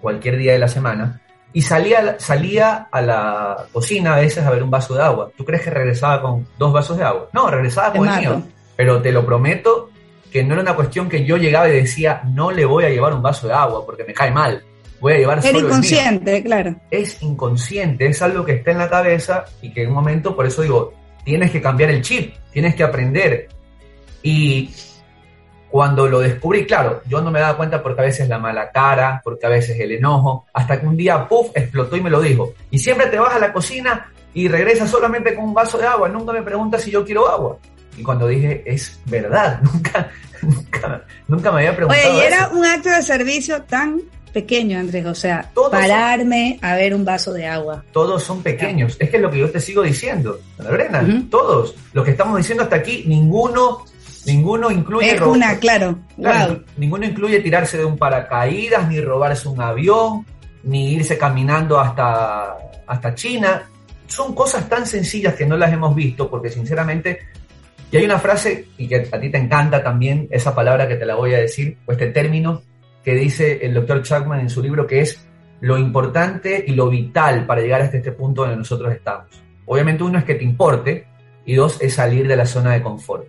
cualquier 0.00 0.36
día 0.36 0.52
de 0.52 0.58
la 0.58 0.68
semana 0.68 1.20
y 1.52 1.62
salía, 1.62 2.16
salía 2.18 2.88
a 2.90 3.02
la 3.02 3.66
cocina 3.72 4.14
a 4.14 4.20
veces 4.20 4.44
a 4.44 4.50
ver 4.50 4.62
un 4.62 4.70
vaso 4.70 4.94
de 4.94 5.02
agua. 5.02 5.30
¿Tú 5.36 5.44
crees 5.44 5.62
que 5.62 5.70
regresaba 5.70 6.22
con 6.22 6.46
dos 6.58 6.72
vasos 6.72 6.96
de 6.96 7.04
agua? 7.04 7.28
No, 7.32 7.50
regresaba 7.50 7.92
con 7.92 8.08
el 8.08 8.20
mío. 8.20 8.42
Pero 8.76 9.02
te 9.02 9.10
lo 9.10 9.26
prometo 9.26 9.90
que 10.30 10.44
no 10.44 10.54
era 10.54 10.62
una 10.62 10.76
cuestión 10.76 11.08
que 11.08 11.24
yo 11.24 11.36
llegaba 11.36 11.68
y 11.68 11.72
decía, 11.72 12.22
no 12.24 12.52
le 12.52 12.64
voy 12.64 12.84
a 12.84 12.88
llevar 12.88 13.14
un 13.14 13.22
vaso 13.22 13.48
de 13.48 13.54
agua 13.54 13.84
porque 13.84 14.04
me 14.04 14.14
cae 14.14 14.30
mal. 14.30 14.62
Voy 15.00 15.14
a 15.14 15.18
llevar 15.18 15.42
solo 15.42 15.60
inconsciente, 15.60 16.42
claro. 16.42 16.76
Es 16.90 17.22
inconsciente, 17.22 18.06
es 18.06 18.20
algo 18.20 18.44
que 18.44 18.52
está 18.52 18.70
en 18.70 18.78
la 18.78 18.90
cabeza 18.90 19.44
y 19.62 19.72
que 19.72 19.82
en 19.82 19.88
un 19.88 19.94
momento, 19.94 20.36
por 20.36 20.46
eso 20.46 20.62
digo, 20.62 20.92
tienes 21.24 21.50
que 21.50 21.62
cambiar 21.62 21.90
el 21.90 22.02
chip, 22.02 22.34
tienes 22.52 22.74
que 22.74 22.84
aprender. 22.84 23.48
Y 24.22 24.70
cuando 25.70 26.06
lo 26.06 26.20
descubrí, 26.20 26.66
claro, 26.66 27.00
yo 27.06 27.20
no 27.20 27.30
me 27.30 27.40
daba 27.40 27.56
cuenta 27.56 27.82
porque 27.82 28.02
a 28.02 28.04
veces 28.04 28.28
la 28.28 28.38
mala 28.38 28.70
cara, 28.70 29.20
porque 29.24 29.46
a 29.46 29.50
veces 29.50 29.78
el 29.80 29.92
enojo, 29.92 30.46
hasta 30.52 30.80
que 30.80 30.86
un 30.86 30.96
día, 30.96 31.26
puff, 31.26 31.50
explotó 31.54 31.96
y 31.96 32.02
me 32.02 32.10
lo 32.10 32.20
dijo. 32.20 32.52
Y 32.70 32.78
siempre 32.78 33.06
te 33.06 33.18
vas 33.18 33.34
a 33.34 33.38
la 33.38 33.52
cocina 33.52 34.12
y 34.34 34.48
regresas 34.48 34.90
solamente 34.90 35.34
con 35.34 35.44
un 35.44 35.54
vaso 35.54 35.78
de 35.78 35.86
agua, 35.86 36.08
nunca 36.08 36.32
me 36.32 36.42
preguntas 36.42 36.82
si 36.82 36.90
yo 36.90 37.04
quiero 37.04 37.28
agua. 37.28 37.56
Y 37.96 38.02
cuando 38.02 38.26
dije, 38.26 38.62
es 38.66 39.00
verdad, 39.06 39.60
nunca, 39.72 40.10
nunca, 40.42 41.04
nunca 41.28 41.52
me 41.52 41.58
había 41.58 41.76
preguntado. 41.76 42.10
Oye, 42.10 42.18
y 42.18 42.26
era 42.26 42.48
un 42.48 42.64
acto 42.66 42.90
de 42.90 43.02
servicio 43.02 43.62
tan 43.62 44.00
pequeño, 44.30 44.78
Andrés, 44.78 45.04
o 45.06 45.14
sea, 45.14 45.50
pararme 45.70 46.58
a 46.62 46.74
ver 46.74 46.94
un 46.94 47.04
vaso 47.04 47.32
de 47.32 47.46
agua. 47.46 47.84
Todos 47.92 48.22
son 48.22 48.42
pequeños, 48.42 48.96
es 48.98 49.10
que 49.10 49.16
es 49.16 49.22
lo 49.22 49.30
que 49.30 49.38
yo 49.38 49.50
te 49.50 49.60
sigo 49.60 49.82
diciendo, 49.82 50.40
Brena, 50.58 51.06
todos. 51.30 51.74
Los 51.92 52.04
que 52.04 52.12
estamos 52.12 52.36
diciendo 52.38 52.64
hasta 52.64 52.76
aquí, 52.76 53.04
ninguno 53.06 53.84
Ninguno 54.26 54.70
incluye. 54.70 55.14
Es 55.14 55.20
una, 55.20 55.58
claro. 55.58 55.98
Ninguno 56.76 57.06
incluye 57.06 57.40
tirarse 57.40 57.78
de 57.78 57.84
un 57.84 57.96
paracaídas, 57.96 58.88
ni 58.88 59.00
robarse 59.00 59.48
un 59.48 59.60
avión, 59.60 60.26
ni 60.64 60.92
irse 60.92 61.16
caminando 61.16 61.80
hasta, 61.80 62.56
hasta 62.86 63.14
China. 63.14 63.62
Son 64.06 64.34
cosas 64.34 64.68
tan 64.68 64.86
sencillas 64.86 65.34
que 65.34 65.46
no 65.46 65.56
las 65.56 65.72
hemos 65.72 65.94
visto, 65.94 66.28
porque 66.28 66.50
sinceramente. 66.50 67.20
Y 67.90 67.96
hay 67.96 68.04
una 68.04 68.18
frase, 68.18 68.68
y 68.76 68.86
que 68.86 69.08
a 69.10 69.20
ti 69.20 69.30
te 69.30 69.38
encanta 69.38 69.82
también, 69.82 70.28
esa 70.30 70.54
palabra 70.54 70.86
que 70.86 70.96
te 70.96 71.06
la 71.06 71.16
voy 71.16 71.34
a 71.34 71.38
decir, 71.38 71.76
o 71.86 71.92
este 71.92 72.06
término, 72.08 72.62
que 73.04 73.14
dice 73.14 73.64
el 73.64 73.74
doctor 73.74 74.02
Chapman 74.02 74.40
en 74.40 74.50
su 74.50 74.62
libro, 74.62 74.86
que 74.86 75.00
es 75.00 75.26
lo 75.60 75.78
importante 75.78 76.64
y 76.66 76.72
lo 76.72 76.88
vital 76.88 77.46
para 77.46 77.60
llegar 77.60 77.82
hasta 77.82 77.98
este 77.98 78.12
punto 78.12 78.42
donde 78.42 78.56
nosotros 78.56 78.92
estamos. 78.92 79.42
Obviamente 79.66 80.02
uno 80.02 80.18
es 80.18 80.24
que 80.24 80.34
te 80.34 80.44
importe 80.44 81.06
y 81.44 81.54
dos 81.54 81.80
es 81.80 81.94
salir 81.94 82.26
de 82.26 82.36
la 82.36 82.46
zona 82.46 82.72
de 82.72 82.82
confort. 82.82 83.26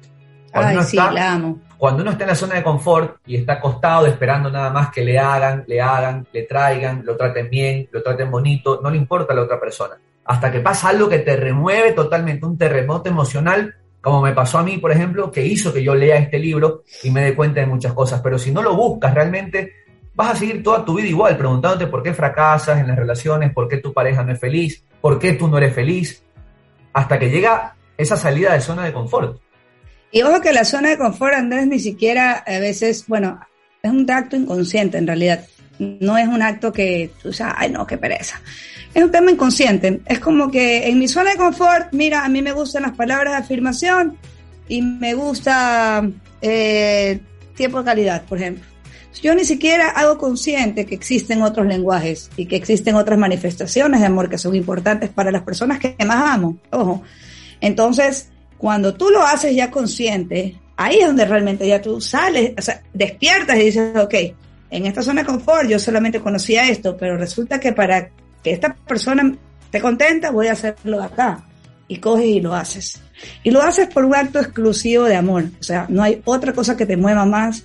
Cuando, 0.51 0.83
sí, 0.83 0.97
la 0.97 1.33
amo. 1.33 1.59
cuando 1.77 2.01
uno 2.01 2.11
está 2.11 2.25
en 2.25 2.29
la 2.29 2.35
zona 2.35 2.55
de 2.55 2.63
confort 2.63 3.17
y 3.25 3.37
está 3.37 3.53
acostado 3.53 4.05
esperando 4.05 4.51
nada 4.51 4.69
más 4.69 4.91
que 4.91 5.03
le 5.03 5.17
hagan, 5.17 5.63
le 5.65 5.79
hagan, 5.79 6.27
le 6.33 6.43
traigan, 6.43 7.03
lo 7.05 7.15
traten 7.15 7.49
bien, 7.49 7.87
lo 7.91 8.03
traten 8.03 8.29
bonito, 8.29 8.81
no 8.83 8.89
le 8.89 8.97
importa 8.97 9.31
a 9.31 9.35
la 9.35 9.43
otra 9.43 9.59
persona. 9.59 9.95
Hasta 10.25 10.51
que 10.51 10.59
pasa 10.59 10.89
algo 10.89 11.07
que 11.07 11.19
te 11.19 11.37
remueve 11.37 11.93
totalmente, 11.93 12.45
un 12.45 12.57
terremoto 12.57 13.09
emocional, 13.09 13.75
como 14.01 14.21
me 14.21 14.33
pasó 14.33 14.57
a 14.57 14.63
mí, 14.63 14.79
por 14.79 14.91
ejemplo, 14.91 15.31
que 15.31 15.45
hizo 15.45 15.71
que 15.71 15.83
yo 15.83 15.93
lea 15.93 16.17
este 16.17 16.39
libro 16.39 16.83
y 17.03 17.11
me 17.11 17.21
dé 17.21 17.35
cuenta 17.35 17.61
de 17.61 17.67
muchas 17.67 17.93
cosas. 17.93 18.19
Pero 18.21 18.39
si 18.39 18.51
no 18.51 18.63
lo 18.63 18.75
buscas 18.75 19.13
realmente, 19.13 19.73
vas 20.13 20.31
a 20.31 20.35
seguir 20.35 20.63
toda 20.63 20.83
tu 20.83 20.95
vida 20.95 21.07
igual, 21.07 21.37
preguntándote 21.37 21.87
por 21.87 22.01
qué 22.01 22.13
fracasas 22.13 22.79
en 22.79 22.87
las 22.87 22.97
relaciones, 22.97 23.53
por 23.53 23.67
qué 23.67 23.77
tu 23.77 23.93
pareja 23.93 24.23
no 24.23 24.33
es 24.33 24.39
feliz, 24.39 24.83
por 24.99 25.19
qué 25.19 25.33
tú 25.33 25.47
no 25.47 25.57
eres 25.57 25.73
feliz, 25.73 26.23
hasta 26.93 27.19
que 27.19 27.29
llega 27.29 27.75
esa 27.97 28.17
salida 28.17 28.53
de 28.53 28.61
zona 28.61 28.85
de 28.85 28.93
confort. 28.93 29.39
Y 30.11 30.23
ojo 30.23 30.41
que 30.41 30.51
la 30.51 30.65
zona 30.65 30.89
de 30.89 30.97
confort, 30.97 31.35
Andrés, 31.35 31.67
ni 31.67 31.79
siquiera 31.79 32.43
a 32.45 32.59
veces, 32.59 33.05
bueno, 33.07 33.39
es 33.81 33.91
un 33.91 34.09
acto 34.09 34.35
inconsciente 34.35 34.97
en 34.97 35.07
realidad. 35.07 35.45
No 35.81 36.15
es 36.15 36.27
un 36.27 36.43
acto 36.43 36.71
que 36.71 37.11
tú 37.21 37.33
sabes, 37.33 37.55
ay 37.57 37.71
no, 37.71 37.87
qué 37.87 37.97
pereza. 37.97 38.39
Es 38.93 39.03
un 39.03 39.11
tema 39.11 39.31
inconsciente. 39.31 40.01
Es 40.05 40.19
como 40.19 40.51
que 40.51 40.87
en 40.87 40.99
mi 40.99 41.07
zona 41.07 41.31
de 41.31 41.37
confort, 41.37 41.91
mira, 41.91 42.23
a 42.23 42.29
mí 42.29 42.41
me 42.41 42.51
gustan 42.51 42.83
las 42.83 42.91
palabras 42.91 43.33
de 43.33 43.39
afirmación 43.39 44.17
y 44.67 44.81
me 44.81 45.15
gusta 45.15 46.07
eh, 46.41 47.19
tiempo 47.55 47.79
de 47.79 47.85
calidad, 47.85 48.23
por 48.25 48.37
ejemplo. 48.37 48.63
Yo 49.21 49.35
ni 49.35 49.43
siquiera 49.43 49.89
hago 49.89 50.17
consciente 50.17 50.85
que 50.85 50.95
existen 50.95 51.41
otros 51.41 51.65
lenguajes 51.67 52.29
y 52.37 52.45
que 52.45 52.55
existen 52.55 52.95
otras 52.95 53.19
manifestaciones 53.19 53.99
de 53.99 54.05
amor 54.05 54.29
que 54.29 54.37
son 54.37 54.55
importantes 54.55 55.09
para 55.09 55.31
las 55.31 55.41
personas 55.41 55.79
que 55.79 55.95
más 56.05 56.33
amo. 56.33 56.57
Ojo. 56.69 57.01
Entonces, 57.59 58.29
cuando 58.57 58.93
tú 58.93 59.09
lo 59.09 59.21
haces 59.23 59.55
ya 59.55 59.71
consciente, 59.71 60.55
ahí 60.77 60.99
es 60.99 61.07
donde 61.07 61.25
realmente 61.25 61.67
ya 61.67 61.81
tú 61.81 61.99
sales, 61.99 62.53
o 62.57 62.61
sea, 62.61 62.81
despiertas 62.93 63.57
y 63.57 63.63
dices, 63.63 63.95
ok, 63.97 64.15
en 64.71 64.85
esta 64.85 65.03
zona 65.03 65.21
de 65.21 65.27
confort 65.27 65.67
yo 65.67 65.77
solamente 65.77 66.21
conocía 66.21 66.67
esto, 66.67 66.97
pero 66.97 67.17
resulta 67.17 67.59
que 67.59 67.73
para 67.73 68.09
que 68.41 68.51
esta 68.51 68.73
persona 68.73 69.35
esté 69.65 69.81
contenta 69.81 70.31
voy 70.31 70.47
a 70.47 70.53
hacerlo 70.53 71.03
acá. 71.03 71.45
Y 71.87 71.97
coges 71.97 72.25
y 72.25 72.39
lo 72.39 72.55
haces. 72.55 73.01
Y 73.43 73.51
lo 73.51 73.61
haces 73.61 73.89
por 73.89 74.05
un 74.05 74.15
acto 74.15 74.39
exclusivo 74.39 75.03
de 75.03 75.17
amor. 75.17 75.43
O 75.59 75.63
sea, 75.63 75.87
no 75.89 76.01
hay 76.01 76.21
otra 76.23 76.53
cosa 76.53 76.77
que 76.77 76.85
te 76.85 76.95
mueva 76.95 77.25
más 77.25 77.63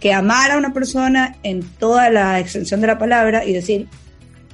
que 0.00 0.14
amar 0.14 0.50
a 0.50 0.56
una 0.56 0.72
persona 0.72 1.36
en 1.42 1.62
toda 1.62 2.08
la 2.08 2.40
extensión 2.40 2.80
de 2.80 2.86
la 2.86 2.98
palabra 2.98 3.44
y 3.44 3.52
decir, 3.52 3.88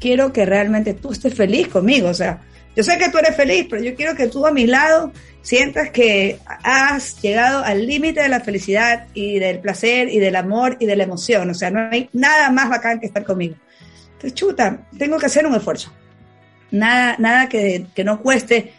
quiero 0.00 0.32
que 0.32 0.44
realmente 0.44 0.94
tú 0.94 1.12
estés 1.12 1.32
feliz 1.32 1.68
conmigo. 1.68 2.08
O 2.08 2.14
sea, 2.14 2.42
Yo 2.76 2.82
sé 2.82 2.96
que 2.98 3.08
tú 3.08 3.18
eres 3.18 3.34
feliz, 3.34 3.66
pero 3.68 3.82
yo 3.82 3.94
quiero 3.94 4.14
que 4.14 4.28
tú 4.28 4.46
a 4.46 4.52
mi 4.52 4.66
lado 4.66 5.12
sientas 5.42 5.90
que 5.90 6.38
has 6.46 7.20
llegado 7.20 7.64
al 7.64 7.86
límite 7.86 8.20
de 8.20 8.28
la 8.28 8.40
felicidad 8.40 9.06
y 9.14 9.38
del 9.38 9.60
placer 9.60 10.08
y 10.08 10.18
del 10.18 10.36
amor 10.36 10.76
y 10.78 10.86
de 10.86 10.96
la 10.96 11.04
emoción. 11.04 11.50
O 11.50 11.54
sea, 11.54 11.70
no 11.70 11.88
hay 11.90 12.08
nada 12.12 12.50
más 12.50 12.68
bacán 12.68 13.00
que 13.00 13.06
estar 13.06 13.24
conmigo. 13.24 13.56
Entonces, 14.12 14.34
chuta, 14.34 14.86
tengo 14.98 15.18
que 15.18 15.26
hacer 15.26 15.46
un 15.46 15.54
esfuerzo. 15.54 15.92
Nada, 16.70 17.16
nada 17.18 17.48
que, 17.48 17.86
que 17.94 18.04
no 18.04 18.20
cueste 18.20 18.72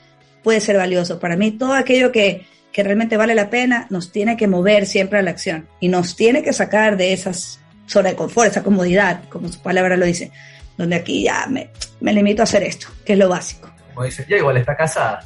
puede 0.44 0.62
ser 0.62 0.78
valioso. 0.78 1.20
Para 1.20 1.36
mí, 1.36 1.52
todo 1.52 1.74
aquello 1.74 2.12
que, 2.12 2.46
que 2.72 2.84
realmente 2.84 3.18
vale 3.18 3.36
la 3.36 3.50
pena 3.50 3.88
nos 3.90 4.12
tiene 4.12 4.38
que 4.38 4.48
mover 4.48 4.86
siempre 4.86 5.20
a 5.20 5.22
la 5.22 5.32
acción 5.32 5.68
y 5.80 5.88
nos 5.88 6.16
tiene 6.16 6.44
que 6.44 6.54
sacar 6.54 6.98
de 6.98 7.14
esas 7.14 7.60
zona 7.90 8.10
de 8.10 8.16
confort, 8.16 8.52
esa 8.52 8.64
comodidad, 8.64 9.24
como 9.30 9.50
su 9.50 9.60
palabra 9.62 9.98
lo 9.98 10.06
dice, 10.06 10.32
donde 10.78 10.96
aquí 10.96 11.24
ya 11.24 11.48
me, 11.48 11.70
me 12.00 12.14
limito 12.14 12.42
a 12.42 12.44
hacer 12.44 12.64
esto, 12.64 12.88
que 13.04 13.14
es 13.14 13.20
lo 13.20 13.28
básico. 13.28 13.68
Como 14.00 14.10
ya 14.10 14.38
igual 14.38 14.56
está 14.56 14.78
casada. 14.78 15.26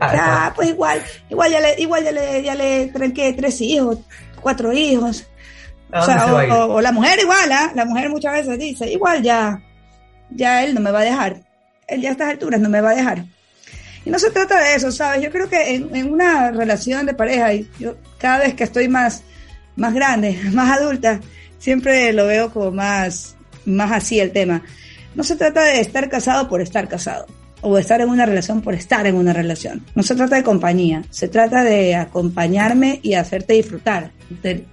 Ah, 0.00 0.50
pues 0.56 0.70
igual, 0.70 1.02
igual 1.28 1.50
ya 1.50 1.60
le, 1.60 1.74
igual 1.78 2.02
ya 2.02 2.12
le, 2.12 2.42
ya 2.42 2.54
le 2.54 2.86
tranqué 2.86 3.34
tres 3.34 3.60
hijos, 3.60 3.98
cuatro 4.40 4.72
hijos. 4.72 5.26
O, 5.92 6.02
sea, 6.02 6.24
o, 6.54 6.80
la 6.80 6.90
mujer 6.90 7.18
igual, 7.20 7.52
¿ah? 7.52 7.70
la 7.74 7.84
mujer 7.84 8.08
muchas 8.08 8.32
veces 8.32 8.58
dice, 8.58 8.90
igual 8.90 9.22
ya, 9.22 9.60
ya 10.30 10.64
él 10.64 10.72
no 10.72 10.80
me 10.80 10.90
va 10.90 11.00
a 11.00 11.04
dejar, 11.04 11.42
él 11.86 12.00
ya 12.00 12.08
a 12.08 12.12
estas 12.12 12.30
alturas 12.30 12.58
no 12.62 12.70
me 12.70 12.80
va 12.80 12.92
a 12.92 12.94
dejar. 12.94 13.24
Y 14.06 14.10
no 14.10 14.18
se 14.18 14.30
trata 14.30 14.58
de 14.58 14.74
eso, 14.74 14.90
¿sabes? 14.90 15.20
Yo 15.20 15.30
creo 15.30 15.50
que 15.50 15.74
en, 15.74 15.94
en 15.94 16.10
una 16.10 16.50
relación 16.50 17.04
de 17.04 17.12
pareja, 17.12 17.52
y 17.52 17.70
yo 17.78 17.96
cada 18.16 18.38
vez 18.38 18.54
que 18.54 18.64
estoy 18.64 18.88
más, 18.88 19.22
más 19.76 19.92
grande, 19.92 20.40
más 20.52 20.78
adulta, 20.78 21.20
siempre 21.58 22.10
lo 22.14 22.24
veo 22.24 22.50
como 22.54 22.70
más, 22.70 23.36
más 23.66 23.92
así 23.92 24.18
el 24.18 24.32
tema. 24.32 24.62
No 25.14 25.24
se 25.24 25.36
trata 25.36 25.62
de 25.62 25.82
estar 25.82 26.08
casado 26.08 26.48
por 26.48 26.62
estar 26.62 26.88
casado 26.88 27.26
o 27.60 27.78
estar 27.78 28.00
en 28.00 28.08
una 28.08 28.26
relación 28.26 28.60
por 28.60 28.74
estar 28.74 29.06
en 29.06 29.16
una 29.16 29.32
relación. 29.32 29.84
No 29.94 30.02
se 30.02 30.14
trata 30.14 30.36
de 30.36 30.42
compañía, 30.42 31.02
se 31.10 31.28
trata 31.28 31.64
de 31.64 31.94
acompañarme 31.94 33.00
y 33.02 33.14
hacerte 33.14 33.54
disfrutar 33.54 34.12
del, 34.42 34.64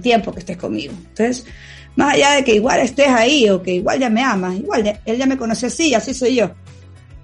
tiempo 0.00 0.32
que 0.32 0.40
estés 0.40 0.56
conmigo. 0.56 0.92
Entonces, 0.96 1.46
más 1.94 2.14
allá 2.14 2.32
de 2.32 2.44
que 2.44 2.54
igual 2.54 2.80
estés 2.80 3.08
ahí 3.08 3.48
o 3.48 3.62
que 3.62 3.74
igual 3.74 4.00
ya 4.00 4.10
me 4.10 4.22
amas, 4.22 4.56
igual 4.56 5.00
él 5.04 5.16
ya 5.16 5.26
me 5.26 5.36
conoce 5.36 5.66
así, 5.66 5.94
así 5.94 6.12
soy 6.12 6.36
yo. 6.36 6.50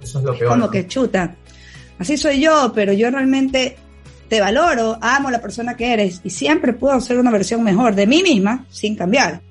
Eso 0.01 0.19
es 0.19 0.25
lo 0.25 0.37
peor. 0.37 0.51
Como 0.51 0.69
que 0.69 0.87
chuta. 0.87 1.35
Así 1.99 2.17
soy 2.17 2.39
yo, 2.39 2.71
pero 2.73 2.93
yo 2.93 3.11
realmente 3.11 3.75
te 4.29 4.39
valoro, 4.39 4.97
amo 5.01 5.29
la 5.29 5.41
persona 5.41 5.75
que 5.75 5.93
eres 5.93 6.21
y 6.23 6.29
siempre 6.29 6.73
puedo 6.73 6.99
ser 7.01 7.19
una 7.19 7.31
versión 7.31 7.63
mejor 7.63 7.95
de 7.95 8.07
mí 8.07 8.23
misma 8.23 8.65
sin 8.69 8.95
cambiar. 8.95 9.41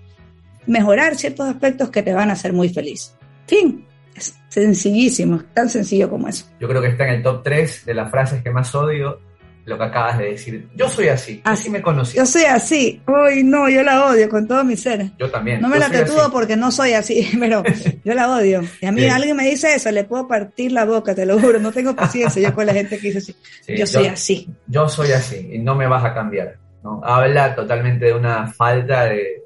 Mejorar 0.66 1.16
ciertos 1.16 1.48
aspectos 1.48 1.90
que 1.90 2.03
te 2.03 2.12
van 2.12 2.30
a 2.30 2.32
hacer 2.32 2.53
muy 2.53 2.68
feliz. 2.68 3.12
Fin. 3.46 3.84
Es 4.14 4.38
sencillísimo, 4.48 5.42
tan 5.54 5.68
sencillo 5.68 6.10
como 6.10 6.28
eso. 6.28 6.46
Yo 6.60 6.68
creo 6.68 6.82
que 6.82 6.88
está 6.88 7.04
en 7.08 7.14
el 7.14 7.22
top 7.22 7.42
3 7.42 7.86
de 7.86 7.94
las 7.94 8.10
frases 8.10 8.42
que 8.42 8.50
más 8.50 8.74
odio 8.74 9.20
lo 9.64 9.78
que 9.78 9.84
acabas 9.84 10.18
de 10.18 10.24
decir. 10.30 10.68
Yo 10.74 10.88
soy 10.88 11.08
así, 11.08 11.40
así, 11.44 11.70
me 11.70 11.80
conocí. 11.80 12.16
Yo 12.16 12.26
soy 12.26 12.44
así. 12.44 13.00
Uy, 13.06 13.44
no, 13.44 13.68
yo 13.68 13.82
la 13.82 14.06
odio 14.06 14.28
con 14.28 14.48
todo 14.48 14.64
mi 14.64 14.76
ser. 14.76 15.12
Yo 15.18 15.30
también. 15.30 15.60
No 15.60 15.68
me 15.68 15.78
la 15.78 15.88
tatúo 15.90 16.30
porque 16.32 16.56
no 16.56 16.70
soy 16.70 16.92
así, 16.92 17.28
pero 17.38 17.62
yo 18.04 18.14
la 18.14 18.30
odio. 18.30 18.62
Y 18.80 18.86
a 18.86 18.92
mí 18.92 19.06
alguien 19.06 19.36
me 19.36 19.48
dice 19.48 19.74
eso, 19.74 19.90
le 19.90 20.04
puedo 20.04 20.26
partir 20.26 20.72
la 20.72 20.84
boca, 20.84 21.14
te 21.14 21.26
lo 21.26 21.38
juro. 21.38 21.60
No 21.60 21.72
tengo 21.72 21.94
paciencia 21.94 22.42
yo 22.42 22.54
con 22.54 22.66
la 22.66 22.74
gente 22.74 22.98
que 22.98 23.12
dice 23.12 23.18
así. 23.18 23.36
yo 23.78 23.86
soy 23.86 24.06
así. 24.06 24.48
Yo 24.66 24.88
soy 24.88 25.12
así 25.12 25.50
y 25.52 25.58
no 25.58 25.74
me 25.74 25.86
vas 25.86 26.04
a 26.04 26.14
cambiar. 26.14 26.56
¿no? 26.82 27.00
Habla 27.04 27.54
totalmente 27.54 28.06
de 28.06 28.14
una 28.14 28.48
falta 28.48 29.04
de, 29.04 29.41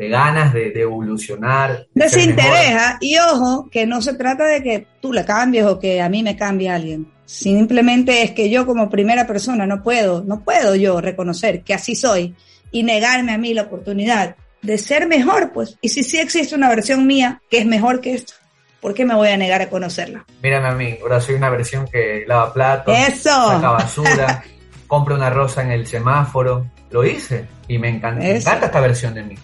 de 0.00 0.08
ganas 0.08 0.54
de, 0.54 0.72
evolucionar. 0.80 1.86
Desintereja 1.94 2.96
y 3.02 3.18
ojo, 3.18 3.68
que 3.70 3.86
no 3.86 4.00
se 4.00 4.14
trata 4.14 4.46
de 4.46 4.62
que 4.62 4.86
tú 5.00 5.12
la 5.12 5.26
cambies 5.26 5.66
o 5.66 5.78
que 5.78 6.00
a 6.00 6.08
mí 6.08 6.22
me 6.22 6.36
cambie 6.36 6.70
alguien 6.70 7.06
Simplemente 7.30 8.24
es 8.24 8.32
que 8.32 8.50
yo 8.50 8.66
como 8.66 8.90
primera 8.90 9.24
persona 9.24 9.64
no 9.64 9.84
puedo, 9.84 10.24
no 10.24 10.40
puedo 10.40 10.74
yo 10.74 11.00
reconocer 11.00 11.62
que 11.62 11.74
así 11.74 11.94
soy 11.94 12.34
y 12.72 12.82
negarme 12.82 13.32
a 13.32 13.38
mí 13.38 13.54
la 13.54 13.62
oportunidad 13.62 14.34
de 14.62 14.78
ser 14.78 15.06
mejor, 15.06 15.52
pues. 15.52 15.78
Y 15.80 15.90
si 15.90 16.02
sí 16.02 16.18
existe 16.18 16.56
una 16.56 16.68
versión 16.68 17.06
mía 17.06 17.40
que 17.48 17.58
es 17.58 17.66
mejor 17.66 18.00
que 18.00 18.14
esta, 18.14 18.32
¿por 18.80 18.94
qué 18.94 19.04
me 19.04 19.14
voy 19.14 19.28
a 19.28 19.36
negar 19.36 19.62
a 19.62 19.68
conocerla? 19.68 20.24
Mírame 20.42 20.68
a 20.68 20.72
mí, 20.72 20.98
ahora 21.00 21.20
soy 21.20 21.36
una 21.36 21.50
versión 21.50 21.86
que 21.86 22.24
lava 22.26 22.52
platos, 22.52 22.98
Eso. 22.98 23.30
saca 23.30 23.70
basura, 23.70 24.42
compra 24.88 25.14
una 25.14 25.30
rosa 25.30 25.62
en 25.62 25.70
el 25.70 25.86
semáforo. 25.86 26.66
Lo 26.90 27.04
hice 27.04 27.46
y 27.68 27.78
me 27.78 27.90
encanta, 27.90 28.24
me 28.24 28.38
encanta 28.38 28.66
esta 28.66 28.80
versión 28.80 29.14
de 29.14 29.22
mí. 29.22 29.36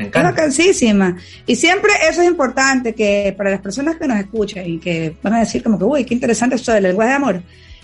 Es 0.00 0.12
vacancísima. 0.12 1.16
Y 1.46 1.56
siempre 1.56 1.92
eso 2.08 2.22
es 2.22 2.28
importante, 2.28 2.94
que 2.94 3.34
para 3.36 3.50
las 3.50 3.60
personas 3.60 3.96
que 3.96 4.06
nos 4.06 4.18
escuchan 4.18 4.66
y 4.66 4.78
que 4.78 5.16
van 5.22 5.34
a 5.34 5.40
decir 5.40 5.62
como 5.62 5.78
que, 5.78 5.84
uy, 5.84 6.04
qué 6.04 6.14
interesante 6.14 6.56
esto 6.56 6.72
del 6.72 6.84
lenguaje 6.84 7.10
de 7.10 7.16
amor, 7.16 7.42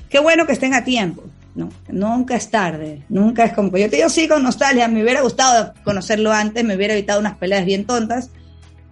qué 0.09 0.19
bueno 0.19 0.47
que 0.47 0.53
estén 0.53 0.75
a 0.75 0.85
tiempo. 0.85 1.25
No, 1.55 1.71
nunca 1.89 2.37
es 2.37 2.51
tarde, 2.51 3.03
nunca 3.09 3.45
es 3.45 3.55
como 3.55 3.73
que 3.73 3.81
yo 3.81 3.89
te 3.89 3.97
digo 3.97 4.11
sí 4.11 4.29
con 4.29 4.43
nostalgia, 4.43 4.89
me 4.89 5.03
hubiera 5.03 5.23
gustado 5.23 5.73
conocerlo 5.85 6.31
antes, 6.31 6.63
me 6.65 6.77
hubiera 6.77 6.93
evitado 6.93 7.19
unas 7.19 7.39
peleas 7.39 7.65
bien 7.65 7.87
tontas, 7.87 8.31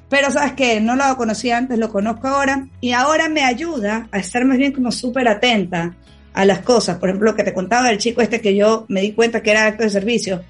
pero 0.09 0.31
sabes 0.31 0.53
que 0.53 0.81
no 0.81 0.97
lo 0.97 1.15
conocí 1.19 1.51
antes, 1.51 1.79
lo 1.79 1.91
conozco 1.91 2.27
ahora 2.27 2.67
y 2.81 2.93
ahora 2.93 3.29
me 3.29 3.45
ayuda 3.45 4.09
a 4.13 4.19
estar 4.19 4.47
más 4.47 4.57
bien 4.57 4.73
como 4.73 4.91
súper 4.93 5.29
atenta 5.29 5.95
a 6.33 6.45
las 6.47 6.61
cosas. 6.61 6.97
Por 6.97 7.11
ejemplo, 7.11 7.33
lo 7.33 7.37
que 7.37 7.45
te 7.45 7.53
contaba 7.53 7.89
del 7.89 7.99
chico 7.99 8.23
este 8.23 8.41
que 8.41 8.55
yo 8.57 8.87
me 8.89 9.03
di 9.03 9.13
cuenta 9.13 9.43
que 9.43 9.51
era 9.51 9.67
acto 9.67 9.83
de 9.83 9.91
servicio 9.91 10.43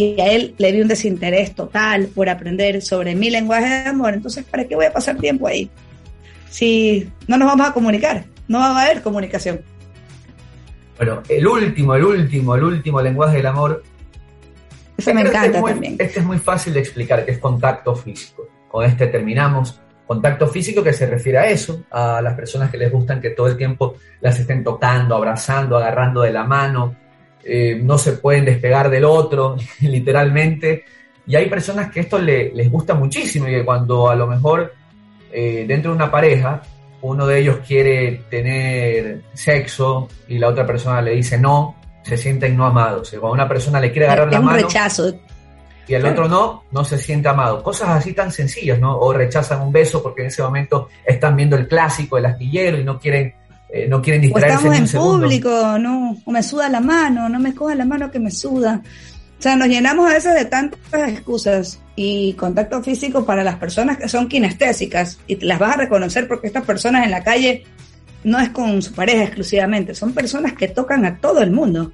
y 0.00 0.20
a 0.20 0.32
él 0.32 0.54
le 0.56 0.72
vi 0.72 0.80
un 0.80 0.88
desinterés 0.88 1.54
total 1.54 2.06
por 2.14 2.28
aprender 2.28 2.80
sobre 2.80 3.14
mi 3.14 3.28
lenguaje 3.28 3.68
de 3.68 3.88
amor, 3.90 4.14
entonces 4.14 4.44
¿para 4.44 4.64
qué 4.64 4.74
voy 4.74 4.86
a 4.86 4.92
pasar 4.92 5.16
tiempo 5.16 5.46
ahí? 5.46 5.70
Si 6.48 7.10
no 7.26 7.36
nos 7.36 7.46
vamos 7.46 7.68
a 7.68 7.72
comunicar, 7.72 8.24
no 8.48 8.58
va 8.58 8.78
a 8.78 8.84
haber 8.84 9.02
comunicación. 9.02 9.60
Bueno, 10.96 11.22
el 11.28 11.46
último, 11.46 11.94
el 11.94 12.04
último, 12.04 12.54
el 12.54 12.64
último 12.64 13.00
lenguaje 13.00 13.36
del 13.36 13.46
amor. 13.46 13.82
Ese 14.96 15.14
me 15.14 15.20
encanta 15.20 15.46
este 15.46 15.62
también. 15.62 15.96
Este 15.98 16.20
es 16.20 16.26
muy 16.26 16.38
fácil 16.38 16.74
de 16.74 16.80
explicar, 16.80 17.24
que 17.24 17.32
es 17.32 17.38
contacto 17.38 17.94
físico. 17.94 18.48
Con 18.68 18.84
este 18.84 19.06
terminamos. 19.06 19.80
Contacto 20.06 20.48
físico 20.48 20.82
que 20.82 20.92
se 20.92 21.06
refiere 21.06 21.38
a 21.38 21.48
eso, 21.48 21.84
a 21.90 22.20
las 22.20 22.34
personas 22.34 22.70
que 22.70 22.76
les 22.76 22.90
gustan 22.90 23.20
que 23.20 23.30
todo 23.30 23.46
el 23.46 23.56
tiempo 23.56 23.94
las 24.20 24.38
estén 24.40 24.64
tocando, 24.64 25.14
abrazando, 25.14 25.76
agarrando 25.76 26.22
de 26.22 26.32
la 26.32 26.42
mano, 26.42 26.96
eh, 27.44 27.78
no 27.82 27.98
se 27.98 28.12
pueden 28.12 28.44
despegar 28.44 28.90
del 28.90 29.04
otro, 29.04 29.56
literalmente. 29.80 30.84
Y 31.26 31.36
hay 31.36 31.48
personas 31.48 31.90
que 31.90 32.00
esto 32.00 32.18
les 32.18 32.70
gusta 32.70 32.94
muchísimo 32.94 33.48
y 33.48 33.52
que 33.52 33.64
cuando 33.64 34.10
a 34.10 34.16
lo 34.16 34.26
mejor 34.26 34.74
eh, 35.32 35.64
dentro 35.66 35.92
de 35.92 35.96
una 35.96 36.10
pareja 36.10 36.62
uno 37.02 37.26
de 37.26 37.38
ellos 37.38 37.58
quiere 37.66 38.24
tener 38.28 39.22
sexo 39.32 40.08
y 40.28 40.38
la 40.38 40.48
otra 40.48 40.66
persona 40.66 41.00
le 41.00 41.12
dice 41.12 41.38
no, 41.38 41.76
se 42.02 42.16
sienten 42.16 42.56
no 42.56 42.66
amados. 42.66 43.10
Cuando 43.10 43.32
una 43.32 43.48
persona 43.48 43.80
le 43.80 43.90
quiere 43.90 44.06
agarrar 44.06 44.32
la 44.32 44.40
mano 44.40 44.58
rechazo. 44.58 45.12
y 45.86 45.94
el 45.94 46.04
otro 46.04 46.28
no, 46.28 46.64
no 46.70 46.84
se 46.84 46.98
siente 46.98 47.28
amado. 47.28 47.62
Cosas 47.62 47.90
así 47.90 48.12
tan 48.12 48.30
sencillas, 48.30 48.78
¿no? 48.78 48.98
O 48.98 49.12
rechazan 49.12 49.62
un 49.62 49.72
beso 49.72 50.02
porque 50.02 50.22
en 50.22 50.28
ese 50.28 50.42
momento 50.42 50.88
están 51.04 51.36
viendo 51.36 51.56
el 51.56 51.66
clásico, 51.68 52.18
el 52.18 52.26
astillero 52.26 52.78
y 52.78 52.84
no 52.84 52.98
quieren 52.98 53.34
eh, 53.72 53.86
no 53.88 54.02
quieren 54.02 54.22
distraerse. 54.22 54.68
O 54.68 54.72
estamos 54.72 54.94
en 54.94 55.00
público, 55.00 55.78
no, 55.78 56.16
o 56.24 56.30
me 56.30 56.42
suda 56.42 56.68
la 56.68 56.80
mano, 56.80 57.28
no 57.28 57.38
me 57.38 57.54
coja 57.54 57.74
la 57.74 57.84
mano 57.84 58.10
que 58.10 58.18
me 58.18 58.30
suda. 58.30 58.82
O 59.38 59.42
sea, 59.42 59.56
nos 59.56 59.68
llenamos 59.68 60.10
a 60.10 60.14
veces 60.14 60.34
de 60.34 60.44
tantas 60.44 61.08
excusas 61.08 61.80
y 61.96 62.34
contacto 62.34 62.82
físico 62.82 63.24
para 63.24 63.42
las 63.42 63.56
personas 63.56 63.96
que 63.96 64.08
son 64.08 64.28
kinestésicas 64.28 65.18
y 65.26 65.36
las 65.36 65.58
vas 65.58 65.76
a 65.76 65.78
reconocer 65.78 66.28
porque 66.28 66.48
estas 66.48 66.64
personas 66.64 67.04
en 67.04 67.10
la 67.10 67.22
calle 67.22 67.64
no 68.22 68.38
es 68.38 68.50
con 68.50 68.82
su 68.82 68.92
pareja 68.92 69.24
exclusivamente, 69.24 69.94
son 69.94 70.12
personas 70.12 70.52
que 70.52 70.68
tocan 70.68 71.06
a 71.06 71.18
todo 71.18 71.40
el 71.40 71.52
mundo. 71.52 71.92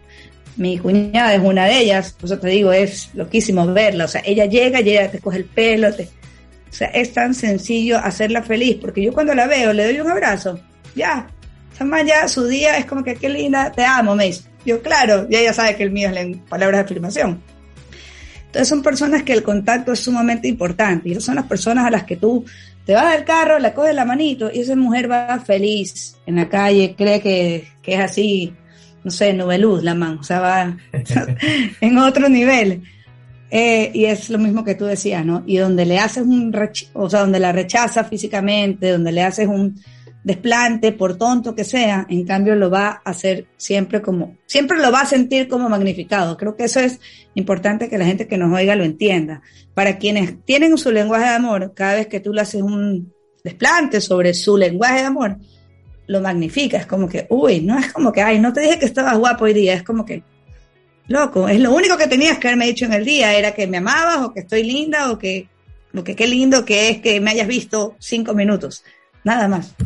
Mi 0.57 0.79
cuñada 0.79 1.35
es 1.35 1.41
una 1.41 1.67
de 1.67 1.79
ellas, 1.79 2.15
por 2.15 2.25
eso 2.25 2.39
te 2.39 2.49
digo, 2.49 2.73
es 2.73 3.11
loquísimo 3.15 3.67
verla. 3.67 4.07
O 4.07 4.09
sea, 4.09 4.23
ella 4.25 4.47
llega 4.47 4.81
y 4.81 4.91
ella 4.91 5.11
te 5.11 5.21
coge 5.21 5.39
el 5.39 5.45
pelo, 5.45 5.95
te... 5.95 6.05
o 6.05 6.73
sea, 6.73 6.89
es 6.89 7.13
tan 7.13 7.35
sencillo 7.35 7.99
hacerla 7.99 8.43
feliz, 8.43 8.79
porque 8.81 9.03
yo 9.03 9.13
cuando 9.13 9.35
la 9.35 9.47
veo 9.47 9.73
le 9.73 9.85
doy 9.85 10.01
un 10.01 10.11
abrazo, 10.11 10.59
ya, 10.97 11.29
ya 12.07 12.29
su 12.29 12.47
día 12.47 12.77
es 12.79 12.87
como 12.87 13.05
que 13.05 13.17
qué 13.17 13.29
linda, 13.29 13.71
te 13.73 13.85
amo, 13.85 14.15
me 14.15 14.27
dice. 14.27 14.45
Yo, 14.65 14.83
claro, 14.83 15.27
y 15.31 15.37
ella 15.37 15.53
sabe 15.53 15.77
que 15.77 15.85
el 15.85 15.91
mío 15.91 16.09
es 16.09 16.15
la 16.15 16.39
palabra 16.49 16.79
de 16.79 16.85
afirmación. 16.85 17.41
Entonces 18.47 18.69
son 18.69 18.83
personas 18.83 19.23
que 19.23 19.33
el 19.33 19.43
contacto 19.43 19.93
es 19.93 20.01
sumamente 20.01 20.49
importante 20.49 21.09
y 21.09 21.13
esas 21.13 21.25
son 21.25 21.35
las 21.35 21.47
personas 21.47 21.87
a 21.87 21.91
las 21.91 22.05
que 22.05 22.17
tú 22.17 22.45
te 22.85 22.95
vas 22.95 23.13
del 23.13 23.25
carro, 23.25 23.59
la 23.59 23.75
coges 23.75 23.95
la 23.95 24.05
manito 24.05 24.51
y 24.53 24.61
esa 24.61 24.77
mujer 24.77 25.11
va 25.11 25.41
feliz 25.41 26.17
en 26.25 26.37
la 26.37 26.49
calle, 26.49 26.95
cree 26.97 27.21
que, 27.21 27.69
que 27.83 27.95
es 27.95 28.01
así, 28.01 28.55
no 29.05 29.11
sé, 29.11 29.33
nubeluz 29.33 29.83
la 29.83 29.95
man, 29.95 30.19
o 30.19 30.23
sea, 30.23 30.41
va 30.41 30.77
en 31.81 31.99
otro 31.99 32.29
nivel. 32.29 32.83
Eh, 33.51 33.93
y 33.95 34.07
es 34.07 34.29
lo 34.31 34.39
mismo 34.39 34.65
que 34.65 34.75
tú 34.75 34.87
decías, 34.87 35.25
¿no? 35.25 35.45
Y 35.47 35.59
donde 35.59 35.85
le 35.85 35.99
haces 35.99 36.25
un, 36.25 36.53
o 36.95 37.09
sea, 37.11 37.21
donde 37.21 37.39
la 37.39 37.53
rechaza 37.53 38.05
físicamente, 38.05 38.91
donde 38.91 39.13
le 39.13 39.23
haces 39.23 39.47
un, 39.47 39.81
desplante, 40.27 40.91
por 40.91 41.17
tonto 41.17 41.55
que 41.55 41.63
sea, 41.63 42.05
en 42.11 42.27
cambio 42.27 42.57
lo 42.57 42.69
va 42.69 43.01
a 43.05 43.11
hacer 43.11 43.47
siempre 43.57 44.03
como, 44.03 44.37
siempre 44.47 44.77
lo 44.79 44.91
va 44.91 45.03
a 45.03 45.07
sentir 45.07 45.47
como 45.47 45.69
magnificado. 45.69 46.37
Creo 46.37 46.57
que 46.57 46.65
eso 46.65 46.81
es 46.81 46.99
importante 47.35 47.89
que 47.89 47.97
la 47.97 48.07
gente 48.07 48.27
que 48.27 48.37
nos 48.37 48.53
oiga 48.53 48.75
lo 48.75 48.83
entienda. 48.83 49.43
Para 49.73 49.99
quienes 49.99 50.45
tienen 50.45 50.77
su 50.79 50.91
lenguaje 50.91 51.27
de 51.27 51.37
amor, 51.37 51.75
cada 51.77 51.95
vez 51.95 52.09
que 52.09 52.19
tú 52.19 52.33
le 52.33 52.41
haces 52.41 52.61
un, 52.61 53.15
desplante 53.45 54.01
sobre 54.01 54.35
su 54.35 54.57
lenguaje 54.57 54.97
de 54.97 55.07
amor, 55.07 55.37
lo 56.09 56.21
magnifica. 56.21 56.79
Es 56.79 56.87
como 56.87 57.09
que, 57.09 57.29
uy, 57.31 57.61
no 57.61 57.79
es 57.79 57.93
como 57.93 58.11
que, 58.11 58.21
ay, 58.21 58.41
no 58.41 58.53
te 58.53 58.63
dije 58.63 58.81
que 58.81 58.87
estabas 58.87 59.17
guapo 59.17 59.45
hoy 59.45 59.55
día. 59.55 59.75
Es 59.75 59.85
como 59.85 60.05
que, 60.05 60.25
loco, 61.07 61.49
es 61.49 61.61
lo 61.61 61.73
único 61.73 61.97
que 61.97 62.09
tenías 62.09 62.39
que 62.39 62.49
haberme 62.49 62.67
dicho 62.67 62.85
en 62.85 62.95
el 62.95 63.05
día, 63.05 63.33
era 63.33 63.55
que 63.55 63.69
me 63.69 63.77
amabas 63.77 64.25
o 64.25 64.33
que 64.33 64.41
estoy 64.41 64.65
linda 64.65 65.13
o 65.13 65.19
que, 65.19 65.49
lo 65.93 66.03
que 66.03 66.17
qué 66.17 66.27
lindo 66.27 66.65
que 66.65 66.89
es 66.89 67.01
que 67.01 67.21
me 67.21 67.31
hayas 67.31 67.47
visto 67.47 67.95
cinco 68.01 68.35
minutos. 68.35 68.83
Nada 69.23 69.47
más. 69.47 69.77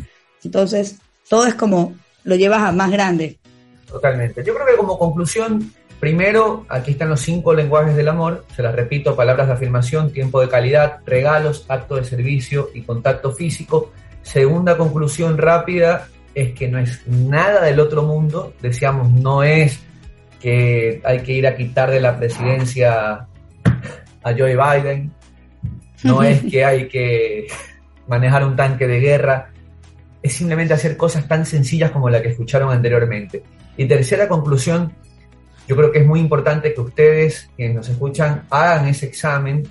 Entonces, 0.44 0.98
todo 1.28 1.46
es 1.46 1.54
como, 1.54 1.94
lo 2.24 2.36
llevas 2.36 2.62
a 2.62 2.72
más 2.72 2.90
grande. 2.90 3.38
Totalmente. 3.86 4.44
Yo 4.44 4.54
creo 4.54 4.66
que 4.66 4.76
como 4.76 4.98
conclusión, 4.98 5.72
primero, 5.98 6.64
aquí 6.68 6.92
están 6.92 7.10
los 7.10 7.20
cinco 7.20 7.54
lenguajes 7.54 7.96
del 7.96 8.08
amor. 8.08 8.44
Se 8.54 8.62
las 8.62 8.74
repito, 8.74 9.16
palabras 9.16 9.48
de 9.48 9.54
afirmación, 9.54 10.12
tiempo 10.12 10.40
de 10.40 10.48
calidad, 10.48 10.98
regalos, 11.06 11.66
acto 11.68 11.96
de 11.96 12.04
servicio 12.04 12.70
y 12.74 12.82
contacto 12.82 13.32
físico. 13.32 13.92
Segunda 14.22 14.76
conclusión 14.76 15.38
rápida 15.38 16.08
es 16.34 16.52
que 16.52 16.68
no 16.68 16.78
es 16.78 17.06
nada 17.06 17.64
del 17.64 17.80
otro 17.80 18.02
mundo. 18.02 18.54
Decíamos, 18.60 19.10
no 19.10 19.42
es 19.42 19.80
que 20.40 21.00
hay 21.04 21.20
que 21.20 21.32
ir 21.32 21.46
a 21.46 21.56
quitar 21.56 21.90
de 21.90 22.00
la 22.00 22.16
presidencia 22.16 23.26
a 24.22 24.34
Joe 24.36 24.56
Biden. 24.56 25.12
No 26.04 26.22
es 26.22 26.42
que 26.50 26.64
hay 26.64 26.88
que 26.88 27.46
manejar 28.06 28.44
un 28.44 28.56
tanque 28.56 28.86
de 28.86 29.00
guerra. 29.00 29.49
Es 30.22 30.34
simplemente 30.34 30.74
hacer 30.74 30.96
cosas 30.96 31.26
tan 31.26 31.46
sencillas 31.46 31.90
como 31.90 32.10
la 32.10 32.20
que 32.20 32.28
escucharon 32.28 32.70
anteriormente. 32.70 33.42
Y 33.76 33.86
tercera 33.86 34.28
conclusión, 34.28 34.92
yo 35.66 35.76
creo 35.76 35.90
que 35.90 36.00
es 36.00 36.06
muy 36.06 36.20
importante 36.20 36.74
que 36.74 36.80
ustedes, 36.80 37.48
quienes 37.56 37.76
nos 37.76 37.88
escuchan, 37.88 38.44
hagan 38.50 38.88
ese 38.88 39.06
examen. 39.06 39.66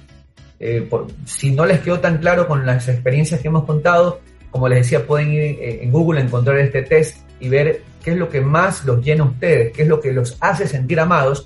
Eh, 0.60 0.90
si 1.26 1.52
no 1.52 1.66
les 1.66 1.80
quedó 1.80 2.00
tan 2.00 2.18
claro 2.18 2.48
con 2.48 2.66
las 2.66 2.88
experiencias 2.88 3.40
que 3.42 3.48
hemos 3.48 3.66
contado, 3.66 4.22
como 4.52 4.68
les 4.68 4.80
decía, 4.80 5.06
pueden 5.06 5.32
ir 5.34 5.42
eh, 5.42 5.84
en 5.84 5.92
Google 5.92 6.22
a 6.22 6.24
encontrar 6.24 6.58
este 6.58 6.84
test 6.84 7.18
y 7.40 7.50
ver 7.50 7.84
qué 8.04 8.12
es 8.12 8.18
lo 8.18 8.30
que 8.30 8.42
más 8.42 8.86
los 8.86 9.04
llena 9.04 9.24
a 9.24 9.28
ustedes, 9.28 9.72
qué 9.74 9.84
es 9.84 9.88
lo 9.88 10.00
que 10.00 10.12
los 10.12 10.38
hace 10.40 10.68
sentir 10.68 11.00
amados, 11.00 11.46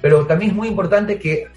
pero 0.00 0.26
también 0.26 0.52
es 0.52 0.56
muy 0.56 0.68
importante 0.68 1.18
que 1.18 1.48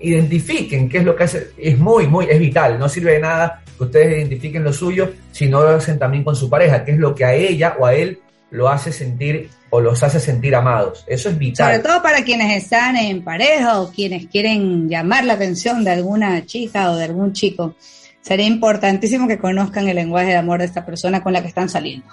identifiquen 0.00 0.88
qué 0.88 0.98
es 0.98 1.04
lo 1.04 1.14
que 1.16 1.24
hace, 1.24 1.50
es 1.56 1.78
muy, 1.78 2.06
muy, 2.06 2.26
es 2.28 2.38
vital, 2.38 2.78
no 2.78 2.88
sirve 2.88 3.12
de 3.12 3.20
nada 3.20 3.63
que 3.76 3.84
ustedes 3.84 4.18
identifiquen 4.18 4.64
lo 4.64 4.72
suyo 4.72 5.12
si 5.32 5.48
no 5.48 5.62
lo 5.62 5.70
hacen 5.70 5.98
también 5.98 6.24
con 6.24 6.36
su 6.36 6.48
pareja, 6.48 6.84
qué 6.84 6.92
es 6.92 6.98
lo 6.98 7.14
que 7.14 7.24
a 7.24 7.34
ella 7.34 7.76
o 7.78 7.86
a 7.86 7.94
él 7.94 8.20
lo 8.50 8.68
hace 8.68 8.92
sentir 8.92 9.50
o 9.70 9.80
los 9.80 10.02
hace 10.02 10.20
sentir 10.20 10.54
amados. 10.54 11.04
Eso 11.08 11.28
es 11.28 11.36
vital. 11.36 11.72
Sobre 11.72 11.88
todo 11.88 12.02
para 12.02 12.22
quienes 12.22 12.56
están 12.56 12.96
en 12.96 13.24
pareja 13.24 13.80
o 13.80 13.90
quienes 13.90 14.26
quieren 14.26 14.88
llamar 14.88 15.24
la 15.24 15.32
atención 15.32 15.82
de 15.82 15.90
alguna 15.90 16.46
chica 16.46 16.92
o 16.92 16.96
de 16.96 17.04
algún 17.04 17.32
chico. 17.32 17.74
Sería 18.20 18.46
importantísimo 18.46 19.26
que 19.26 19.38
conozcan 19.38 19.88
el 19.88 19.96
lenguaje 19.96 20.28
de 20.28 20.36
amor 20.36 20.60
de 20.60 20.66
esta 20.66 20.86
persona 20.86 21.22
con 21.22 21.32
la 21.32 21.42
que 21.42 21.48
están 21.48 21.68
saliendo. 21.68 22.06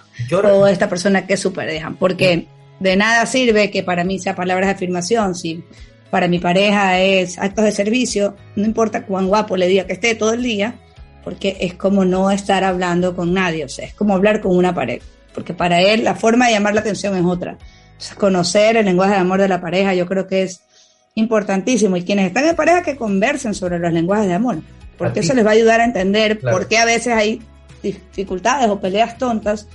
o 0.44 0.68
esta 0.68 0.90
persona 0.90 1.26
que 1.28 1.36
es 1.36 1.40
su 1.40 1.54
pareja. 1.54 1.94
Porque 1.98 2.48
de 2.80 2.96
nada 2.96 3.26
sirve 3.28 3.70
que 3.70 3.84
para 3.84 4.04
mí 4.04 4.20
sea 4.20 4.36
palabras 4.36 4.68
de 4.68 4.74
afirmación. 4.74 5.36
Si 5.36 5.64
para 6.10 6.28
mi 6.28 6.40
pareja 6.40 7.00
es 7.00 7.38
actos 7.38 7.64
de 7.64 7.72
servicio, 7.72 8.36
no 8.56 8.66
importa 8.66 9.06
cuán 9.06 9.28
guapo 9.28 9.56
le 9.56 9.68
diga 9.68 9.86
que 9.86 9.94
esté 9.94 10.16
todo 10.16 10.34
el 10.34 10.42
día, 10.42 10.76
porque 11.24 11.58
es 11.62 11.74
como 11.76 12.06
no 12.06 12.32
estar 12.32 12.64
hablando 12.64 13.16
con 13.16 13.34
nadie. 13.34 13.66
O 13.66 13.70
sea, 13.70 13.86
es 13.86 13.94
como 13.94 14.16
hablar 14.16 14.42
con 14.42 14.56
una 14.56 14.74
pared 14.74 15.02
porque 15.34 15.54
para 15.54 15.82
él 15.82 16.04
la 16.04 16.16
forma 16.16 16.48
de 16.48 16.54
llamar 16.54 16.74
la 16.74 16.82
atención 16.82 17.16
es 17.16 17.26
otra. 17.26 17.58
conocer 18.18 18.78
el 18.78 18.86
lenguaje 18.86 19.14
de 19.14 19.20
amor 19.20 19.40
de 19.42 19.48
la 19.48 19.62
pareja 19.62 19.94
yo 19.94 20.06
creo 20.08 20.28
que 20.28 20.44
es 20.44 20.62
importantísimo 21.16 21.98
y 21.98 22.04
quienes 22.04 22.28
están 22.28 22.46
en 22.46 22.56
pareja 22.56 22.82
que 22.84 22.96
conversen 22.96 23.54
sobre 23.54 23.80
los 23.80 23.92
lenguajes 23.92 24.28
de 24.28 24.34
amor, 24.34 24.60
porque 24.98 25.20
eso 25.20 25.34
les 25.34 25.46
va 25.46 25.50
a 25.50 25.54
ayudar 25.54 25.82
a 25.82 25.86
entender 25.86 26.40
por 26.40 26.68
qué 26.68 26.78
a 26.78 26.86
veces 26.86 27.14
hay 27.14 27.42
dificultades 27.84 28.70
o 28.70 28.80
peleas 28.80 29.18
tontas 29.18 29.68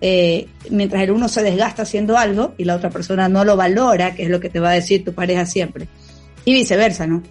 eh, 0.00 0.48
mientras 0.70 1.02
el 1.02 1.10
uno 1.10 1.28
se 1.28 1.42
desgasta 1.42 1.82
haciendo 1.82 2.16
algo 2.16 2.54
y 2.56 2.64
la 2.64 2.76
otra 2.76 2.90
persona 2.90 3.28
no 3.28 3.44
lo 3.44 3.56
valora, 3.56 4.14
que 4.14 4.24
es 4.24 4.30
lo 4.30 4.40
que 4.40 4.48
te 4.48 4.60
va 4.60 4.70
a 4.70 4.74
decir 4.74 5.04
tu 5.04 5.12
pareja 5.12 5.46
siempre. 5.46 5.88
Y 6.44 6.54
viceversa, 6.54 7.06
¿no? 7.06 7.22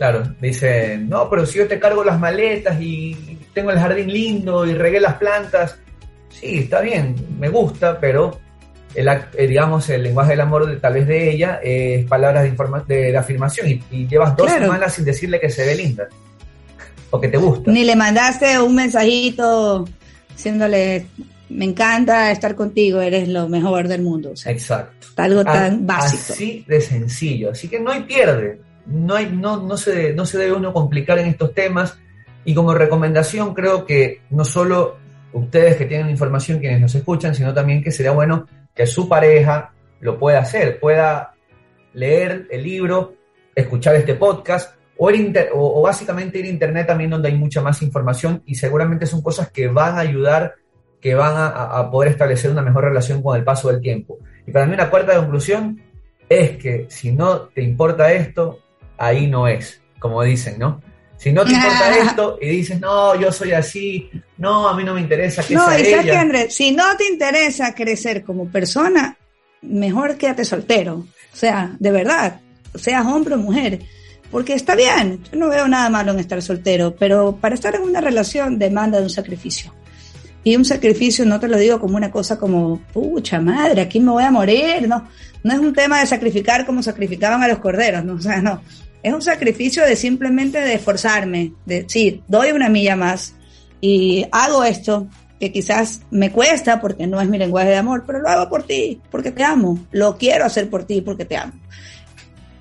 Claro, 0.00 0.22
dice, 0.40 0.96
no, 0.96 1.28
pero 1.28 1.44
si 1.44 1.58
yo 1.58 1.68
te 1.68 1.78
cargo 1.78 2.02
las 2.02 2.18
maletas 2.18 2.80
y 2.80 3.14
tengo 3.52 3.70
el 3.70 3.78
jardín 3.78 4.10
lindo 4.10 4.64
y 4.64 4.72
regué 4.72 4.98
las 4.98 5.16
plantas, 5.16 5.76
sí, 6.30 6.60
está 6.60 6.80
bien, 6.80 7.14
me 7.38 7.50
gusta, 7.50 8.00
pero 8.00 8.40
el, 8.94 9.06
eh, 9.06 9.46
digamos, 9.46 9.90
el 9.90 10.04
lenguaje 10.04 10.30
del 10.30 10.40
amor 10.40 10.66
de, 10.66 10.76
tal 10.76 10.94
vez 10.94 11.06
de 11.06 11.32
ella 11.32 11.60
es 11.62 12.06
palabras 12.06 12.44
de, 12.44 12.94
de, 12.94 13.14
afirmación 13.14 13.68
y, 13.68 14.06
llevas 14.06 14.34
dos 14.38 14.50
semanas 14.50 14.94
sin 14.94 15.04
decirle 15.04 15.38
que 15.38 15.50
se 15.50 15.66
ve 15.66 15.74
linda 15.74 16.08
o 17.10 17.20
que 17.20 17.28
te 17.28 17.36
gusta. 17.36 17.70
Ni 17.70 17.84
le 17.84 17.94
mandaste 17.94 18.58
un 18.58 18.74
mensajito 18.74 19.86
diciéndole, 20.34 21.08
me 21.50 21.66
encanta 21.66 22.30
estar 22.30 22.54
contigo, 22.54 23.02
eres 23.02 23.28
lo 23.28 23.50
mejor 23.50 23.86
del 23.86 24.00
mundo. 24.00 24.32
Exacto. 24.46 25.08
Algo 25.16 25.44
tan 25.44 25.86
básico. 25.86 26.32
Así 26.32 26.64
de 26.66 26.80
sencillo. 26.80 27.50
Así 27.50 27.68
que 27.68 27.78
no 27.78 27.90
hay 27.90 28.04
pierde. 28.04 28.69
No, 28.90 29.14
hay, 29.14 29.30
no, 29.30 29.62
no, 29.62 29.76
se, 29.76 30.12
no 30.14 30.26
se 30.26 30.38
debe 30.38 30.52
uno 30.52 30.72
complicar 30.72 31.18
en 31.18 31.26
estos 31.26 31.54
temas. 31.54 31.98
Y 32.44 32.54
como 32.54 32.74
recomendación 32.74 33.54
creo 33.54 33.84
que 33.84 34.22
no 34.30 34.44
solo 34.44 34.96
ustedes 35.32 35.76
que 35.76 35.86
tienen 35.86 36.10
información, 36.10 36.58
quienes 36.58 36.80
nos 36.80 36.94
escuchan, 36.94 37.34
sino 37.34 37.54
también 37.54 37.82
que 37.82 37.92
sería 37.92 38.12
bueno 38.12 38.46
que 38.74 38.86
su 38.86 39.08
pareja 39.08 39.72
lo 40.00 40.18
pueda 40.18 40.40
hacer, 40.40 40.80
pueda 40.80 41.34
leer 41.92 42.46
el 42.50 42.62
libro, 42.62 43.14
escuchar 43.54 43.94
este 43.96 44.14
podcast 44.14 44.74
o, 45.00 45.08
o, 45.52 45.82
básicamente 45.82 46.38
ir 46.38 46.44
a 46.44 46.48
internet 46.48 46.86
también 46.86 47.10
donde 47.10 47.28
hay 47.28 47.34
mucha 47.34 47.62
más 47.62 47.80
información 47.80 48.42
y 48.44 48.54
seguramente 48.54 49.06
son 49.06 49.22
cosas 49.22 49.50
que 49.50 49.66
van 49.66 49.96
a 49.96 50.00
ayudar, 50.00 50.56
que 51.00 51.14
van 51.14 51.34
a, 51.36 51.90
poder 51.90 52.12
establecer 52.12 52.50
una 52.50 52.60
mejor 52.60 52.84
relación 52.84 53.22
con 53.22 53.36
el 53.36 53.42
paso 53.42 53.68
del 53.68 53.80
tiempo. 53.80 54.18
Y 54.46 54.52
para 54.52 54.66
mí 54.66 54.74
una 54.74 54.90
cuarta 54.90 55.16
conclusión 55.16 55.80
es 56.28 56.58
que 56.58 56.86
si 56.90 57.12
no 57.12 57.48
te 57.48 57.62
importa 57.62 58.12
esto, 58.12 58.58
ahí 59.00 59.26
no 59.26 59.48
es, 59.48 59.80
como 59.98 60.22
dicen, 60.22 60.58
¿no? 60.58 60.80
Si 61.16 61.32
no 61.32 61.44
te 61.44 61.52
importa 61.52 61.98
esto 62.06 62.38
y 62.40 62.48
dices, 62.48 62.80
no, 62.80 63.18
yo 63.18 63.32
soy 63.32 63.52
así, 63.52 64.10
no, 64.36 64.68
a 64.68 64.76
mí 64.76 64.84
no 64.84 64.94
me 64.94 65.00
interesa 65.00 65.42
que 65.42 65.54
no, 65.54 65.66
sea 65.66 65.80
y 65.80 65.84
sabes 65.84 66.04
que, 66.04 66.16
Andrés, 66.16 66.54
si 66.54 66.72
no 66.72 66.84
te 66.96 67.06
interesa 67.06 67.74
crecer 67.74 68.22
como 68.22 68.48
persona, 68.48 69.16
mejor 69.62 70.16
quédate 70.16 70.44
soltero. 70.44 71.06
O 71.32 71.36
sea, 71.36 71.74
de 71.78 71.90
verdad, 71.90 72.40
seas 72.74 73.06
hombre 73.06 73.34
o 73.34 73.38
mujer. 73.38 73.80
Porque 74.30 74.54
está 74.54 74.76
bien, 74.76 75.24
yo 75.32 75.38
no 75.38 75.48
veo 75.48 75.66
nada 75.66 75.90
malo 75.90 76.12
en 76.12 76.20
estar 76.20 76.40
soltero, 76.40 76.94
pero 76.96 77.36
para 77.36 77.54
estar 77.54 77.74
en 77.74 77.82
una 77.82 78.00
relación 78.00 78.58
demanda 78.58 78.98
de 78.98 79.04
un 79.04 79.10
sacrificio. 79.10 79.74
Y 80.44 80.56
un 80.56 80.64
sacrificio 80.64 81.26
no 81.26 81.40
te 81.40 81.48
lo 81.48 81.58
digo 81.58 81.80
como 81.80 81.96
una 81.96 82.12
cosa 82.12 82.38
como, 82.38 82.80
pucha 82.92 83.40
madre, 83.40 83.82
aquí 83.82 83.98
me 83.98 84.12
voy 84.12 84.22
a 84.22 84.30
morir, 84.30 84.86
no. 84.86 85.08
No 85.42 85.52
es 85.52 85.58
un 85.58 85.72
tema 85.72 86.00
de 86.00 86.06
sacrificar 86.06 86.64
como 86.64 86.82
sacrificaban 86.82 87.42
a 87.42 87.48
los 87.48 87.58
corderos, 87.58 88.04
no, 88.04 88.14
o 88.14 88.20
sea, 88.20 88.40
no 88.40 88.60
es 89.02 89.12
un 89.12 89.22
sacrificio 89.22 89.84
de 89.84 89.96
simplemente 89.96 90.72
esforzarme, 90.72 91.52
de 91.64 91.82
decir, 91.82 92.22
doy 92.28 92.52
una 92.52 92.68
milla 92.68 92.96
más 92.96 93.34
y 93.80 94.26
hago 94.30 94.64
esto 94.64 95.08
que 95.38 95.50
quizás 95.50 96.02
me 96.10 96.30
cuesta 96.30 96.80
porque 96.80 97.06
no 97.06 97.20
es 97.20 97.28
mi 97.28 97.38
lenguaje 97.38 97.70
de 97.70 97.76
amor, 97.76 98.04
pero 98.06 98.20
lo 98.20 98.28
hago 98.28 98.50
por 98.50 98.64
ti, 98.64 99.00
porque 99.10 99.30
te 99.30 99.42
amo, 99.42 99.78
lo 99.90 100.18
quiero 100.18 100.44
hacer 100.44 100.68
por 100.68 100.84
ti 100.84 101.00
porque 101.00 101.24
te 101.24 101.36
amo. 101.36 101.54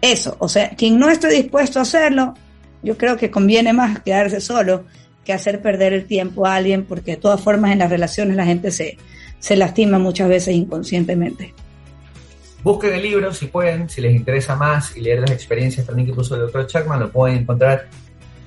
Eso, 0.01 0.37
o 0.39 0.47
sea, 0.47 0.69
quien 0.69 0.97
no 0.97 1.09
esté 1.09 1.27
dispuesto 1.27 1.79
a 1.79 1.81
hacerlo, 1.81 2.35
yo 2.81 2.97
creo 2.97 3.17
que 3.17 3.29
conviene 3.29 3.73
más 3.73 3.99
quedarse 3.99 4.39
solo 4.39 4.85
que 5.25 5.33
hacer 5.33 5.61
perder 5.61 5.91
el 5.91 6.05
tiempo 6.05 6.45
a 6.45 6.55
alguien, 6.55 6.85
porque 6.85 7.11
de 7.11 7.17
todas 7.17 7.41
formas 7.41 7.71
en 7.71 7.79
las 7.79 7.89
relaciones 7.89 8.37
la 8.37 8.45
gente 8.45 8.71
se, 8.71 8.97
se 9.39 9.57
lastima 9.57 9.99
muchas 9.99 10.29
veces 10.29 10.55
inconscientemente. 10.55 11.53
Busquen 12.63 12.93
el 12.93 13.01
libro 13.01 13.33
si 13.33 13.47
pueden, 13.47 13.89
si 13.89 14.01
les 14.01 14.13
interesa 14.13 14.55
más 14.55 14.95
y 14.97 15.01
leer 15.01 15.21
las 15.21 15.31
experiencias 15.31 15.85
también 15.85 16.07
que 16.07 16.13
puso 16.13 16.35
el 16.35 16.41
doctor 16.41 16.67
Chapman, 16.67 16.99
lo 16.99 17.11
pueden 17.11 17.39
encontrar. 17.39 17.87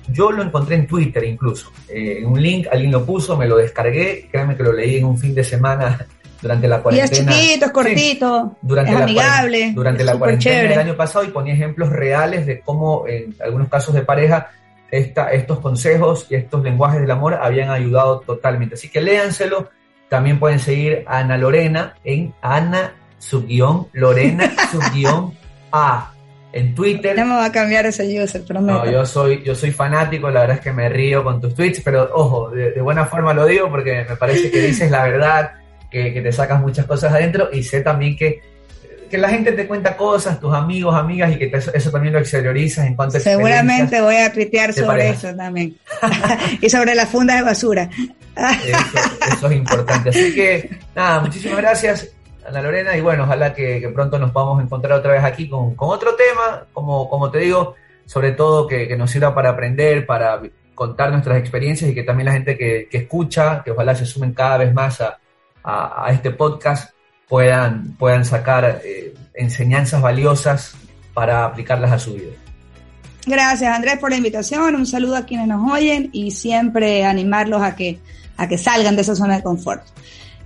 Yo 0.09 0.31
lo 0.31 0.43
encontré 0.43 0.75
en 0.75 0.85
Twitter 0.85 1.23
incluso, 1.23 1.71
eh, 1.87 2.17
en 2.19 2.25
un 2.25 2.41
link, 2.41 2.67
alguien 2.71 2.91
lo 2.91 3.05
puso, 3.05 3.37
me 3.37 3.47
lo 3.47 3.55
descargué, 3.55 4.27
créanme 4.29 4.55
que 4.55 4.63
lo 4.63 4.73
leí 4.73 4.97
en 4.97 5.05
un 5.05 5.17
fin 5.17 5.33
de 5.33 5.43
semana 5.43 6.05
durante 6.41 6.67
la 6.67 6.81
cuarentena. 6.81 7.09
Y 7.09 7.33
es 7.33 7.41
chiquito, 7.41 7.65
es 7.65 7.71
cortito, 7.71 8.57
durante 8.61 8.91
es 8.91 9.01
amigable. 9.01 9.71
Durante 9.73 10.03
la 10.03 10.17
cuarentena 10.17 10.69
del 10.69 10.79
año 10.79 10.95
pasado 10.95 11.25
y 11.25 11.29
ponía 11.29 11.53
ejemplos 11.53 11.89
reales 11.89 12.45
de 12.45 12.59
cómo 12.59 13.07
en 13.07 13.33
algunos 13.43 13.69
casos 13.69 13.95
de 13.95 14.01
pareja 14.01 14.51
esta, 14.91 15.31
estos 15.31 15.59
consejos 15.59 16.27
y 16.29 16.35
estos 16.35 16.61
lenguajes 16.61 17.01
del 17.01 17.09
amor 17.09 17.39
habían 17.41 17.71
ayudado 17.71 18.19
totalmente. 18.19 18.75
Así 18.75 18.89
que 18.89 19.01
léanselo. 19.01 19.69
También 20.09 20.37
pueden 20.37 20.59
seguir 20.59 21.03
a 21.07 21.19
Ana 21.19 21.39
Lorena 21.39 21.95
en 22.03 22.35
Ana 22.39 22.93
guion 23.31 23.87
Lorena 23.93 24.53
guion 24.93 25.33
A 25.71 26.13
en 26.53 26.75
Twitter. 26.75 27.17
No 27.17 27.25
me 27.25 27.35
va 27.35 27.45
a 27.45 27.51
cambiar 27.51 27.85
ese 27.87 28.21
user, 28.21 28.43
prometo. 28.43 28.85
No, 28.85 28.91
yo 28.91 29.05
soy, 29.05 29.43
yo 29.43 29.55
soy 29.55 29.71
fanático, 29.71 30.29
la 30.29 30.41
verdad 30.41 30.57
es 30.57 30.61
que 30.61 30.71
me 30.71 30.87
río 30.87 31.23
con 31.23 31.41
tus 31.41 31.53
tweets, 31.55 31.81
pero 31.83 32.09
ojo, 32.13 32.51
de, 32.51 32.79
buena 32.79 33.05
forma 33.05 33.33
lo 33.33 33.45
digo 33.45 33.69
porque 33.69 34.05
me 34.07 34.15
parece 34.15 34.51
que 34.51 34.61
dices 34.61 34.89
la 34.89 35.03
verdad, 35.03 35.51
que, 35.89 36.11
te 36.11 36.31
sacas 36.31 36.61
muchas 36.61 36.85
cosas 36.85 37.11
adentro 37.11 37.49
y 37.51 37.63
sé 37.63 37.81
también 37.81 38.15
que 38.15 38.53
que 39.09 39.19
la 39.19 39.29
gente 39.29 39.51
te 39.51 39.67
cuenta 39.67 39.95
cosas, 39.95 40.39
tus 40.39 40.51
amigos, 40.51 40.95
amigas, 40.95 41.31
y 41.31 41.37
que 41.37 41.51
eso 41.55 41.91
también 41.91 42.13
lo 42.13 42.19
exteriorizas 42.19 42.87
en 42.87 42.95
cuanto 42.95 43.17
a 43.17 43.19
Seguramente 43.19 44.01
voy 44.01 44.15
a 44.15 44.33
tuitear 44.33 44.73
sobre 44.73 45.09
eso 45.09 45.35
también. 45.35 45.77
y 46.61 46.67
sobre 46.67 46.95
las 46.95 47.09
fundas 47.09 47.37
de 47.37 47.43
basura. 47.43 47.87
eso, 49.31 49.47
es 49.51 49.55
importante. 49.55 50.09
Así 50.09 50.33
que, 50.33 50.67
nada, 50.95 51.19
muchísimas 51.19 51.57
gracias. 51.57 52.09
Ana 52.47 52.61
Lorena, 52.61 52.97
y 52.97 53.01
bueno, 53.01 53.23
ojalá 53.23 53.53
que, 53.53 53.89
pronto 53.93 54.19
nos 54.19 54.31
podamos 54.31 54.63
encontrar 54.63 54.99
otra 54.99 55.13
vez 55.13 55.23
aquí 55.23 55.47
con, 55.49 55.75
otro 55.77 56.15
tema, 56.15 56.65
como, 56.73 57.09
como 57.09 57.31
te 57.31 57.39
digo, 57.39 57.75
sobre 58.05 58.31
todo 58.31 58.67
que, 58.67 58.95
nos 58.97 59.11
sirva 59.11 59.33
para 59.33 59.49
aprender, 59.49 60.05
para 60.05 60.41
contar 60.75 61.11
nuestras 61.11 61.37
experiencias 61.37 61.89
y 61.89 61.93
que 61.93 62.03
también 62.03 62.25
la 62.25 62.33
gente 62.33 62.57
que, 62.57 62.87
escucha, 62.91 63.61
que 63.63 63.71
ojalá 63.71 63.95
se 63.95 64.05
sumen 64.05 64.33
cada 64.33 64.57
vez 64.57 64.73
más 64.73 65.01
a, 65.01 66.09
este 66.11 66.31
podcast, 66.31 66.93
puedan, 67.27 67.95
puedan 67.95 68.25
sacar 68.25 68.81
eh, 68.83 69.13
enseñanzas 69.33 70.01
valiosas 70.01 70.75
para 71.13 71.45
aplicarlas 71.45 71.91
a 71.91 71.99
su 71.99 72.13
vida. 72.15 72.33
Gracias 73.25 73.73
Andrés 73.73 73.97
por 73.99 74.09
la 74.09 74.17
invitación, 74.17 74.75
un 74.75 74.85
saludo 74.85 75.15
a 75.15 75.25
quienes 75.25 75.47
nos 75.47 75.71
oyen 75.71 76.09
y 76.11 76.31
siempre 76.31 77.05
animarlos 77.05 77.61
a 77.61 77.75
que, 77.75 77.99
a 78.35 78.49
que 78.49 78.57
salgan 78.57 78.95
de 78.95 79.03
esa 79.03 79.15
zona 79.15 79.37
de 79.37 79.43
confort, 79.43 79.83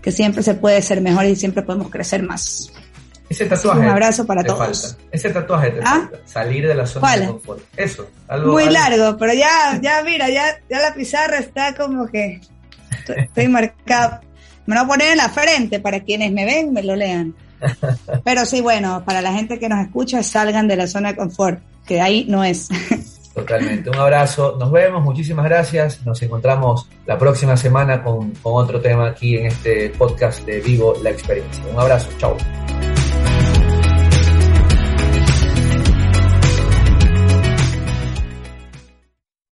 que 0.08 0.14
siempre 0.14 0.42
se 0.42 0.54
puede 0.54 0.82
ser 0.82 1.02
mejor 1.02 1.26
y 1.26 1.36
siempre 1.36 1.64
podemos 1.64 1.90
crecer 1.90 2.24
más. 2.24 2.72
Ese 3.28 3.46
tatuaje. 3.46 3.82
Un 3.82 3.88
abrazo 3.90 4.26
para 4.26 4.42
todos. 4.42 4.96
Ese 5.12 5.32
tatuaje 5.32 5.72
te 5.72 5.82
¿Ah? 5.82 5.84
falta. 5.84 6.18
Salir 6.26 6.66
de 6.66 6.76
la 6.76 6.88
zona 6.88 7.18
de 7.18 7.28
confort. 7.28 7.62
Eso. 7.76 8.10
Muy 8.46 8.70
largo, 8.70 9.18
pero 9.18 9.34
ya, 9.34 9.78
ya 9.82 10.02
mira, 10.04 10.30
ya, 10.30 10.62
ya 10.70 10.80
la 10.80 10.94
pizarra 10.94 11.40
está 11.40 11.76
como 11.76 12.08
que 12.08 12.40
estoy 13.18 13.50
marcado. 13.50 14.22
Me 14.66 14.76
lo 14.76 14.86
voy 14.86 14.86
a 14.86 14.96
poner 14.96 15.12
en 15.12 15.18
la 15.18 15.28
frente 15.28 15.82
para 15.82 16.00
quienes 16.00 16.32
me 16.32 16.46
ven, 16.46 16.72
me 16.72 16.84
lo 16.84 16.96
lean. 16.96 17.36
Pero 18.24 18.46
sí, 18.46 18.62
bueno, 18.62 19.04
para 19.04 19.22
la 19.22 19.34
gente 19.34 19.60
que 19.60 19.68
nos 19.68 19.86
escucha, 19.86 20.24
salgan 20.24 20.70
de 20.70 20.78
la 20.78 20.88
zona 20.88 21.10
de 21.10 21.18
confort, 21.18 21.60
que 21.86 22.00
ahí 22.00 22.26
no 22.30 22.46
es. 22.46 22.70
Totalmente. 23.38 23.92
Un 23.92 23.98
abrazo. 23.98 24.56
Nos 24.60 24.72
vemos. 24.72 25.04
Muchísimas 25.04 25.46
gracias. 25.46 26.04
Nos 26.04 26.20
encontramos 26.24 26.90
la 27.06 27.20
próxima 27.20 27.56
semana 27.56 28.04
con, 28.04 28.34
otro 28.42 28.82
tema 28.82 29.10
aquí 29.10 29.38
en 29.38 29.46
este 29.46 29.90
podcast 29.92 30.44
de 30.46 30.60
Vivo 30.60 30.96
la 31.04 31.12
Experiencia. 31.12 31.64
Un 31.72 31.80
abrazo. 31.80 32.10
Chao. 32.18 32.36